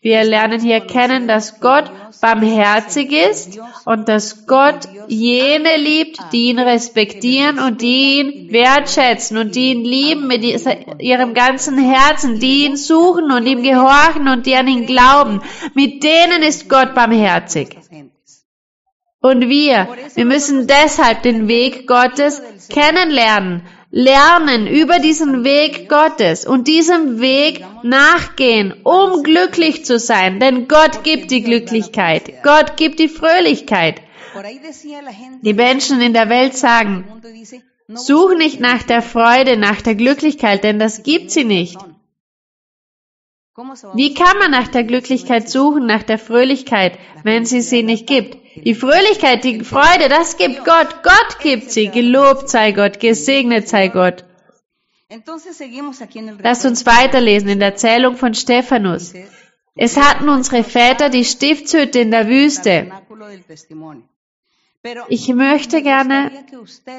Wir 0.02 0.26
lernen 0.26 0.60
hier 0.60 0.82
kennen, 0.82 1.30
dass 1.30 1.62
Gott 1.62 1.90
barmherzig 2.20 3.14
ist 3.14 3.60
und 3.86 4.10
dass 4.10 4.46
Gott 4.46 4.90
jene 5.08 5.78
liebt, 5.78 6.20
die 6.34 6.50
ihn 6.50 6.60
respektieren 6.60 7.60
und 7.60 7.82
die 7.82 8.20
ihn 8.20 8.52
wertschätzen 8.52 9.38
und 9.38 9.56
die 9.56 9.72
ihn 9.72 9.86
lieben 9.86 10.28
mit 10.28 10.44
ihrem 11.00 11.34
ganzen 11.34 11.78
Herzen, 11.78 12.42
die 12.42 12.66
ihn 12.66 12.76
suchen 12.76 13.32
und 13.32 13.46
ihm 13.46 13.64
gehorchen 13.64 14.28
und 14.28 14.46
die 14.48 14.56
an 14.56 14.68
ihn 14.68 14.86
glauben. 14.86 15.42
Mit 15.76 16.04
denen 16.04 16.44
ist 16.44 16.68
Gott 16.68 16.94
barmherzig. 16.94 17.78
Und 19.22 19.50
wir, 19.50 19.88
wir 20.16 20.26
müssen 20.26 20.66
deshalb 20.66 21.22
den 21.22 21.48
Weg 21.48 21.86
Gottes 21.86 22.42
kennenlernen, 22.70 23.62
lernen 23.92 24.66
über 24.66 24.98
diesen 24.98 25.44
Weg 25.44 25.88
Gottes 25.90 26.44
und 26.46 26.68
diesem 26.68 27.22
Weg 27.22 27.64
nachgehen, 27.84 28.74
um 28.84 29.22
glücklich 29.22 29.86
zu 29.86 30.00
sein. 30.00 30.40
Denn 30.40 30.68
Gott 30.68 31.04
gibt 31.04 31.30
die 31.30 31.44
Glücklichkeit. 31.44 32.42
Gott 32.42 32.78
gibt 32.78 32.98
die 32.98 33.10
Fröhlichkeit. 33.10 34.02
Die 35.42 35.54
Menschen 35.54 36.02
in 36.02 36.14
der 36.14 36.30
Welt 36.30 36.56
sagen, 36.56 37.06
such 37.94 38.36
nicht 38.36 38.60
nach 38.60 38.82
der 38.82 39.04
Freude, 39.04 39.56
nach 39.56 39.82
der 39.82 39.96
Glücklichkeit, 39.96 40.64
denn 40.64 40.80
das 40.80 41.04
gibt 41.04 41.30
sie 41.30 41.44
nicht. 41.44 41.78
Wie 43.94 44.14
kann 44.14 44.38
man 44.38 44.52
nach 44.52 44.68
der 44.68 44.84
Glücklichkeit 44.84 45.50
suchen, 45.50 45.86
nach 45.86 46.04
der 46.04 46.18
Fröhlichkeit, 46.18 46.98
wenn 47.24 47.46
sie 47.46 47.62
sie 47.62 47.84
nicht 47.84 48.08
gibt? 48.08 48.38
Die 48.56 48.76
Fröhlichkeit, 48.76 49.44
die 49.44 49.64
Freude, 49.64 50.10
das 50.10 50.38
gibt 50.38 50.66
Gott. 50.66 51.04
Gott 51.04 51.40
gibt 51.42 51.72
sie. 51.72 51.88
Gelobt 51.88 52.50
sei 52.50 52.72
Gott, 52.72 53.00
gesegnet 53.00 53.68
sei 53.68 53.88
Gott. 53.88 54.26
Lasst 56.42 56.66
uns 56.66 56.86
weiterlesen 56.86 57.50
in 57.50 57.60
der 57.60 57.70
Erzählung 57.70 58.16
von 58.16 58.34
Stephanus. 58.34 59.14
Es 59.76 59.98
hatten 59.98 60.30
unsere 60.30 60.64
Väter 60.64 61.10
die 61.10 61.26
Stiftshütte 61.26 62.00
in 62.00 62.12
der 62.12 62.28
Wüste. 62.28 62.92
Ich 65.10 65.28
möchte 65.28 65.84
gerne, 65.84 66.32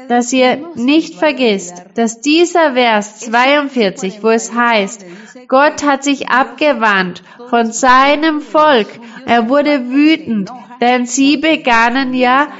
dass 0.08 0.32
ihr 0.32 0.68
nicht 0.76 1.16
vergisst, 1.16 1.82
dass 1.94 2.20
dieser 2.20 2.74
Vers 2.74 3.18
42, 3.20 4.22
wo 4.22 4.28
es 4.28 4.54
heißt, 4.54 5.04
Gott 5.48 5.82
hat 5.82 6.04
sich 6.04 6.28
abgewandt 6.28 7.24
von 7.50 7.72
seinem 7.72 8.40
Volk, 8.40 8.86
er 9.26 9.48
wurde 9.48 9.90
wütend, 9.90 10.48
denn 10.80 11.06
sie 11.06 11.38
begannen 11.38 12.14
ja 12.14 12.52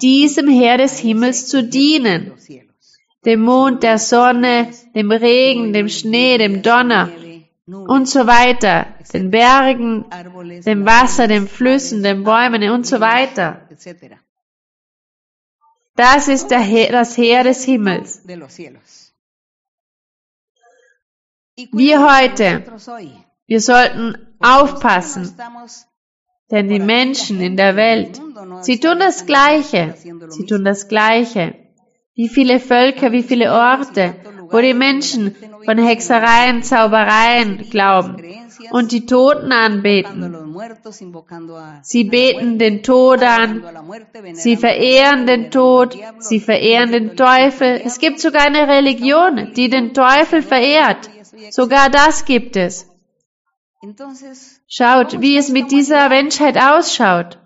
diesem 0.00 0.48
Herr 0.48 0.78
des 0.78 1.00
Himmels 1.00 1.48
zu 1.48 1.64
dienen, 1.64 2.30
dem 3.24 3.40
Mond, 3.40 3.82
der 3.82 3.98
Sonne, 3.98 4.68
dem 4.94 5.10
Regen, 5.10 5.72
dem 5.72 5.88
Schnee, 5.88 6.38
dem 6.38 6.62
Donner 6.62 7.10
und 7.66 8.08
so 8.08 8.28
weiter, 8.28 8.86
den 9.12 9.32
Bergen, 9.32 10.04
dem 10.64 10.86
Wasser, 10.86 11.26
den 11.26 11.48
Flüssen, 11.48 12.04
den 12.04 12.22
Bäumen 12.22 12.70
und 12.70 12.86
so 12.86 13.00
weiter. 13.00 13.62
Das 16.00 16.28
ist 16.28 16.50
He 16.50 16.88
das 16.90 17.18
Heer 17.18 17.44
des 17.44 17.62
Himmels. 17.64 18.22
Wir 21.72 21.96
heute, 22.10 22.64
wir 23.46 23.60
sollten 23.60 24.16
aufpassen, 24.40 25.36
denn 26.50 26.70
die 26.70 26.78
Menschen 26.78 27.42
in 27.42 27.58
der 27.58 27.76
Welt, 27.76 28.18
sie 28.62 28.80
tun 28.80 28.98
das 28.98 29.26
Gleiche. 29.26 29.94
Sie 30.30 30.46
tun 30.46 30.64
das 30.64 30.88
Gleiche. 30.88 31.54
Wie 32.14 32.30
viele 32.30 32.60
Völker, 32.60 33.12
wie 33.12 33.22
viele 33.22 33.52
Orte, 33.52 34.14
wo 34.50 34.60
die 34.60 34.74
Menschen 34.74 35.34
von 35.64 35.78
Hexereien, 35.78 36.62
Zaubereien 36.62 37.68
glauben 37.70 38.16
und 38.70 38.92
die 38.92 39.06
Toten 39.06 39.52
anbeten. 39.52 40.56
Sie 41.82 42.04
beten 42.04 42.58
den 42.58 42.82
Tod 42.82 43.22
an, 43.22 43.64
sie 44.32 44.56
verehren 44.56 45.26
den 45.26 45.50
Tod, 45.50 45.96
sie 46.18 46.40
verehren 46.40 46.92
den 46.92 47.16
Teufel. 47.16 47.80
Es 47.84 47.98
gibt 47.98 48.20
sogar 48.20 48.42
eine 48.42 48.68
Religion, 48.68 49.52
die 49.54 49.68
den 49.68 49.94
Teufel 49.94 50.42
verehrt. 50.42 51.10
Sogar 51.50 51.90
das 51.90 52.24
gibt 52.24 52.56
es. 52.56 52.86
Schaut, 54.68 55.20
wie 55.20 55.38
es 55.38 55.48
mit 55.48 55.70
dieser 55.70 56.08
Menschheit 56.08 56.58
ausschaut. 56.58 57.38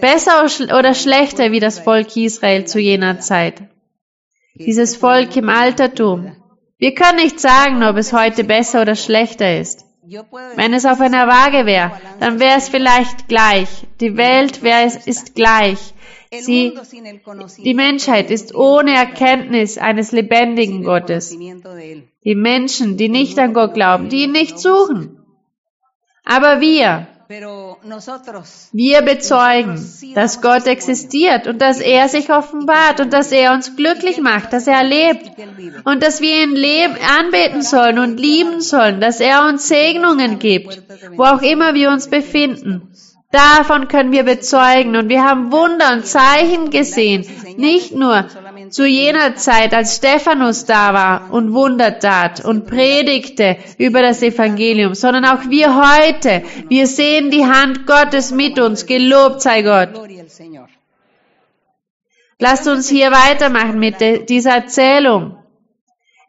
Besser 0.00 0.44
oder 0.78 0.94
schlechter 0.94 1.52
wie 1.52 1.60
das 1.60 1.78
Volk 1.78 2.16
Israel 2.16 2.66
zu 2.66 2.80
jener 2.80 3.20
Zeit. 3.20 3.62
Dieses 4.54 4.96
Volk 4.96 5.36
im 5.36 5.48
Altertum. 5.48 6.36
Wir 6.78 6.94
können 6.94 7.18
nicht 7.18 7.40
sagen, 7.40 7.82
ob 7.82 7.96
es 7.96 8.12
heute 8.12 8.44
besser 8.44 8.82
oder 8.82 8.96
schlechter 8.96 9.58
ist. 9.60 9.84
Wenn 10.56 10.72
es 10.72 10.86
auf 10.86 11.00
einer 11.00 11.28
Waage 11.28 11.66
wäre, 11.66 11.92
dann 12.18 12.40
wäre 12.40 12.58
es 12.58 12.68
vielleicht 12.68 13.28
gleich. 13.28 13.68
Die 14.00 14.16
Welt 14.16 14.62
wäre 14.62 14.90
ist 15.04 15.34
gleich. 15.34 15.94
Sie, 16.32 16.74
die 17.58 17.74
Menschheit 17.74 18.30
ist 18.30 18.54
ohne 18.54 18.94
Erkenntnis 18.94 19.78
eines 19.78 20.12
lebendigen 20.12 20.84
Gottes. 20.84 21.36
Die 22.24 22.34
Menschen, 22.34 22.96
die 22.96 23.08
nicht 23.08 23.38
an 23.38 23.52
Gott 23.52 23.74
glauben, 23.74 24.08
die 24.08 24.24
ihn 24.24 24.32
nicht 24.32 24.58
suchen. 24.58 25.18
Aber 26.24 26.60
wir, 26.60 27.08
wir 28.72 29.02
bezeugen, 29.02 30.14
dass 30.14 30.40
Gott 30.40 30.66
existiert 30.66 31.46
und 31.46 31.60
dass 31.62 31.80
er 31.80 32.08
sich 32.08 32.30
offenbart 32.30 33.00
und 33.00 33.12
dass 33.12 33.32
er 33.32 33.52
uns 33.52 33.76
glücklich 33.76 34.20
macht, 34.20 34.52
dass 34.52 34.66
er 34.66 34.84
lebt 34.84 35.30
und 35.84 36.02
dass 36.02 36.20
wir 36.20 36.44
ihn 36.44 36.54
leben, 36.54 36.94
anbeten 37.18 37.62
sollen 37.62 37.98
und 37.98 38.18
lieben 38.18 38.60
sollen, 38.60 39.00
dass 39.00 39.20
er 39.20 39.46
uns 39.46 39.68
Segnungen 39.68 40.38
gibt, 40.38 40.82
wo 41.16 41.24
auch 41.24 41.42
immer 41.42 41.74
wir 41.74 41.90
uns 41.90 42.08
befinden. 42.08 42.92
Davon 43.32 43.86
können 43.86 44.10
wir 44.10 44.24
bezeugen 44.24 44.96
und 44.96 45.08
wir 45.08 45.22
haben 45.24 45.52
Wunder 45.52 45.92
und 45.92 46.04
Zeichen 46.04 46.70
gesehen, 46.70 47.24
nicht 47.56 47.94
nur 47.94 48.26
zu 48.70 48.86
jener 48.86 49.36
Zeit, 49.36 49.74
als 49.74 49.96
Stephanus 49.96 50.64
da 50.64 50.94
war 50.94 51.32
und 51.32 51.52
Wunder 51.52 51.98
tat 51.98 52.44
und 52.44 52.66
predigte 52.66 53.56
über 53.78 54.02
das 54.02 54.22
Evangelium, 54.22 54.94
sondern 54.94 55.24
auch 55.24 55.48
wir 55.48 55.74
heute. 55.74 56.42
Wir 56.68 56.86
sehen 56.86 57.30
die 57.30 57.46
Hand 57.46 57.86
Gottes 57.86 58.30
mit 58.30 58.58
uns. 58.58 58.86
Gelobt 58.86 59.42
sei 59.42 59.62
Gott. 59.62 59.90
Lasst 62.38 62.66
uns 62.66 62.88
hier 62.88 63.10
weitermachen 63.10 63.78
mit 63.78 64.28
dieser 64.28 64.52
Erzählung. 64.52 65.36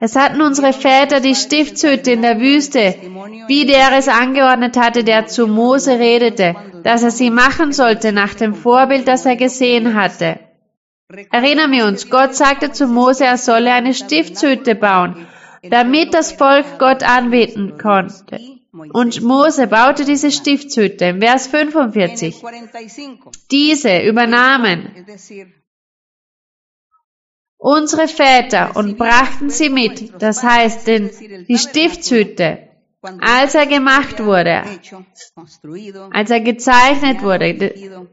Es 0.04 0.16
hatten 0.16 0.42
unsere 0.42 0.74
Väter 0.74 1.20
die 1.20 1.36
Stiftshütte 1.36 2.12
in 2.12 2.24
der 2.24 2.40
Wüste, 2.40 2.96
wie 3.48 3.68
der 3.68 3.92
es 3.98 4.08
angeordnet 4.08 4.76
hatte, 4.76 5.04
der 5.04 5.28
zu 5.28 5.46
Mose 5.48 6.00
redete, 6.00 6.56
dass 6.84 7.04
er 7.04 7.12
sie 7.12 7.30
machen 7.30 7.72
sollte 7.72 8.12
nach 8.12 8.34
dem 8.34 8.56
Vorbild, 8.56 9.08
das 9.08 9.28
er 9.28 9.36
gesehen 9.36 9.94
hatte. 9.94 10.40
Erinnern 11.32 11.72
wir 11.72 11.86
uns, 11.86 12.10
Gott 12.10 12.36
sagte 12.36 12.72
zu 12.72 12.88
Mose, 12.88 13.26
er 13.26 13.38
solle 13.38 13.72
eine 13.74 13.94
Stiftshütte 13.94 14.76
bauen, 14.76 15.28
damit 15.64 16.14
das 16.14 16.32
Volk 16.32 16.80
Gott 16.80 17.04
anbeten 17.04 17.78
konnte. 17.78 18.40
Und 18.94 19.22
Mose 19.22 19.68
baute 19.68 20.06
diese 20.06 20.32
Stiftshütte. 20.32 21.06
Im 21.06 21.22
Vers 21.22 21.48
45. 21.48 22.42
Diese 23.52 24.02
übernahmen 24.02 25.06
unsere 27.62 28.08
Väter 28.08 28.76
und 28.76 28.98
brachten 28.98 29.52
sie 29.52 29.70
mit, 29.70 30.22
das 30.22 30.42
heißt 30.42 30.88
den, 30.88 31.12
die 31.48 31.60
Stiftshütte, 31.60 32.70
als 33.22 33.54
er 33.54 33.68
gemacht 33.68 34.24
wurde, 34.24 34.64
als 36.12 36.32
er 36.32 36.40
gezeichnet 36.40 37.22
wurde, 37.22 38.10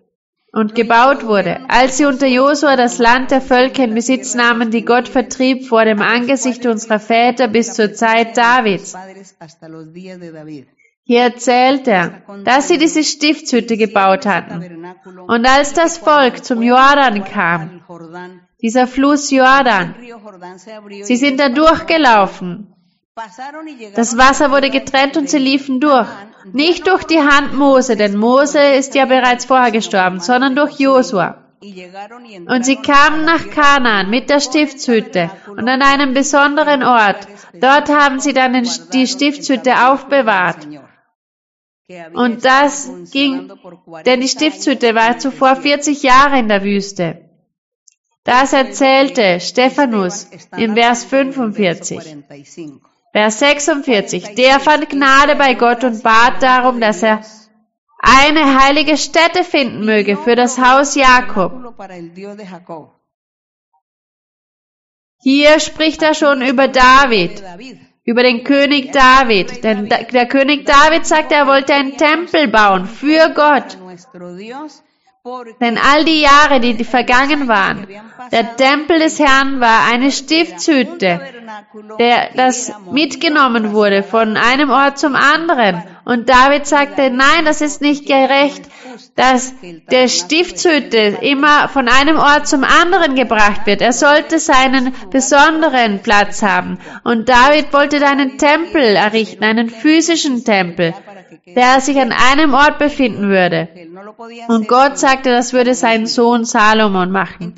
und 0.53 0.75
gebaut 0.75 1.27
wurde. 1.27 1.61
Als 1.69 1.99
sie 1.99 2.07
unter 2.07 2.27
Josua 2.27 2.77
das 2.77 2.99
Land 2.99 3.31
der 3.31 3.41
Völker 3.41 3.85
in 3.85 3.95
Besitz 3.95 4.35
nahmen, 4.35 4.71
die 4.71 4.85
Gott 4.85 5.09
vertrieb 5.09 5.67
vor 5.67 5.85
dem 5.85 6.01
Angesicht 6.01 6.65
unserer 6.67 6.99
Väter 6.99 7.49
bis 7.49 7.75
zur 7.75 7.93
Zeit 7.93 8.37
Davids. 8.37 8.97
Hier 11.05 11.23
erzählt 11.23 11.89
er, 11.89 12.23
dass 12.45 12.69
sie 12.69 12.79
diese 12.79 13.03
Stiftshütte 13.03 13.77
gebaut 13.77 14.27
hatten. 14.27 14.87
Und 15.27 15.47
als 15.47 15.73
das 15.73 15.99
Volk 15.99 16.45
zum 16.45 16.63
Jordan 16.63 17.25
kam, 17.25 17.83
dieser 18.61 18.87
Fluss 18.87 19.31
Jordan, 19.31 19.95
sie 21.03 21.17
sind 21.17 21.41
da 21.41 21.49
durchgelaufen 21.49 22.75
das 23.95 24.17
Wasser 24.17 24.51
wurde 24.51 24.71
getrennt 24.71 25.17
und 25.17 25.29
sie 25.29 25.39
liefen 25.39 25.81
durch. 25.81 26.09
Nicht 26.53 26.87
durch 26.87 27.05
die 27.05 27.21
Hand 27.21 27.55
Mose, 27.55 27.97
denn 27.97 28.17
Mose 28.17 28.61
ist 28.61 28.95
ja 28.95 29.07
bereits 29.07 29.45
vorher 29.45 29.71
gestorben, 29.71 30.21
sondern 30.21 30.55
durch 30.55 30.79
Josua. 30.79 31.45
Und 31.61 32.65
sie 32.65 32.77
kamen 32.77 33.25
nach 33.25 33.51
Kanaan 33.51 34.11
mit 34.11 34.31
der 34.31 34.41
Stiftshütte 34.41 35.31
und 35.49 35.69
an 35.69 35.83
einem 35.83 36.15
besonderen 36.15 36.85
Ort. 36.85 37.27
Dort 37.55 37.89
haben 37.89 38.21
sie 38.21 38.33
dann 38.33 38.67
die 38.93 39.07
Stiftshütte 39.07 39.89
aufbewahrt. 39.89 40.69
Und 42.13 42.45
das 42.45 42.91
ging, 43.11 43.51
denn 44.07 44.21
die 44.21 44.29
Stiftshütte 44.29 44.95
war 44.95 45.19
zuvor 45.19 45.57
40 45.57 46.03
Jahre 46.03 46.39
in 46.39 46.49
der 46.49 46.63
Wüste. 46.63 47.29
Das 48.23 48.53
erzählte 48.53 49.41
Stephanus 49.41 50.29
im 50.57 50.75
Vers 50.75 51.05
45. 51.05 52.19
Vers 53.13 53.39
46. 53.39 54.35
Der 54.35 54.61
fand 54.61 54.91
Gnade 54.91 55.37
bei 55.37 55.55
Gott 55.55 55.85
und 55.85 56.03
bat 56.03 56.43
darum, 56.43 56.81
dass 56.81 57.03
er 57.03 57.23
eine 58.01 58.63
heilige 58.63 58.97
Stätte 58.97 59.45
finden 59.45 59.85
möge 59.85 60.17
für 60.17 60.37
das 60.37 60.59
Haus 60.59 60.95
Jakob. 60.95 61.53
Hier 65.21 65.59
spricht 65.59 66.03
er 66.03 66.15
schon 66.15 66.43
über 66.43 66.69
David, 66.69 67.43
über 68.05 68.23
den 68.23 68.45
König 68.45 68.93
David. 68.93 69.65
Denn 69.65 69.89
der 69.89 70.27
König 70.29 70.65
David 70.65 71.07
sagte, 71.07 71.35
er 71.35 71.47
wollte 71.47 71.75
einen 71.75 71.97
Tempel 71.97 72.47
bauen 72.49 72.87
für 72.87 73.31
Gott. 73.35 73.77
Denn 75.61 75.79
all 75.79 76.05
die 76.05 76.21
Jahre, 76.21 76.61
die 76.61 76.85
vergangen 76.85 77.49
waren, 77.49 77.87
der 78.31 78.57
Tempel 78.57 78.99
des 78.99 79.19
Herrn 79.19 79.61
war 79.61 79.87
eine 79.91 80.11
Stiftshütte, 80.13 81.21
der 81.99 82.31
das 82.35 82.73
mitgenommen 82.91 83.73
wurde 83.73 84.03
von 84.03 84.37
einem 84.37 84.71
Ort 84.71 84.99
zum 84.99 85.17
anderen. 85.17 85.83
Und 86.05 86.29
David 86.29 86.67
sagte, 86.67 87.11
nein, 87.11 87.45
das 87.45 87.61
ist 87.61 87.83
nicht 87.83 88.07
gerecht, 88.07 88.63
dass 89.17 89.53
der 89.91 90.09
Stiftshütte 90.09 91.19
immer 91.21 91.69
von 91.69 91.89
einem 91.89 92.17
Ort 92.17 92.47
zum 92.47 92.65
anderen 92.65 93.15
gebracht 93.15 93.67
wird. 93.67 93.83
Er 93.83 93.93
sollte 93.93 94.39
seinen 94.39 94.95
besonderen 95.11 96.01
Platz 96.01 96.43
haben. 96.43 96.79
Und 97.05 97.29
David 97.29 97.73
wollte 97.73 98.05
einen 98.07 98.39
Tempel 98.39 98.97
errichten, 98.97 99.45
einen 99.45 99.69
physischen 99.69 100.45
Tempel 100.45 100.95
der 101.47 101.81
sich 101.81 101.99
an 101.99 102.13
einem 102.13 102.55
Ort 102.55 102.79
befinden 102.79 103.29
würde. 103.29 103.69
Und 104.49 104.69
Gott 104.69 104.99
sagte, 104.99 105.31
das 105.31 105.53
würde 105.53 105.75
sein 105.75 106.07
Sohn 106.07 106.45
Salomon 106.45 107.11
machen. 107.11 107.55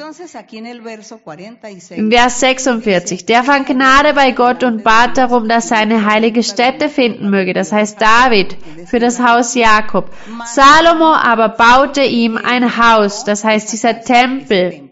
Im 1.90 2.10
Vers 2.10 2.40
46, 2.40 3.26
der 3.26 3.44
fand 3.44 3.66
Gnade 3.66 4.14
bei 4.14 4.32
Gott 4.32 4.64
und 4.64 4.84
bat 4.84 5.16
darum, 5.16 5.48
dass 5.48 5.70
er 5.70 5.78
eine 5.78 6.04
heilige 6.04 6.42
Stätte 6.42 6.88
finden 6.88 7.30
möge, 7.30 7.52
das 7.52 7.72
heißt 7.72 8.00
David, 8.00 8.56
für 8.86 8.98
das 8.98 9.20
Haus 9.20 9.54
Jakob. 9.54 10.10
Salomo 10.46 11.12
aber 11.14 11.50
baute 11.50 12.02
ihm 12.02 12.36
ein 12.36 12.76
Haus, 12.76 13.24
das 13.24 13.44
heißt 13.44 13.72
dieser 13.72 14.00
Tempel, 14.00 14.89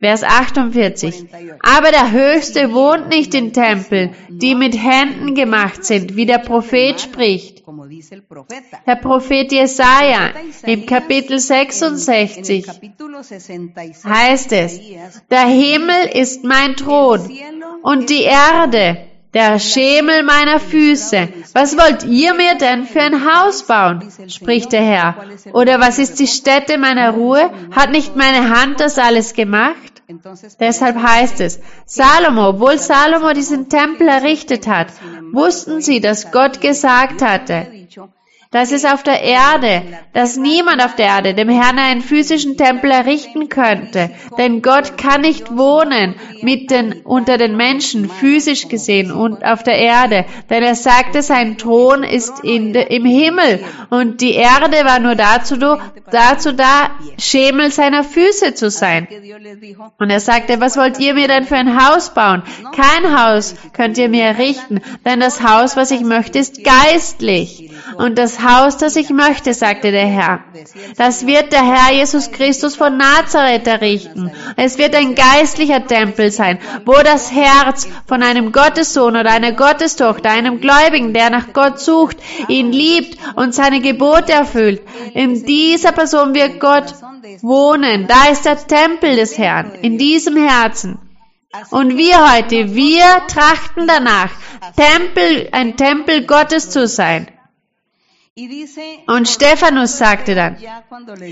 Vers 0.00 0.22
48. 0.22 1.26
Aber 1.60 1.90
der 1.90 2.12
Höchste 2.12 2.72
wohnt 2.72 3.08
nicht 3.08 3.34
in 3.34 3.52
Tempeln, 3.52 4.14
die 4.28 4.54
mit 4.54 4.76
Händen 4.76 5.34
gemacht 5.34 5.84
sind, 5.84 6.16
wie 6.16 6.26
der 6.26 6.38
Prophet 6.38 7.00
spricht. 7.00 7.62
Der 8.86 8.96
Prophet 8.96 9.52
Jesaja 9.52 10.30
im 10.64 10.86
Kapitel 10.86 11.38
66 11.38 12.66
heißt 14.04 14.52
es, 14.52 14.80
der 15.30 15.46
Himmel 15.46 16.08
ist 16.14 16.44
mein 16.44 16.76
Thron 16.76 17.30
und 17.82 18.10
die 18.10 18.22
Erde 18.22 19.08
der 19.34 19.58
Schemel 19.58 20.22
meiner 20.22 20.58
Füße. 20.58 21.28
Was 21.52 21.76
wollt 21.76 22.04
ihr 22.04 22.34
mir 22.34 22.54
denn 22.56 22.84
für 22.84 23.02
ein 23.02 23.24
Haus 23.24 23.66
bauen? 23.66 24.10
spricht 24.28 24.72
der 24.72 24.82
Herr. 24.82 25.14
Oder 25.52 25.80
was 25.80 25.98
ist 25.98 26.18
die 26.18 26.26
Stätte 26.26 26.78
meiner 26.78 27.10
Ruhe? 27.10 27.50
Hat 27.72 27.90
nicht 27.90 28.16
meine 28.16 28.50
Hand 28.50 28.80
das 28.80 28.98
alles 28.98 29.34
gemacht? 29.34 29.98
Deshalb 30.58 30.96
heißt 30.96 31.40
es, 31.42 31.60
Salomo, 31.84 32.48
obwohl 32.48 32.78
Salomo 32.78 33.34
diesen 33.34 33.68
Tempel 33.68 34.08
errichtet 34.08 34.66
hat, 34.66 34.88
wussten 35.32 35.82
sie, 35.82 36.00
dass 36.00 36.32
Gott 36.32 36.62
gesagt 36.62 37.20
hatte, 37.20 37.66
das 38.50 38.72
ist 38.72 38.86
auf 38.86 39.02
der 39.02 39.22
Erde, 39.22 39.82
dass 40.14 40.38
niemand 40.38 40.82
auf 40.82 40.94
der 40.96 41.06
Erde 41.06 41.34
dem 41.34 41.50
Herrn 41.50 41.78
einen 41.78 42.00
physischen 42.00 42.56
Tempel 42.56 42.90
errichten 42.90 43.50
könnte, 43.50 44.10
denn 44.38 44.62
Gott 44.62 44.96
kann 44.96 45.20
nicht 45.20 45.54
wohnen 45.54 46.14
mitten 46.40 47.02
unter 47.04 47.36
den 47.36 47.56
Menschen, 47.56 48.08
physisch 48.08 48.68
gesehen 48.68 49.12
und 49.12 49.44
auf 49.44 49.62
der 49.62 49.76
Erde, 49.76 50.24
denn 50.48 50.62
er 50.62 50.74
sagte, 50.74 51.22
sein 51.22 51.58
Thron 51.58 52.04
ist 52.04 52.42
in 52.42 52.74
im 52.74 53.04
Himmel 53.04 53.60
und 53.90 54.22
die 54.22 54.32
Erde 54.32 54.84
war 54.84 54.98
nur 54.98 55.14
dazu, 55.14 55.56
dazu 56.10 56.52
da, 56.52 56.90
Schemel 57.18 57.70
seiner 57.70 58.02
Füße 58.02 58.54
zu 58.54 58.70
sein. 58.70 59.08
Und 59.98 60.10
er 60.10 60.20
sagte, 60.20 60.60
was 60.60 60.76
wollt 60.76 60.98
ihr 60.98 61.14
mir 61.14 61.28
denn 61.28 61.44
für 61.44 61.56
ein 61.56 61.84
Haus 61.84 62.14
bauen? 62.14 62.42
Kein 62.74 63.18
Haus 63.18 63.54
könnt 63.72 63.98
ihr 63.98 64.08
mir 64.08 64.24
errichten, 64.24 64.80
denn 65.04 65.20
das 65.20 65.42
Haus, 65.42 65.76
was 65.76 65.90
ich 65.90 66.00
möchte, 66.00 66.38
ist 66.38 66.64
geistlich. 66.64 67.70
Und 67.96 68.18
das 68.18 68.37
Haus, 68.42 68.76
das 68.76 68.96
ich 68.96 69.10
möchte, 69.10 69.54
sagte 69.54 69.90
der 69.90 70.06
Herr. 70.06 70.44
Das 70.96 71.26
wird 71.26 71.52
der 71.52 71.64
Herr 71.64 71.92
Jesus 71.92 72.30
Christus 72.30 72.76
von 72.76 72.96
Nazareth 72.96 73.66
errichten. 73.66 74.30
Es 74.56 74.78
wird 74.78 74.94
ein 74.94 75.14
geistlicher 75.14 75.86
Tempel 75.86 76.30
sein, 76.30 76.58
wo 76.84 76.94
das 77.04 77.32
Herz 77.32 77.88
von 78.06 78.22
einem 78.22 78.52
Gottessohn 78.52 79.16
oder 79.16 79.30
einer 79.30 79.52
Gottestochter, 79.52 80.30
einem 80.30 80.60
Gläubigen, 80.60 81.12
der 81.12 81.30
nach 81.30 81.52
Gott 81.52 81.80
sucht, 81.80 82.16
ihn 82.48 82.72
liebt 82.72 83.18
und 83.36 83.54
seine 83.54 83.80
Gebote 83.80 84.32
erfüllt. 84.32 84.82
In 85.14 85.44
dieser 85.44 85.92
Person 85.92 86.34
wird 86.34 86.60
Gott 86.60 86.94
wohnen. 87.42 88.06
Da 88.06 88.30
ist 88.30 88.44
der 88.44 88.56
Tempel 88.66 89.16
des 89.16 89.38
Herrn, 89.38 89.72
in 89.82 89.98
diesem 89.98 90.36
Herzen. 90.36 90.98
Und 91.70 91.96
wir 91.96 92.34
heute, 92.34 92.74
wir 92.74 93.26
trachten 93.26 93.86
danach, 93.86 94.30
Tempel, 94.76 95.48
ein 95.52 95.76
Tempel 95.76 96.26
Gottes 96.26 96.70
zu 96.70 96.86
sein. 96.86 97.28
Und 99.06 99.28
Stephanus 99.28 99.98
sagte 99.98 100.34
dann, 100.34 100.56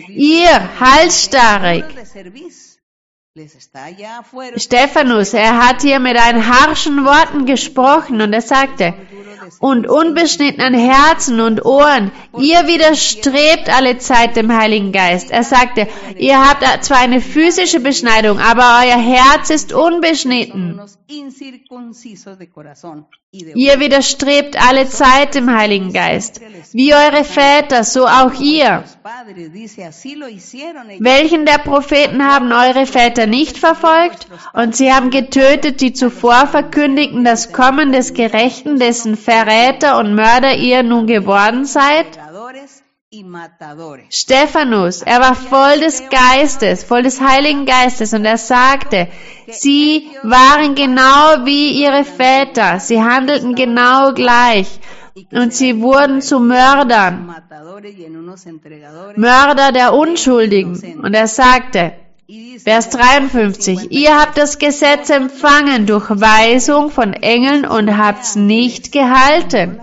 ihr 0.08 0.80
halsstarrig, 0.80 1.84
Stephanus, 4.56 5.34
er 5.34 5.68
hat 5.68 5.82
hier 5.82 5.98
mit 6.00 6.16
einen 6.16 6.46
harschen 6.48 7.04
Worten 7.04 7.44
gesprochen 7.44 8.22
und 8.22 8.32
er 8.32 8.40
sagte, 8.40 8.94
und 9.60 9.86
unbeschnittenen 9.86 10.74
Herzen 10.74 11.40
und 11.40 11.64
Ohren, 11.64 12.12
ihr 12.38 12.66
widerstrebt 12.66 13.68
alle 13.68 13.98
Zeit 13.98 14.36
dem 14.36 14.56
Heiligen 14.56 14.90
Geist. 14.90 15.30
Er 15.30 15.44
sagte, 15.44 15.86
ihr 16.16 16.38
habt 16.38 16.84
zwar 16.84 16.98
eine 16.98 17.20
physische 17.20 17.80
Beschneidung, 17.80 18.38
aber 18.38 18.80
euer 18.82 18.98
Herz 18.98 19.50
ist 19.50 19.72
unbeschnitten. 19.72 20.80
Ihr 23.54 23.80
widerstrebt 23.80 24.56
alle 24.66 24.88
Zeit 24.88 25.34
dem 25.34 25.54
Heiligen 25.54 25.92
Geist. 25.92 26.40
Wie 26.72 26.94
eure 26.94 27.22
Väter, 27.22 27.84
so 27.84 28.06
auch 28.06 28.32
ihr. 28.40 28.82
Welchen 30.98 31.44
der 31.46 31.58
Propheten 31.58 32.24
haben 32.24 32.52
eure 32.52 32.86
Väter 32.86 33.25
nicht 33.26 33.58
verfolgt? 33.58 34.28
Und 34.52 34.76
sie 34.76 34.92
haben 34.92 35.10
getötet, 35.10 35.80
die 35.80 35.92
zuvor 35.92 36.46
verkündigten 36.46 37.24
das 37.24 37.52
Kommen 37.52 37.92
des 37.92 38.14
Gerechten, 38.14 38.78
dessen 38.78 39.16
Verräter 39.16 39.98
und 39.98 40.14
Mörder 40.14 40.56
ihr 40.56 40.82
nun 40.82 41.06
geworden 41.06 41.64
seid? 41.64 42.06
Stephanus, 44.10 45.02
er 45.02 45.20
war 45.20 45.34
voll 45.34 45.78
des 45.80 46.02
Geistes, 46.10 46.84
voll 46.84 47.02
des 47.02 47.20
Heiligen 47.20 47.64
Geistes 47.64 48.12
und 48.12 48.24
er 48.24 48.36
sagte, 48.36 49.08
sie 49.48 50.10
waren 50.22 50.74
genau 50.74 51.44
wie 51.44 51.82
ihre 51.82 52.04
Väter, 52.04 52.80
sie 52.80 53.00
handelten 53.00 53.54
genau 53.54 54.12
gleich 54.12 54.80
und 55.32 55.54
sie 55.54 55.80
wurden 55.80 56.20
zu 56.20 56.40
Mördern, 56.40 57.34
Mörder 59.16 59.72
der 59.72 59.94
Unschuldigen. 59.94 61.00
Und 61.02 61.14
er 61.14 61.26
sagte, 61.26 61.92
Vers 62.64 62.90
53, 62.90 63.92
ihr 63.92 64.18
habt 64.18 64.36
das 64.36 64.58
Gesetz 64.58 65.10
empfangen 65.10 65.86
durch 65.86 66.10
Weisung 66.10 66.90
von 66.90 67.12
Engeln 67.12 67.64
und 67.64 67.96
habt's 67.96 68.34
nicht 68.34 68.90
gehalten. 68.90 69.78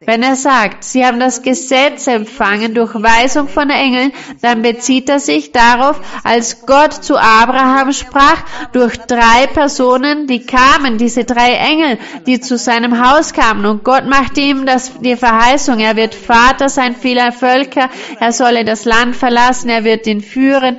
Wenn 0.00 0.22
er 0.22 0.36
sagt, 0.36 0.84
sie 0.84 1.04
haben 1.04 1.20
das 1.20 1.42
Gesetz 1.42 2.06
empfangen 2.06 2.74
durch 2.74 2.94
Weisung 2.94 3.48
von 3.48 3.70
Engeln, 3.70 4.12
dann 4.42 4.62
bezieht 4.62 5.08
er 5.08 5.20
sich 5.20 5.52
darauf, 5.52 6.00
als 6.24 6.66
Gott 6.66 6.92
zu 6.92 7.16
Abraham 7.16 7.92
sprach, 7.92 8.42
durch 8.72 8.96
drei 8.96 9.46
Personen, 9.46 10.26
die 10.26 10.44
kamen, 10.44 10.98
diese 10.98 11.24
drei 11.24 11.52
Engel, 11.54 11.98
die 12.26 12.40
zu 12.40 12.58
seinem 12.58 13.06
Haus 13.06 13.32
kamen. 13.32 13.64
Und 13.66 13.84
Gott 13.84 14.06
machte 14.06 14.40
ihm 14.40 14.66
das, 14.66 14.98
die 15.00 15.16
Verheißung, 15.16 15.78
er 15.80 15.96
wird 15.96 16.14
Vater 16.14 16.68
sein 16.68 16.94
vieler 16.94 17.32
Völker, 17.32 17.88
er 18.18 18.32
solle 18.32 18.64
das 18.64 18.84
Land 18.84 19.16
verlassen, 19.16 19.68
er 19.68 19.84
wird 19.84 20.06
ihn 20.06 20.20
führen. 20.20 20.78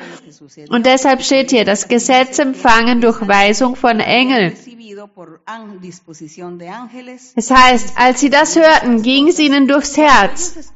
Und 0.69 0.85
deshalb 0.85 1.23
steht 1.23 1.51
hier, 1.51 1.65
das 1.65 1.87
Gesetz 1.87 2.39
empfangen 2.39 3.01
durch 3.01 3.27
Weisung 3.27 3.75
von 3.75 3.99
Engeln. 3.99 4.53
Es 7.35 7.51
heißt, 7.51 7.93
als 7.97 8.19
sie 8.19 8.29
das 8.29 8.50
hörten, 8.55 9.01
ging 9.01 9.27
es 9.27 9.39
ihnen 9.39 9.67
durchs 9.67 9.97
Herz. 9.97 10.71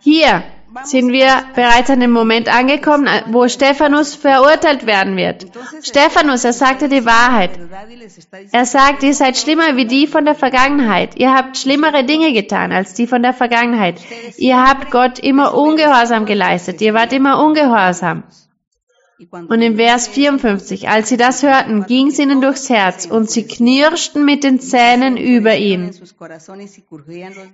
Hier 0.00 0.44
sind 0.84 1.12
wir 1.12 1.44
bereits 1.54 1.88
an 1.88 2.00
dem 2.00 2.10
Moment 2.10 2.54
angekommen, 2.54 3.08
wo 3.28 3.48
Stephanus 3.48 4.14
verurteilt 4.14 4.84
werden 4.84 5.16
wird. 5.16 5.46
Stephanus, 5.82 6.44
er 6.44 6.52
sagte 6.52 6.90
die 6.90 7.06
Wahrheit. 7.06 7.52
Er 8.52 8.66
sagt, 8.66 9.02
ihr 9.02 9.14
seid 9.14 9.38
schlimmer 9.38 9.76
wie 9.76 9.86
die 9.86 10.06
von 10.06 10.26
der 10.26 10.34
Vergangenheit. 10.34 11.16
Ihr 11.16 11.32
habt 11.32 11.56
schlimmere 11.56 12.04
Dinge 12.04 12.34
getan 12.34 12.70
als 12.70 12.92
die 12.92 13.06
von 13.06 13.22
der 13.22 13.32
Vergangenheit. 13.32 14.00
Ihr 14.36 14.62
habt 14.62 14.90
Gott 14.90 15.18
immer 15.18 15.54
ungehorsam 15.54 16.26
geleistet. 16.26 16.82
Ihr 16.82 16.92
wart 16.92 17.14
immer 17.14 17.42
ungehorsam. 17.42 18.24
Und 19.32 19.62
im 19.62 19.76
Vers 19.76 20.06
54, 20.06 20.88
als 20.88 21.08
sie 21.08 21.16
das 21.16 21.42
hörten, 21.42 21.86
ging 21.86 22.06
es 22.06 22.20
ihnen 22.20 22.40
durchs 22.40 22.70
Herz 22.70 23.04
und 23.04 23.28
sie 23.28 23.48
knirschten 23.48 24.24
mit 24.24 24.44
den 24.44 24.60
Zähnen 24.60 25.16
über 25.16 25.56
ihn. 25.56 25.90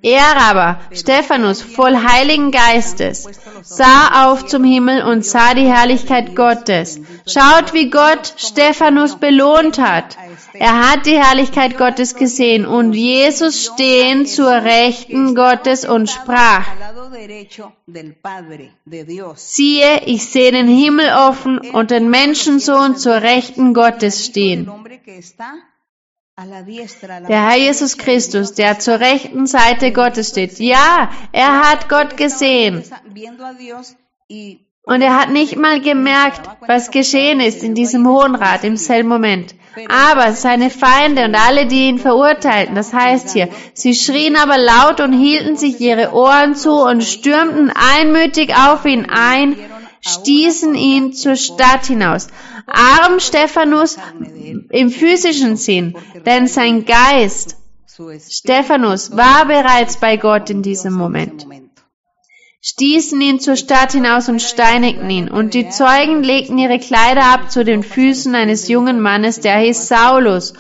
Er 0.03 0.37
aber, 0.37 0.81
Stephanus, 0.93 1.63
voll 1.63 1.97
Heiligen 1.97 2.51
Geistes, 2.51 3.27
sah 3.63 4.27
auf 4.27 4.45
zum 4.45 4.63
Himmel 4.63 5.05
und 5.05 5.25
sah 5.25 5.55
die 5.55 5.67
Herrlichkeit 5.67 6.37
Gottes. 6.37 7.01
Schaut, 7.27 7.73
wie 7.73 7.89
Gott 7.89 8.35
Stephanus 8.37 9.17
belohnt 9.17 9.79
hat. 9.79 10.19
Er 10.55 10.91
hat 10.91 11.07
die 11.07 11.19
Herrlichkeit 11.19 11.77
Gottes 11.77 12.15
gesehen 12.15 12.65
und 12.65 12.93
Jesus 12.93 13.65
stehen 13.65 14.25
zur 14.27 14.51
Rechten 14.51 15.35
Gottes 15.35 15.85
und 15.85 16.09
sprach, 16.09 16.67
Siehe, 19.35 20.03
ich 20.07 20.27
sehe 20.27 20.53
den 20.53 20.69
Himmel 20.69 21.11
offen 21.13 21.59
und 21.59 21.91
den 21.91 22.09
Menschensohn 22.09 22.97
zur 22.97 23.23
Rechten 23.23 23.75
Gottes 23.75 24.25
stehen. 24.25 24.71
Der 26.37 27.49
Herr 27.49 27.57
Jesus 27.57 27.97
Christus, 27.97 28.55
der 28.55 28.79
zur 28.79 28.99
rechten 28.99 29.47
Seite 29.47 29.93
Gottes 29.93 30.31
steht. 30.31 30.59
Ja, 30.59 31.11
er 31.33 31.61
hat 31.61 31.89
Gott 31.89 32.17
gesehen. 32.17 32.83
Und 34.87 35.01
er 35.01 35.19
hat 35.19 35.31
nicht 35.31 35.57
mal 35.57 35.81
gemerkt, 35.81 36.49
was 36.67 36.91
geschehen 36.91 37.41
ist 37.41 37.63
in 37.63 37.75
diesem 37.75 38.07
Hohen 38.07 38.35
Rat 38.35 38.65
im 38.65 38.77
selben 38.77 39.09
Moment. 39.09 39.55
Aber 39.89 40.33
seine 40.33 40.71
Feinde 40.71 41.25
und 41.25 41.35
alle, 41.35 41.67
die 41.67 41.89
ihn 41.89 41.99
verurteilten, 41.99 42.75
das 42.75 42.93
heißt 42.93 43.31
hier, 43.31 43.49
sie 43.75 43.95
schrien 43.95 44.37
aber 44.37 44.59
laut 44.59 45.01
und 45.01 45.13
hielten 45.13 45.57
sich 45.57 45.81
ihre 45.81 46.13
Ohren 46.13 46.55
zu 46.55 46.73
und 46.73 47.03
stürmten 47.03 47.73
einmütig 47.75 48.55
auf 48.55 48.85
ihn 48.85 49.07
ein, 49.09 49.57
stießen 50.01 50.75
ihn 50.75 51.13
zur 51.13 51.37
Stadt 51.37 51.87
hinaus. 51.87 52.29
Arm 52.67 53.21
Stephanus 53.21 53.97
im 54.71 54.91
physischen 54.91 55.57
Sinn, 55.57 55.97
denn 56.25 56.47
sein 56.47 56.85
Geist, 56.85 57.57
Stephanus, 58.29 59.17
war 59.17 59.47
bereits 59.47 59.97
bei 59.97 60.17
Gott 60.17 60.51
in 60.51 60.63
diesem 60.63 60.95
Moment 60.95 61.47
stießen 62.67 63.21
ihn 63.21 63.41
zur 63.41 63.57
Stadt 63.57 63.93
hinaus 63.93 64.31
und 64.31 64.41
steinigten 64.41 65.11
ihn. 65.11 65.29
Und 65.29 65.53
die 65.53 65.69
Zeugen 65.69 66.23
legten 66.23 66.57
ihre 66.57 66.79
Kleider 66.79 67.25
ab 67.25 67.51
zu 67.51 67.63
den 67.63 67.83
Füßen 67.83 68.35
eines 68.35 68.69
jungen 68.69 69.01
Mannes, 69.01 69.41
der 69.41 69.59
hieß 69.59 69.87
Saulus. 69.87 70.55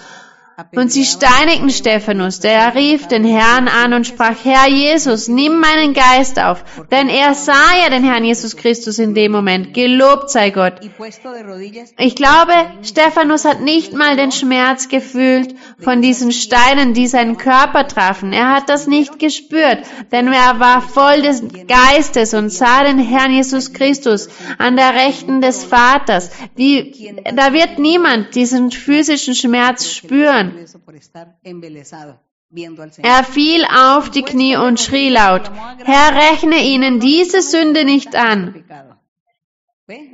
Und 0.76 0.92
sie 0.92 1.04
steinigten 1.04 1.70
Stephanus, 1.70 2.38
der 2.38 2.76
rief 2.76 3.08
den 3.08 3.24
Herrn 3.24 3.66
an 3.66 3.92
und 3.92 4.06
sprach, 4.06 4.36
Herr 4.44 4.68
Jesus, 4.68 5.26
nimm 5.26 5.58
meinen 5.58 5.94
Geist 5.94 6.38
auf. 6.38 6.64
Denn 6.92 7.08
er 7.08 7.34
sah 7.34 7.76
ja 7.82 7.90
den 7.90 8.04
Herrn 8.04 8.24
Jesus 8.24 8.56
Christus 8.56 9.00
in 9.00 9.14
dem 9.14 9.32
Moment. 9.32 9.74
Gelobt 9.74 10.30
sei 10.30 10.50
Gott. 10.50 10.74
Ich 11.98 12.14
glaube, 12.14 12.52
Stephanus 12.82 13.44
hat 13.44 13.62
nicht 13.62 13.94
mal 13.94 14.16
den 14.16 14.30
Schmerz 14.30 14.88
gefühlt 14.88 15.56
von 15.80 16.02
diesen 16.02 16.30
Steinen, 16.30 16.94
die 16.94 17.08
seinen 17.08 17.36
Körper 17.36 17.88
trafen. 17.88 18.32
Er 18.32 18.50
hat 18.52 18.68
das 18.68 18.86
nicht 18.86 19.18
gespürt, 19.18 19.84
denn 20.12 20.32
er 20.32 20.60
war 20.60 20.80
voll 20.82 21.22
des 21.22 21.42
Geistes 21.66 22.32
und 22.32 22.50
sah 22.50 22.84
den 22.84 22.98
Herrn 23.00 23.32
Jesus 23.32 23.72
Christus 23.72 24.28
an 24.58 24.76
der 24.76 24.94
Rechten 24.94 25.40
des 25.40 25.64
Vaters. 25.64 26.30
Wie, 26.54 27.14
da 27.34 27.52
wird 27.52 27.80
niemand 27.80 28.36
diesen 28.36 28.70
physischen 28.70 29.34
Schmerz 29.34 29.90
spüren. 29.90 30.43
Er 33.02 33.24
fiel 33.24 33.64
auf 33.64 34.10
die 34.10 34.22
Knie 34.22 34.56
und 34.56 34.78
schrie 34.78 35.08
laut, 35.08 35.50
Herr, 35.84 36.14
rechne 36.14 36.62
ihnen 36.62 37.00
diese 37.00 37.42
Sünde 37.42 37.84
nicht 37.84 38.14
an. 38.14 38.64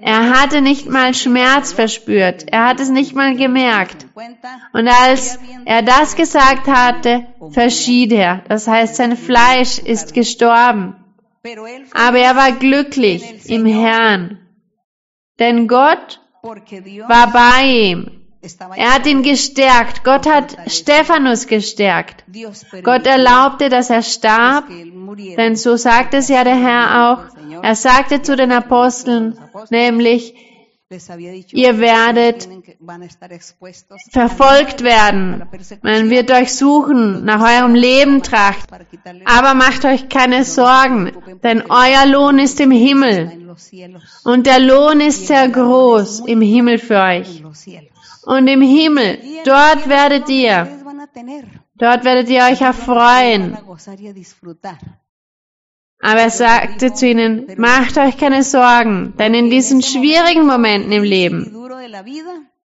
Er 0.00 0.30
hatte 0.30 0.62
nicht 0.62 0.88
mal 0.88 1.14
Schmerz 1.14 1.72
verspürt, 1.72 2.46
er 2.50 2.66
hat 2.66 2.80
es 2.80 2.88
nicht 2.88 3.14
mal 3.14 3.36
gemerkt. 3.36 4.06
Und 4.72 4.88
als 4.88 5.38
er 5.64 5.82
das 5.82 6.16
gesagt 6.16 6.66
hatte, 6.66 7.26
verschied 7.52 8.12
er, 8.12 8.42
das 8.48 8.66
heißt, 8.66 8.96
sein 8.96 9.16
Fleisch 9.16 9.78
ist 9.78 10.12
gestorben. 10.12 10.96
Aber 11.92 12.18
er 12.18 12.34
war 12.36 12.52
glücklich 12.52 13.48
im 13.48 13.64
Herrn, 13.64 14.40
denn 15.38 15.68
Gott 15.68 16.20
war 16.42 17.32
bei 17.32 17.64
ihm. 17.64 18.19
Er 18.76 18.94
hat 18.94 19.06
ihn 19.06 19.22
gestärkt. 19.22 20.02
Gott 20.02 20.26
hat 20.26 20.56
Stephanus 20.66 21.46
gestärkt. 21.46 22.24
Gott 22.82 23.06
erlaubte, 23.06 23.68
dass 23.68 23.90
er 23.90 24.02
starb, 24.02 24.64
denn 25.36 25.56
so 25.56 25.76
sagte 25.76 26.18
es 26.18 26.28
ja 26.28 26.42
der 26.42 26.56
Herr 26.56 27.12
auch. 27.12 27.62
Er 27.62 27.74
sagte 27.74 28.22
zu 28.22 28.36
den 28.36 28.50
Aposteln, 28.52 29.38
nämlich, 29.68 30.34
ihr 31.52 31.78
werdet 31.78 32.48
verfolgt 34.10 34.82
werden. 34.82 35.44
Man 35.82 36.08
wird 36.08 36.30
euch 36.30 36.54
suchen, 36.54 37.24
nach 37.24 37.42
eurem 37.42 37.74
Leben 37.74 38.22
trachten. 38.22 38.78
Aber 39.26 39.52
macht 39.52 39.84
euch 39.84 40.08
keine 40.08 40.44
Sorgen, 40.44 41.12
denn 41.42 41.64
euer 41.68 42.06
Lohn 42.06 42.38
ist 42.38 42.58
im 42.60 42.70
Himmel. 42.70 43.54
Und 44.24 44.46
der 44.46 44.60
Lohn 44.60 45.00
ist 45.00 45.26
sehr 45.26 45.48
groß 45.48 46.20
im 46.26 46.40
Himmel 46.40 46.78
für 46.78 47.00
euch 47.02 47.42
und 48.24 48.46
im 48.46 48.62
Himmel. 48.62 49.18
Dort 49.44 49.88
werdet 49.88 50.28
ihr, 50.28 50.68
dort 51.76 52.04
werdet 52.04 52.28
ihr 52.28 52.42
euch 52.44 52.60
erfreuen. 52.60 53.56
Aber 56.02 56.20
er 56.20 56.30
sagte 56.30 56.94
zu 56.94 57.06
ihnen, 57.06 57.46
macht 57.58 57.98
euch 57.98 58.16
keine 58.16 58.42
Sorgen, 58.42 59.14
denn 59.18 59.34
in 59.34 59.50
diesen 59.50 59.82
schwierigen 59.82 60.46
Momenten 60.46 60.92
im 60.92 61.02
Leben, 61.02 61.54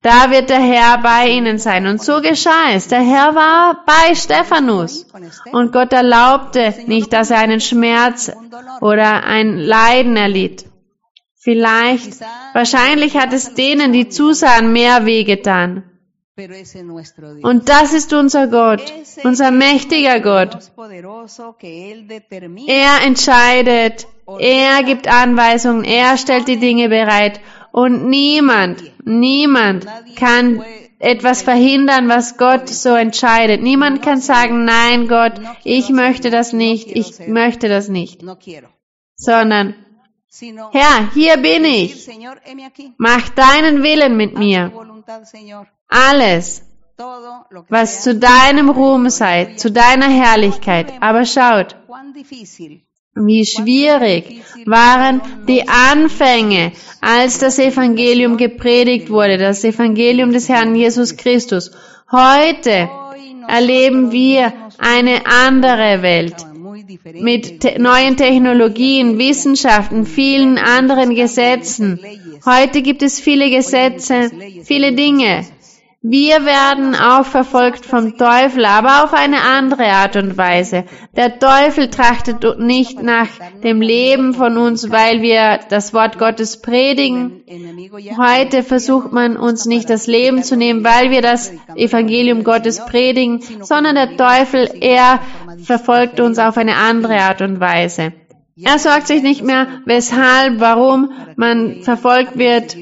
da 0.02 0.32
wird 0.32 0.50
der 0.50 0.60
Herr 0.60 0.98
bei 0.98 1.28
ihnen 1.28 1.58
sein. 1.58 1.86
Und 1.86 2.02
so 2.02 2.20
geschah 2.20 2.72
es. 2.74 2.88
Der 2.88 3.00
Herr 3.00 3.36
war 3.36 3.84
bei 3.86 4.14
Stephanus. 4.16 5.06
Und 5.52 5.72
Gott 5.72 5.92
erlaubte 5.92 6.74
nicht, 6.86 7.12
dass 7.12 7.30
er 7.30 7.38
einen 7.38 7.60
Schmerz 7.60 8.32
oder 8.80 9.22
ein 9.22 9.58
Leiden 9.58 10.16
erlitt. 10.16 10.66
Vielleicht, 11.44 12.20
wahrscheinlich 12.52 13.16
hat 13.16 13.32
es 13.32 13.54
denen, 13.54 13.92
die 13.92 14.08
zusahen, 14.08 14.72
mehr 14.72 15.06
wehgetan. 15.06 15.82
Und 17.42 17.68
das 17.68 17.92
ist 17.92 18.12
unser 18.12 18.46
Gott, 18.46 18.92
unser 19.24 19.50
mächtiger 19.50 20.20
Gott. 20.20 20.56
Er 22.68 23.06
entscheidet, 23.06 24.06
er 24.38 24.82
gibt 24.84 25.08
Anweisungen, 25.08 25.82
er 25.82 26.16
stellt 26.16 26.46
die 26.46 26.58
Dinge 26.58 26.88
bereit. 26.88 27.40
Und 27.72 28.08
niemand, 28.08 28.80
niemand 29.04 29.86
kann 30.14 30.62
etwas 31.00 31.42
verhindern, 31.42 32.08
was 32.08 32.38
Gott 32.38 32.68
so 32.68 32.94
entscheidet. 32.94 33.62
Niemand 33.62 34.00
kann 34.00 34.20
sagen, 34.20 34.64
nein 34.64 35.08
Gott, 35.08 35.34
ich 35.64 35.90
möchte 35.90 36.30
das 36.30 36.52
nicht, 36.52 36.86
ich 36.86 37.26
möchte 37.26 37.68
das 37.68 37.88
nicht, 37.88 38.22
sondern 39.16 39.74
Herr, 40.40 41.10
hier 41.12 41.36
bin 41.36 41.64
ich. 41.64 42.08
Mach 42.96 43.28
deinen 43.30 43.82
Willen 43.82 44.16
mit 44.16 44.38
mir. 44.38 44.72
Alles, 45.88 46.62
was 47.68 48.02
zu 48.02 48.14
deinem 48.14 48.70
Ruhm 48.70 49.10
sei, 49.10 49.54
zu 49.56 49.70
deiner 49.70 50.08
Herrlichkeit. 50.08 50.94
Aber 51.00 51.26
schaut, 51.26 51.76
wie 53.14 53.44
schwierig 53.44 54.42
waren 54.64 55.20
die 55.46 55.68
Anfänge, 55.68 56.72
als 57.02 57.38
das 57.38 57.58
Evangelium 57.58 58.38
gepredigt 58.38 59.10
wurde, 59.10 59.36
das 59.36 59.64
Evangelium 59.64 60.32
des 60.32 60.48
Herrn 60.48 60.74
Jesus 60.74 61.16
Christus. 61.18 61.72
Heute 62.10 62.88
erleben 63.48 64.12
wir 64.12 64.54
eine 64.78 65.26
andere 65.26 66.00
Welt 66.00 66.51
mit 67.20 67.60
te 67.60 67.78
neuen 67.78 68.16
Technologien, 68.16 69.18
Wissenschaften, 69.18 70.06
vielen 70.06 70.58
anderen 70.58 71.14
Gesetzen. 71.14 72.00
Heute 72.44 72.82
gibt 72.82 73.02
es 73.02 73.20
viele 73.20 73.50
Gesetze, 73.50 74.30
viele 74.64 74.92
Dinge. 74.92 75.44
Wir 76.04 76.44
werden 76.44 76.96
auch 76.96 77.24
verfolgt 77.24 77.86
vom 77.86 78.18
Teufel, 78.18 78.64
aber 78.64 79.04
auf 79.04 79.14
eine 79.14 79.40
andere 79.42 79.84
Art 79.84 80.16
und 80.16 80.36
Weise. 80.36 80.84
Der 81.14 81.38
Teufel 81.38 81.90
trachtet 81.90 82.58
nicht 82.58 83.00
nach 83.00 83.28
dem 83.62 83.80
Leben 83.80 84.34
von 84.34 84.58
uns, 84.58 84.90
weil 84.90 85.22
wir 85.22 85.60
das 85.68 85.94
Wort 85.94 86.18
Gottes 86.18 86.60
predigen. 86.60 87.44
Heute 88.18 88.64
versucht 88.64 89.12
man 89.12 89.36
uns 89.36 89.64
nicht 89.66 89.88
das 89.90 90.08
Leben 90.08 90.42
zu 90.42 90.56
nehmen, 90.56 90.82
weil 90.82 91.12
wir 91.12 91.22
das 91.22 91.52
Evangelium 91.76 92.42
Gottes 92.42 92.84
predigen, 92.84 93.40
sondern 93.60 93.94
der 93.94 94.16
Teufel, 94.16 94.70
er 94.80 95.20
verfolgt 95.62 96.18
uns 96.18 96.40
auf 96.40 96.56
eine 96.56 96.78
andere 96.78 97.20
Art 97.20 97.42
und 97.42 97.60
Weise. 97.60 98.12
Er 98.60 98.78
sorgt 98.78 99.06
sich 99.06 99.22
nicht 99.22 99.42
mehr, 99.42 99.66
weshalb, 99.86 100.60
warum 100.60 101.10
man 101.36 101.82
verfolgt 101.82 102.36
wird, 102.36 102.76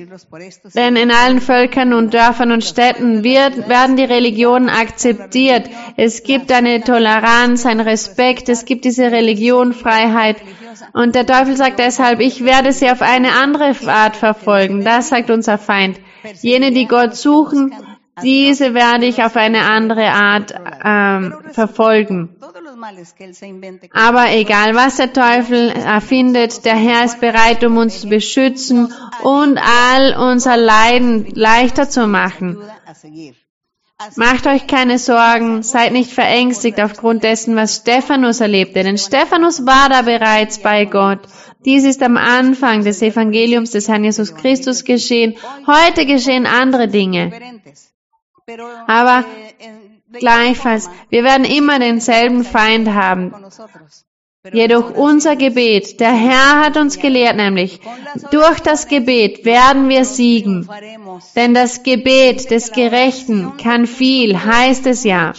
denn 0.75 0.97
in 0.97 1.12
allen 1.12 1.41
Völkern 1.41 1.93
und 1.93 2.12
Dörfern 2.12 2.51
und 2.51 2.64
Städten 2.64 3.23
wird, 3.23 3.68
werden 3.68 3.97
die 3.97 4.05
Religionen 4.05 4.68
akzeptiert. 4.68 5.71
Es 5.97 6.25
gibt 6.25 6.51
eine 6.51 6.83
Toleranz, 6.83 7.66
ein 7.66 7.79
Respekt, 7.79 8.49
es 8.49 8.64
gibt 8.64 8.85
diese 8.85 9.12
Religionfreiheit. 9.12 10.39
Und 10.93 11.14
der 11.14 11.27
Teufel 11.27 11.57
sagt 11.57 11.79
deshalb, 11.79 12.18
ich 12.18 12.45
werde 12.45 12.73
sie 12.73 12.91
auf 12.91 13.01
eine 13.01 13.33
andere 13.33 13.73
Art 13.87 14.16
verfolgen. 14.16 14.85
Das 14.85 15.11
sagt 15.11 15.31
unser 15.31 15.57
Feind. 15.57 16.01
Jene, 16.43 16.73
die 16.73 16.87
Gott 16.87 17.14
suchen, 17.14 17.73
diese 18.23 18.75
werde 18.75 19.07
ich 19.07 19.23
auf 19.23 19.37
eine 19.37 19.62
andere 19.62 20.09
Art 20.09 20.53
ähm, 20.85 21.35
verfolgen. 21.53 22.37
Aber 23.93 24.31
egal, 24.31 24.74
was 24.74 24.97
der 24.97 25.12
Teufel 25.12 25.70
erfindet, 25.70 26.64
der 26.64 26.76
Herr 26.76 27.05
ist 27.05 27.20
bereit, 27.20 27.64
um 27.64 27.76
uns 27.76 28.01
zu 28.01 28.09
beschützen 28.09 28.93
und 29.22 29.59
all 29.59 30.16
unser 30.16 30.57
Leiden 30.57 31.26
leichter 31.35 31.89
zu 31.89 32.07
machen. 32.07 32.59
Macht 34.16 34.47
euch 34.47 34.66
keine 34.66 34.99
Sorgen, 34.99 35.62
seid 35.62 35.93
nicht 35.93 36.11
verängstigt 36.11 36.81
aufgrund 36.81 37.22
dessen, 37.22 37.55
was 37.55 37.76
Stephanus 37.76 38.41
erlebte, 38.41 38.83
denn 38.83 38.97
Stephanus 38.97 39.66
war 39.66 39.91
da 39.91 40.03
bereits 40.03 40.59
bei 40.59 40.87
Gott. 40.87 41.20
Dies 41.66 41.85
ist 41.85 42.03
am 42.03 42.16
Anfang 42.16 42.83
des 42.83 43.03
Evangeliums 43.03 43.72
des 43.72 43.89
Herrn 43.89 44.05
Jesus 44.05 44.35
Christus 44.35 44.85
geschehen. 44.85 45.37
Heute 45.66 46.07
geschehen 46.07 46.47
andere 46.47 46.89
Dinge. 46.89 47.31
Aber 48.87 49.24
Gleichfalls, 50.13 50.91
wir 51.09 51.25
werden 51.25 51.45
immer 51.45 51.79
denselben 51.79 52.45
Feind 52.45 52.93
haben. 52.93 53.35
Jedoch 54.53 54.95
unser 54.95 55.37
Gebet, 55.37 56.01
der 56.01 56.13
Herr 56.13 56.61
hat 56.65 56.79
uns 56.79 56.99
gelehrt, 56.99 57.37
nämlich 57.37 57.81
durch 58.31 58.61
das 58.61 58.89
Gebet 58.89 59.45
werden 59.45 59.91
wir 59.91 60.07
siegen. 60.07 60.67
Denn 61.37 61.53
das 61.53 61.83
Gebet 61.83 62.51
des 62.51 62.73
Gerechten 62.73 63.59
kann 63.59 63.87
viel, 63.87 64.43
heißt 64.43 64.87
es 64.87 65.05
ja. 65.05 65.35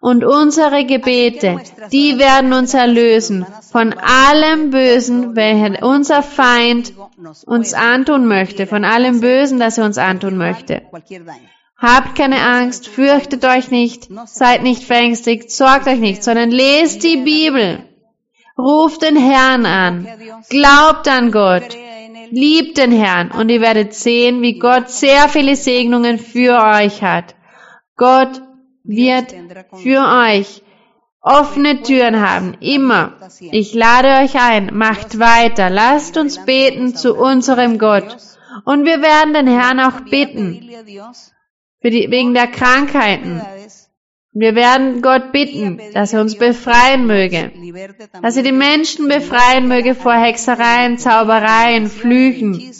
Und 0.00 0.24
unsere 0.24 0.84
Gebete, 0.86 1.60
die 1.92 2.18
werden 2.18 2.52
uns 2.52 2.74
erlösen 2.74 3.46
von 3.70 3.92
allem 3.92 4.70
Bösen, 4.70 5.36
welches 5.36 5.82
unser 5.82 6.22
Feind 6.22 6.94
uns 7.46 7.74
antun 7.74 8.26
möchte, 8.26 8.66
von 8.66 8.84
allem 8.84 9.20
Bösen, 9.20 9.60
das 9.60 9.78
er 9.78 9.84
uns 9.84 9.98
antun 9.98 10.36
möchte. 10.36 10.82
Habt 11.80 12.14
keine 12.14 12.42
Angst, 12.42 12.88
fürchtet 12.88 13.42
euch 13.46 13.70
nicht, 13.70 14.08
seid 14.26 14.62
nicht 14.62 14.84
verängstigt, 14.84 15.50
sorgt 15.50 15.86
euch 15.86 15.98
nicht, 15.98 16.22
sondern 16.22 16.50
lest 16.50 17.02
die 17.02 17.16
Bibel. 17.16 17.84
Ruft 18.58 19.00
den 19.00 19.16
Herrn 19.16 19.64
an, 19.64 20.06
glaubt 20.50 21.08
an 21.08 21.32
Gott, 21.32 21.74
liebt 22.30 22.76
den 22.76 22.92
Herrn 22.92 23.30
und 23.30 23.48
ihr 23.48 23.62
werdet 23.62 23.94
sehen, 23.94 24.42
wie 24.42 24.58
Gott 24.58 24.90
sehr 24.90 25.30
viele 25.30 25.56
Segnungen 25.56 26.18
für 26.18 26.62
euch 26.62 27.02
hat. 27.02 27.34
Gott 27.96 28.42
wird 28.84 29.34
für 29.82 30.06
euch 30.28 30.62
offene 31.22 31.80
Türen 31.80 32.20
haben, 32.20 32.58
immer. 32.60 33.14
Ich 33.40 33.72
lade 33.72 34.22
euch 34.22 34.38
ein, 34.38 34.70
macht 34.74 35.18
weiter, 35.18 35.70
lasst 35.70 36.18
uns 36.18 36.44
beten 36.44 36.94
zu 36.94 37.14
unserem 37.14 37.78
Gott. 37.78 38.18
Und 38.66 38.84
wir 38.84 39.00
werden 39.00 39.32
den 39.32 39.46
Herrn 39.46 39.80
auch 39.80 40.00
bitten 40.10 40.68
für 41.80 41.90
die, 41.90 42.10
wegen 42.10 42.34
der 42.34 42.46
Krankheiten. 42.46 43.42
Wir 44.32 44.54
werden 44.54 45.02
Gott 45.02 45.32
bitten, 45.32 45.80
dass 45.92 46.12
er 46.12 46.20
uns 46.20 46.36
befreien 46.36 47.06
möge, 47.06 47.50
dass 48.22 48.36
er 48.36 48.44
die 48.44 48.52
Menschen 48.52 49.08
befreien 49.08 49.66
möge 49.66 49.96
vor 49.96 50.14
Hexereien, 50.14 50.98
Zaubereien, 50.98 51.88
Flüchen. 51.88 52.72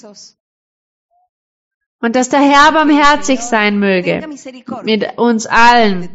Und 2.03 2.17
dass 2.17 2.29
der 2.29 2.41
Herr 2.41 2.73
barmherzig 2.73 3.41
sein 3.41 3.79
möge 3.79 4.27
mit 4.85 5.19
uns 5.19 5.47
allen, 5.47 6.09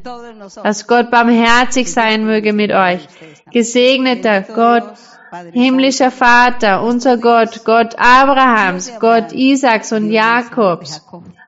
dass 0.64 0.88
Gott 0.88 1.12
barmherzig 1.12 1.92
sein 1.92 2.26
möge 2.26 2.54
mit 2.54 2.72
euch. 2.72 3.06
Gesegneter 3.52 4.42
Gott, 4.42 4.94
himmlischer 5.52 6.12
Vater, 6.12 6.82
unser 6.82 7.18
Gott, 7.18 7.66
Gott 7.66 7.96
Abrahams, 8.00 8.94
Gott 9.00 9.34
Isaaks 9.34 9.92
und 9.92 10.10
Jakobs, 10.12 11.06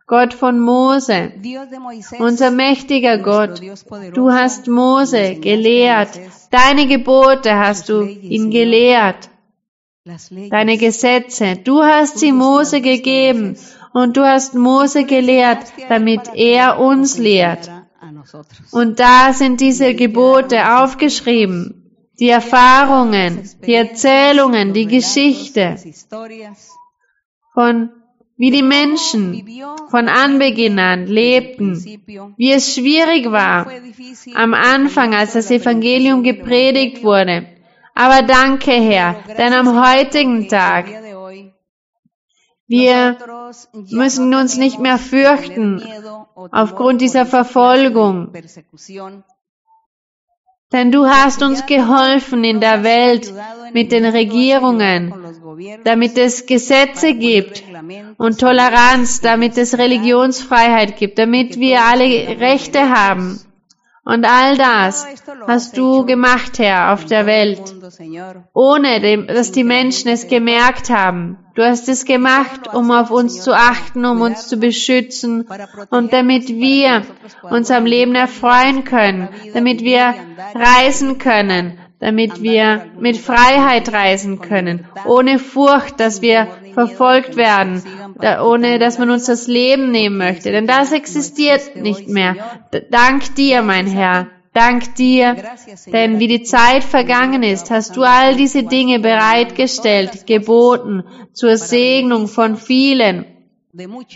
Gott 0.07 0.33
von 0.33 0.57
Mose, 0.61 1.33
unser 2.17 2.49
mächtiger 2.49 3.17
Gott, 3.17 3.61
du 4.13 4.31
hast 4.31 4.69
Mose 4.69 5.35
gelehrt, 5.35 6.17
deine 6.49 6.87
Gebote 6.87 7.53
hast 7.53 7.89
du 7.89 8.03
ihm 8.03 8.49
gelehrt, 8.49 9.29
deine 10.49 10.77
Gesetze, 10.77 11.57
du 11.61 11.83
hast 11.83 12.19
sie 12.19 12.31
Mose 12.31 12.79
gegeben 12.79 13.57
und 13.91 14.15
du 14.15 14.25
hast 14.25 14.55
Mose 14.55 15.03
gelehrt, 15.03 15.73
damit 15.89 16.21
er 16.35 16.79
uns 16.79 17.17
lehrt. 17.17 17.69
Und 18.71 19.01
da 19.01 19.33
sind 19.33 19.59
diese 19.59 19.93
Gebote 19.93 20.77
aufgeschrieben, 20.79 21.91
die 22.17 22.29
Erfahrungen, 22.29 23.49
die 23.65 23.73
Erzählungen, 23.73 24.71
die 24.71 24.87
Geschichte 24.87 25.75
von 27.53 27.89
wie 28.37 28.51
die 28.51 28.61
Menschen 28.61 29.47
von 29.89 30.07
Anbeginn 30.07 30.77
an 30.79 31.07
lebten, 31.07 31.75
wie 32.37 32.51
es 32.51 32.75
schwierig 32.75 33.31
war 33.31 33.71
am 34.35 34.53
Anfang, 34.53 35.15
als 35.15 35.33
das 35.33 35.49
Evangelium 35.49 36.23
gepredigt 36.23 37.03
wurde. 37.03 37.47
Aber 37.95 38.21
danke, 38.21 38.71
Herr, 38.71 39.15
denn 39.37 39.53
am 39.53 39.83
heutigen 39.83 40.47
Tag, 40.47 40.85
wir 42.67 43.17
müssen 43.89 44.35
uns 44.35 44.57
nicht 44.57 44.79
mehr 44.79 44.99
fürchten 44.99 45.81
aufgrund 46.51 47.01
dieser 47.01 47.25
Verfolgung, 47.25 48.33
denn 50.73 50.91
du 50.91 51.07
hast 51.07 51.41
uns 51.41 51.65
geholfen 51.65 52.43
in 52.43 52.59
der 52.59 52.83
Welt 52.83 53.33
mit 53.73 53.91
den 53.91 54.05
Regierungen, 54.05 55.13
damit 55.85 56.17
es 56.17 56.45
Gesetze 56.45 57.13
gibt 57.13 57.63
und 58.17 58.39
Toleranz, 58.39 59.21
damit 59.21 59.57
es 59.57 59.77
Religionsfreiheit 59.77 60.97
gibt, 60.97 61.19
damit 61.19 61.57
wir 61.59 61.81
alle 61.83 62.05
Rechte 62.39 62.89
haben. 62.89 63.39
Und 64.07 64.23
all 64.23 64.55
das 64.55 65.05
hast 65.47 65.75
du 65.75 66.05
gemacht, 66.05 66.59
Herr, 66.59 66.93
auf 66.93 67.03
der 67.03 67.25
Welt, 67.25 67.61
ohne 68.53 69.25
dass 69.25 69.51
die 69.51 69.65
Menschen 69.65 70.09
es 70.09 70.29
gemerkt 70.29 70.89
haben. 70.89 71.37
Du 71.55 71.61
hast 71.61 71.89
es 71.89 72.05
gemacht, 72.05 72.73
um 72.73 72.89
auf 72.91 73.11
uns 73.11 73.41
zu 73.41 73.53
achten, 73.53 74.05
um 74.05 74.21
uns 74.21 74.47
zu 74.47 74.55
beschützen 74.55 75.45
und 75.89 76.13
damit 76.13 76.47
wir 76.47 77.01
uns 77.49 77.69
am 77.69 77.85
Leben 77.85 78.15
erfreuen 78.15 78.85
können, 78.85 79.27
damit 79.53 79.81
wir 79.81 80.13
reisen 80.55 81.17
können, 81.17 81.77
damit 81.99 82.41
wir 82.43 82.85
mit 82.99 83.17
Freiheit 83.17 83.91
reisen 83.91 84.39
können, 84.39 84.85
ohne 85.05 85.39
Furcht, 85.39 85.99
dass 85.99 86.21
wir 86.21 86.47
verfolgt 86.73 87.35
werden, 87.37 87.81
ohne 88.43 88.77
dass 88.77 88.99
man 88.99 89.09
uns 89.09 89.25
das 89.25 89.47
Leben 89.47 89.89
nehmen 89.91 90.17
möchte. 90.17 90.51
Denn 90.51 90.67
das 90.67 90.91
existiert 90.91 91.75
nicht 91.75 92.07
mehr. 92.07 92.35
Dank 92.91 93.35
dir, 93.35 93.63
mein 93.63 93.87
Herr. 93.87 94.27
Dank 94.53 94.95
dir, 94.95 95.35
denn 95.85 96.19
wie 96.19 96.27
die 96.27 96.41
Zeit 96.41 96.83
vergangen 96.83 97.43
ist, 97.43 97.69
hast 97.69 97.95
du 97.95 98.01
all 98.01 98.35
diese 98.35 98.63
Dinge 98.63 98.99
bereitgestellt, 98.99 100.25
geboten, 100.25 101.03
zur 101.31 101.57
Segnung 101.57 102.27
von 102.27 102.57
vielen 102.57 103.25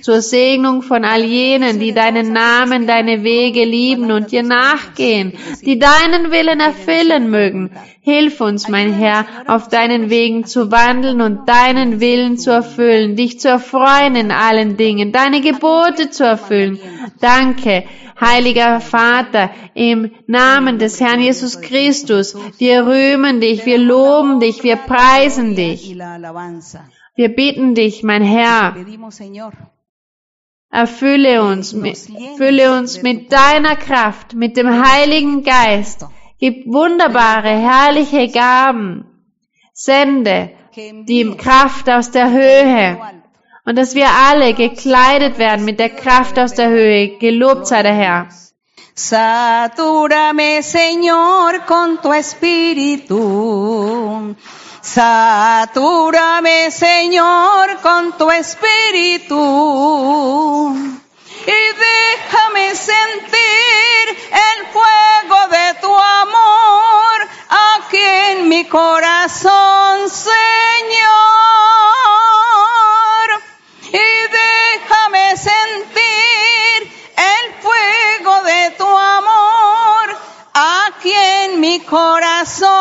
zur 0.01 0.21
Segnung 0.21 0.81
von 0.81 1.05
all 1.05 1.23
jenen, 1.23 1.79
die 1.79 1.93
deinen 1.93 2.33
Namen, 2.33 2.87
deine 2.87 3.23
Wege 3.23 3.63
lieben 3.63 4.11
und 4.11 4.31
dir 4.31 4.41
nachgehen, 4.41 5.33
die 5.61 5.77
deinen 5.77 6.31
Willen 6.31 6.59
erfüllen 6.59 7.29
mögen. 7.29 7.69
Hilf 8.01 8.41
uns, 8.41 8.67
mein 8.69 8.91
Herr, 8.91 9.25
auf 9.45 9.67
deinen 9.67 10.09
Wegen 10.09 10.45
zu 10.45 10.71
wandeln 10.71 11.21
und 11.21 11.47
deinen 11.47 11.99
Willen 11.99 12.37
zu 12.37 12.49
erfüllen, 12.49 13.15
dich 13.15 13.39
zu 13.39 13.49
erfreuen 13.49 14.15
in 14.15 14.31
allen 14.31 14.77
Dingen, 14.77 15.11
deine 15.11 15.41
Gebote 15.41 16.09
zu 16.09 16.23
erfüllen. 16.23 16.79
Danke, 17.19 17.83
Heiliger 18.19 18.81
Vater, 18.81 19.51
im 19.75 20.11
Namen 20.27 20.79
des 20.79 20.99
Herrn 20.99 21.19
Jesus 21.19 21.61
Christus, 21.61 22.35
wir 22.57 22.85
rühmen 22.87 23.41
dich, 23.41 23.65
wir 23.65 23.77
loben 23.77 24.39
dich, 24.39 24.63
wir 24.63 24.77
preisen 24.77 25.55
dich. 25.55 25.95
Wir 27.15 27.29
bitten 27.29 27.75
dich, 27.75 28.03
mein 28.03 28.23
Herr, 28.23 28.75
erfülle 30.69 31.43
uns, 31.43 31.75
fülle 32.37 32.77
uns 32.77 33.01
mit 33.03 33.31
deiner 33.31 33.75
Kraft, 33.75 34.33
mit 34.33 34.55
dem 34.55 34.69
Heiligen 34.85 35.43
Geist. 35.43 36.05
Gib 36.39 36.65
wunderbare, 36.67 37.49
herrliche 37.49 38.29
Gaben. 38.29 39.05
Sende 39.73 40.51
die 40.75 41.35
Kraft 41.37 41.89
aus 41.89 42.11
der 42.11 42.31
Höhe. 42.31 42.97
Und 43.65 43.77
dass 43.77 43.93
wir 43.93 44.07
alle 44.09 44.53
gekleidet 44.53 45.37
werden 45.37 45.65
mit 45.65 45.79
der 45.79 45.89
Kraft 45.89 46.39
aus 46.39 46.53
der 46.53 46.69
Höhe. 46.69 47.17
Gelobt 47.19 47.67
sei 47.67 47.83
der 47.83 47.93
Herr. 47.93 48.27
Satúrame, 48.95 50.61
Señor, 50.61 51.65
con 51.65 52.01
tu 52.01 52.11
espíritu 52.11 53.17
Satúrame, 54.81 56.71
Señor, 56.71 57.79
con 57.81 58.17
tu 58.17 58.31
espíritu. 58.31 59.35
Y 61.45 61.61
déjame 61.87 62.75
sentir 62.75 64.09
el 64.31 64.67
fuego 64.73 65.47
de 65.49 65.73
tu 65.81 65.95
amor 65.95 67.27
aquí 67.77 68.01
en 68.01 68.49
mi 68.49 68.65
corazón, 68.65 70.09
Señor. 70.09 70.31
Y 73.91 74.27
déjame 74.31 75.37
sentir 75.37 76.91
el 77.17 77.53
fuego 77.61 78.43
de 78.43 78.71
tu 78.71 78.87
amor 78.87 80.17
aquí 80.53 81.13
en 81.13 81.59
mi 81.59 81.79
corazón, 81.81 82.80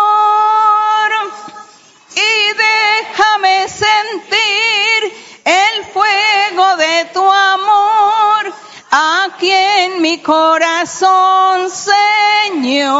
Y 2.21 2.29
déjame 2.67 3.67
sentir 3.67 4.97
el 5.45 5.83
fuego 5.93 6.65
de 6.77 7.05
tu 7.13 7.23
amor 7.31 8.53
aquí 8.91 9.51
en 9.51 10.01
mi 10.01 10.19
corazón, 10.19 11.69
Señor. 11.69 12.91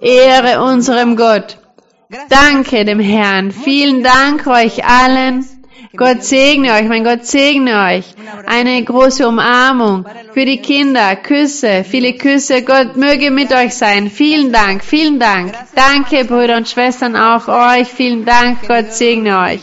Ehre 0.00 0.58
unserem 0.58 1.14
Gott. 1.16 1.56
Danke 2.28 2.84
dem 2.84 3.00
Herrn. 3.00 3.50
Vielen 3.50 4.02
Dank 4.02 4.46
euch 4.46 4.84
allen. 4.84 5.53
Gott 5.96 6.24
segne 6.24 6.72
euch, 6.72 6.88
mein 6.88 7.04
Gott 7.04 7.24
segne 7.24 7.84
euch. 7.86 8.04
Eine 8.46 8.82
große 8.82 9.26
Umarmung 9.26 10.04
für 10.32 10.44
die 10.44 10.58
Kinder, 10.58 11.16
Küsse, 11.16 11.84
viele 11.84 12.14
Küsse. 12.14 12.62
Gott 12.62 12.96
möge 12.96 13.30
mit 13.30 13.52
euch 13.52 13.74
sein. 13.74 14.10
Vielen 14.10 14.52
Dank, 14.52 14.84
vielen 14.84 15.18
Dank. 15.18 15.52
Danke, 15.74 16.24
Brüder 16.24 16.56
und 16.56 16.68
Schwestern, 16.68 17.16
auch 17.16 17.48
euch. 17.48 17.88
Vielen 17.88 18.24
Dank. 18.24 18.66
Gott 18.66 18.92
segne 18.92 19.38
euch. 19.38 19.60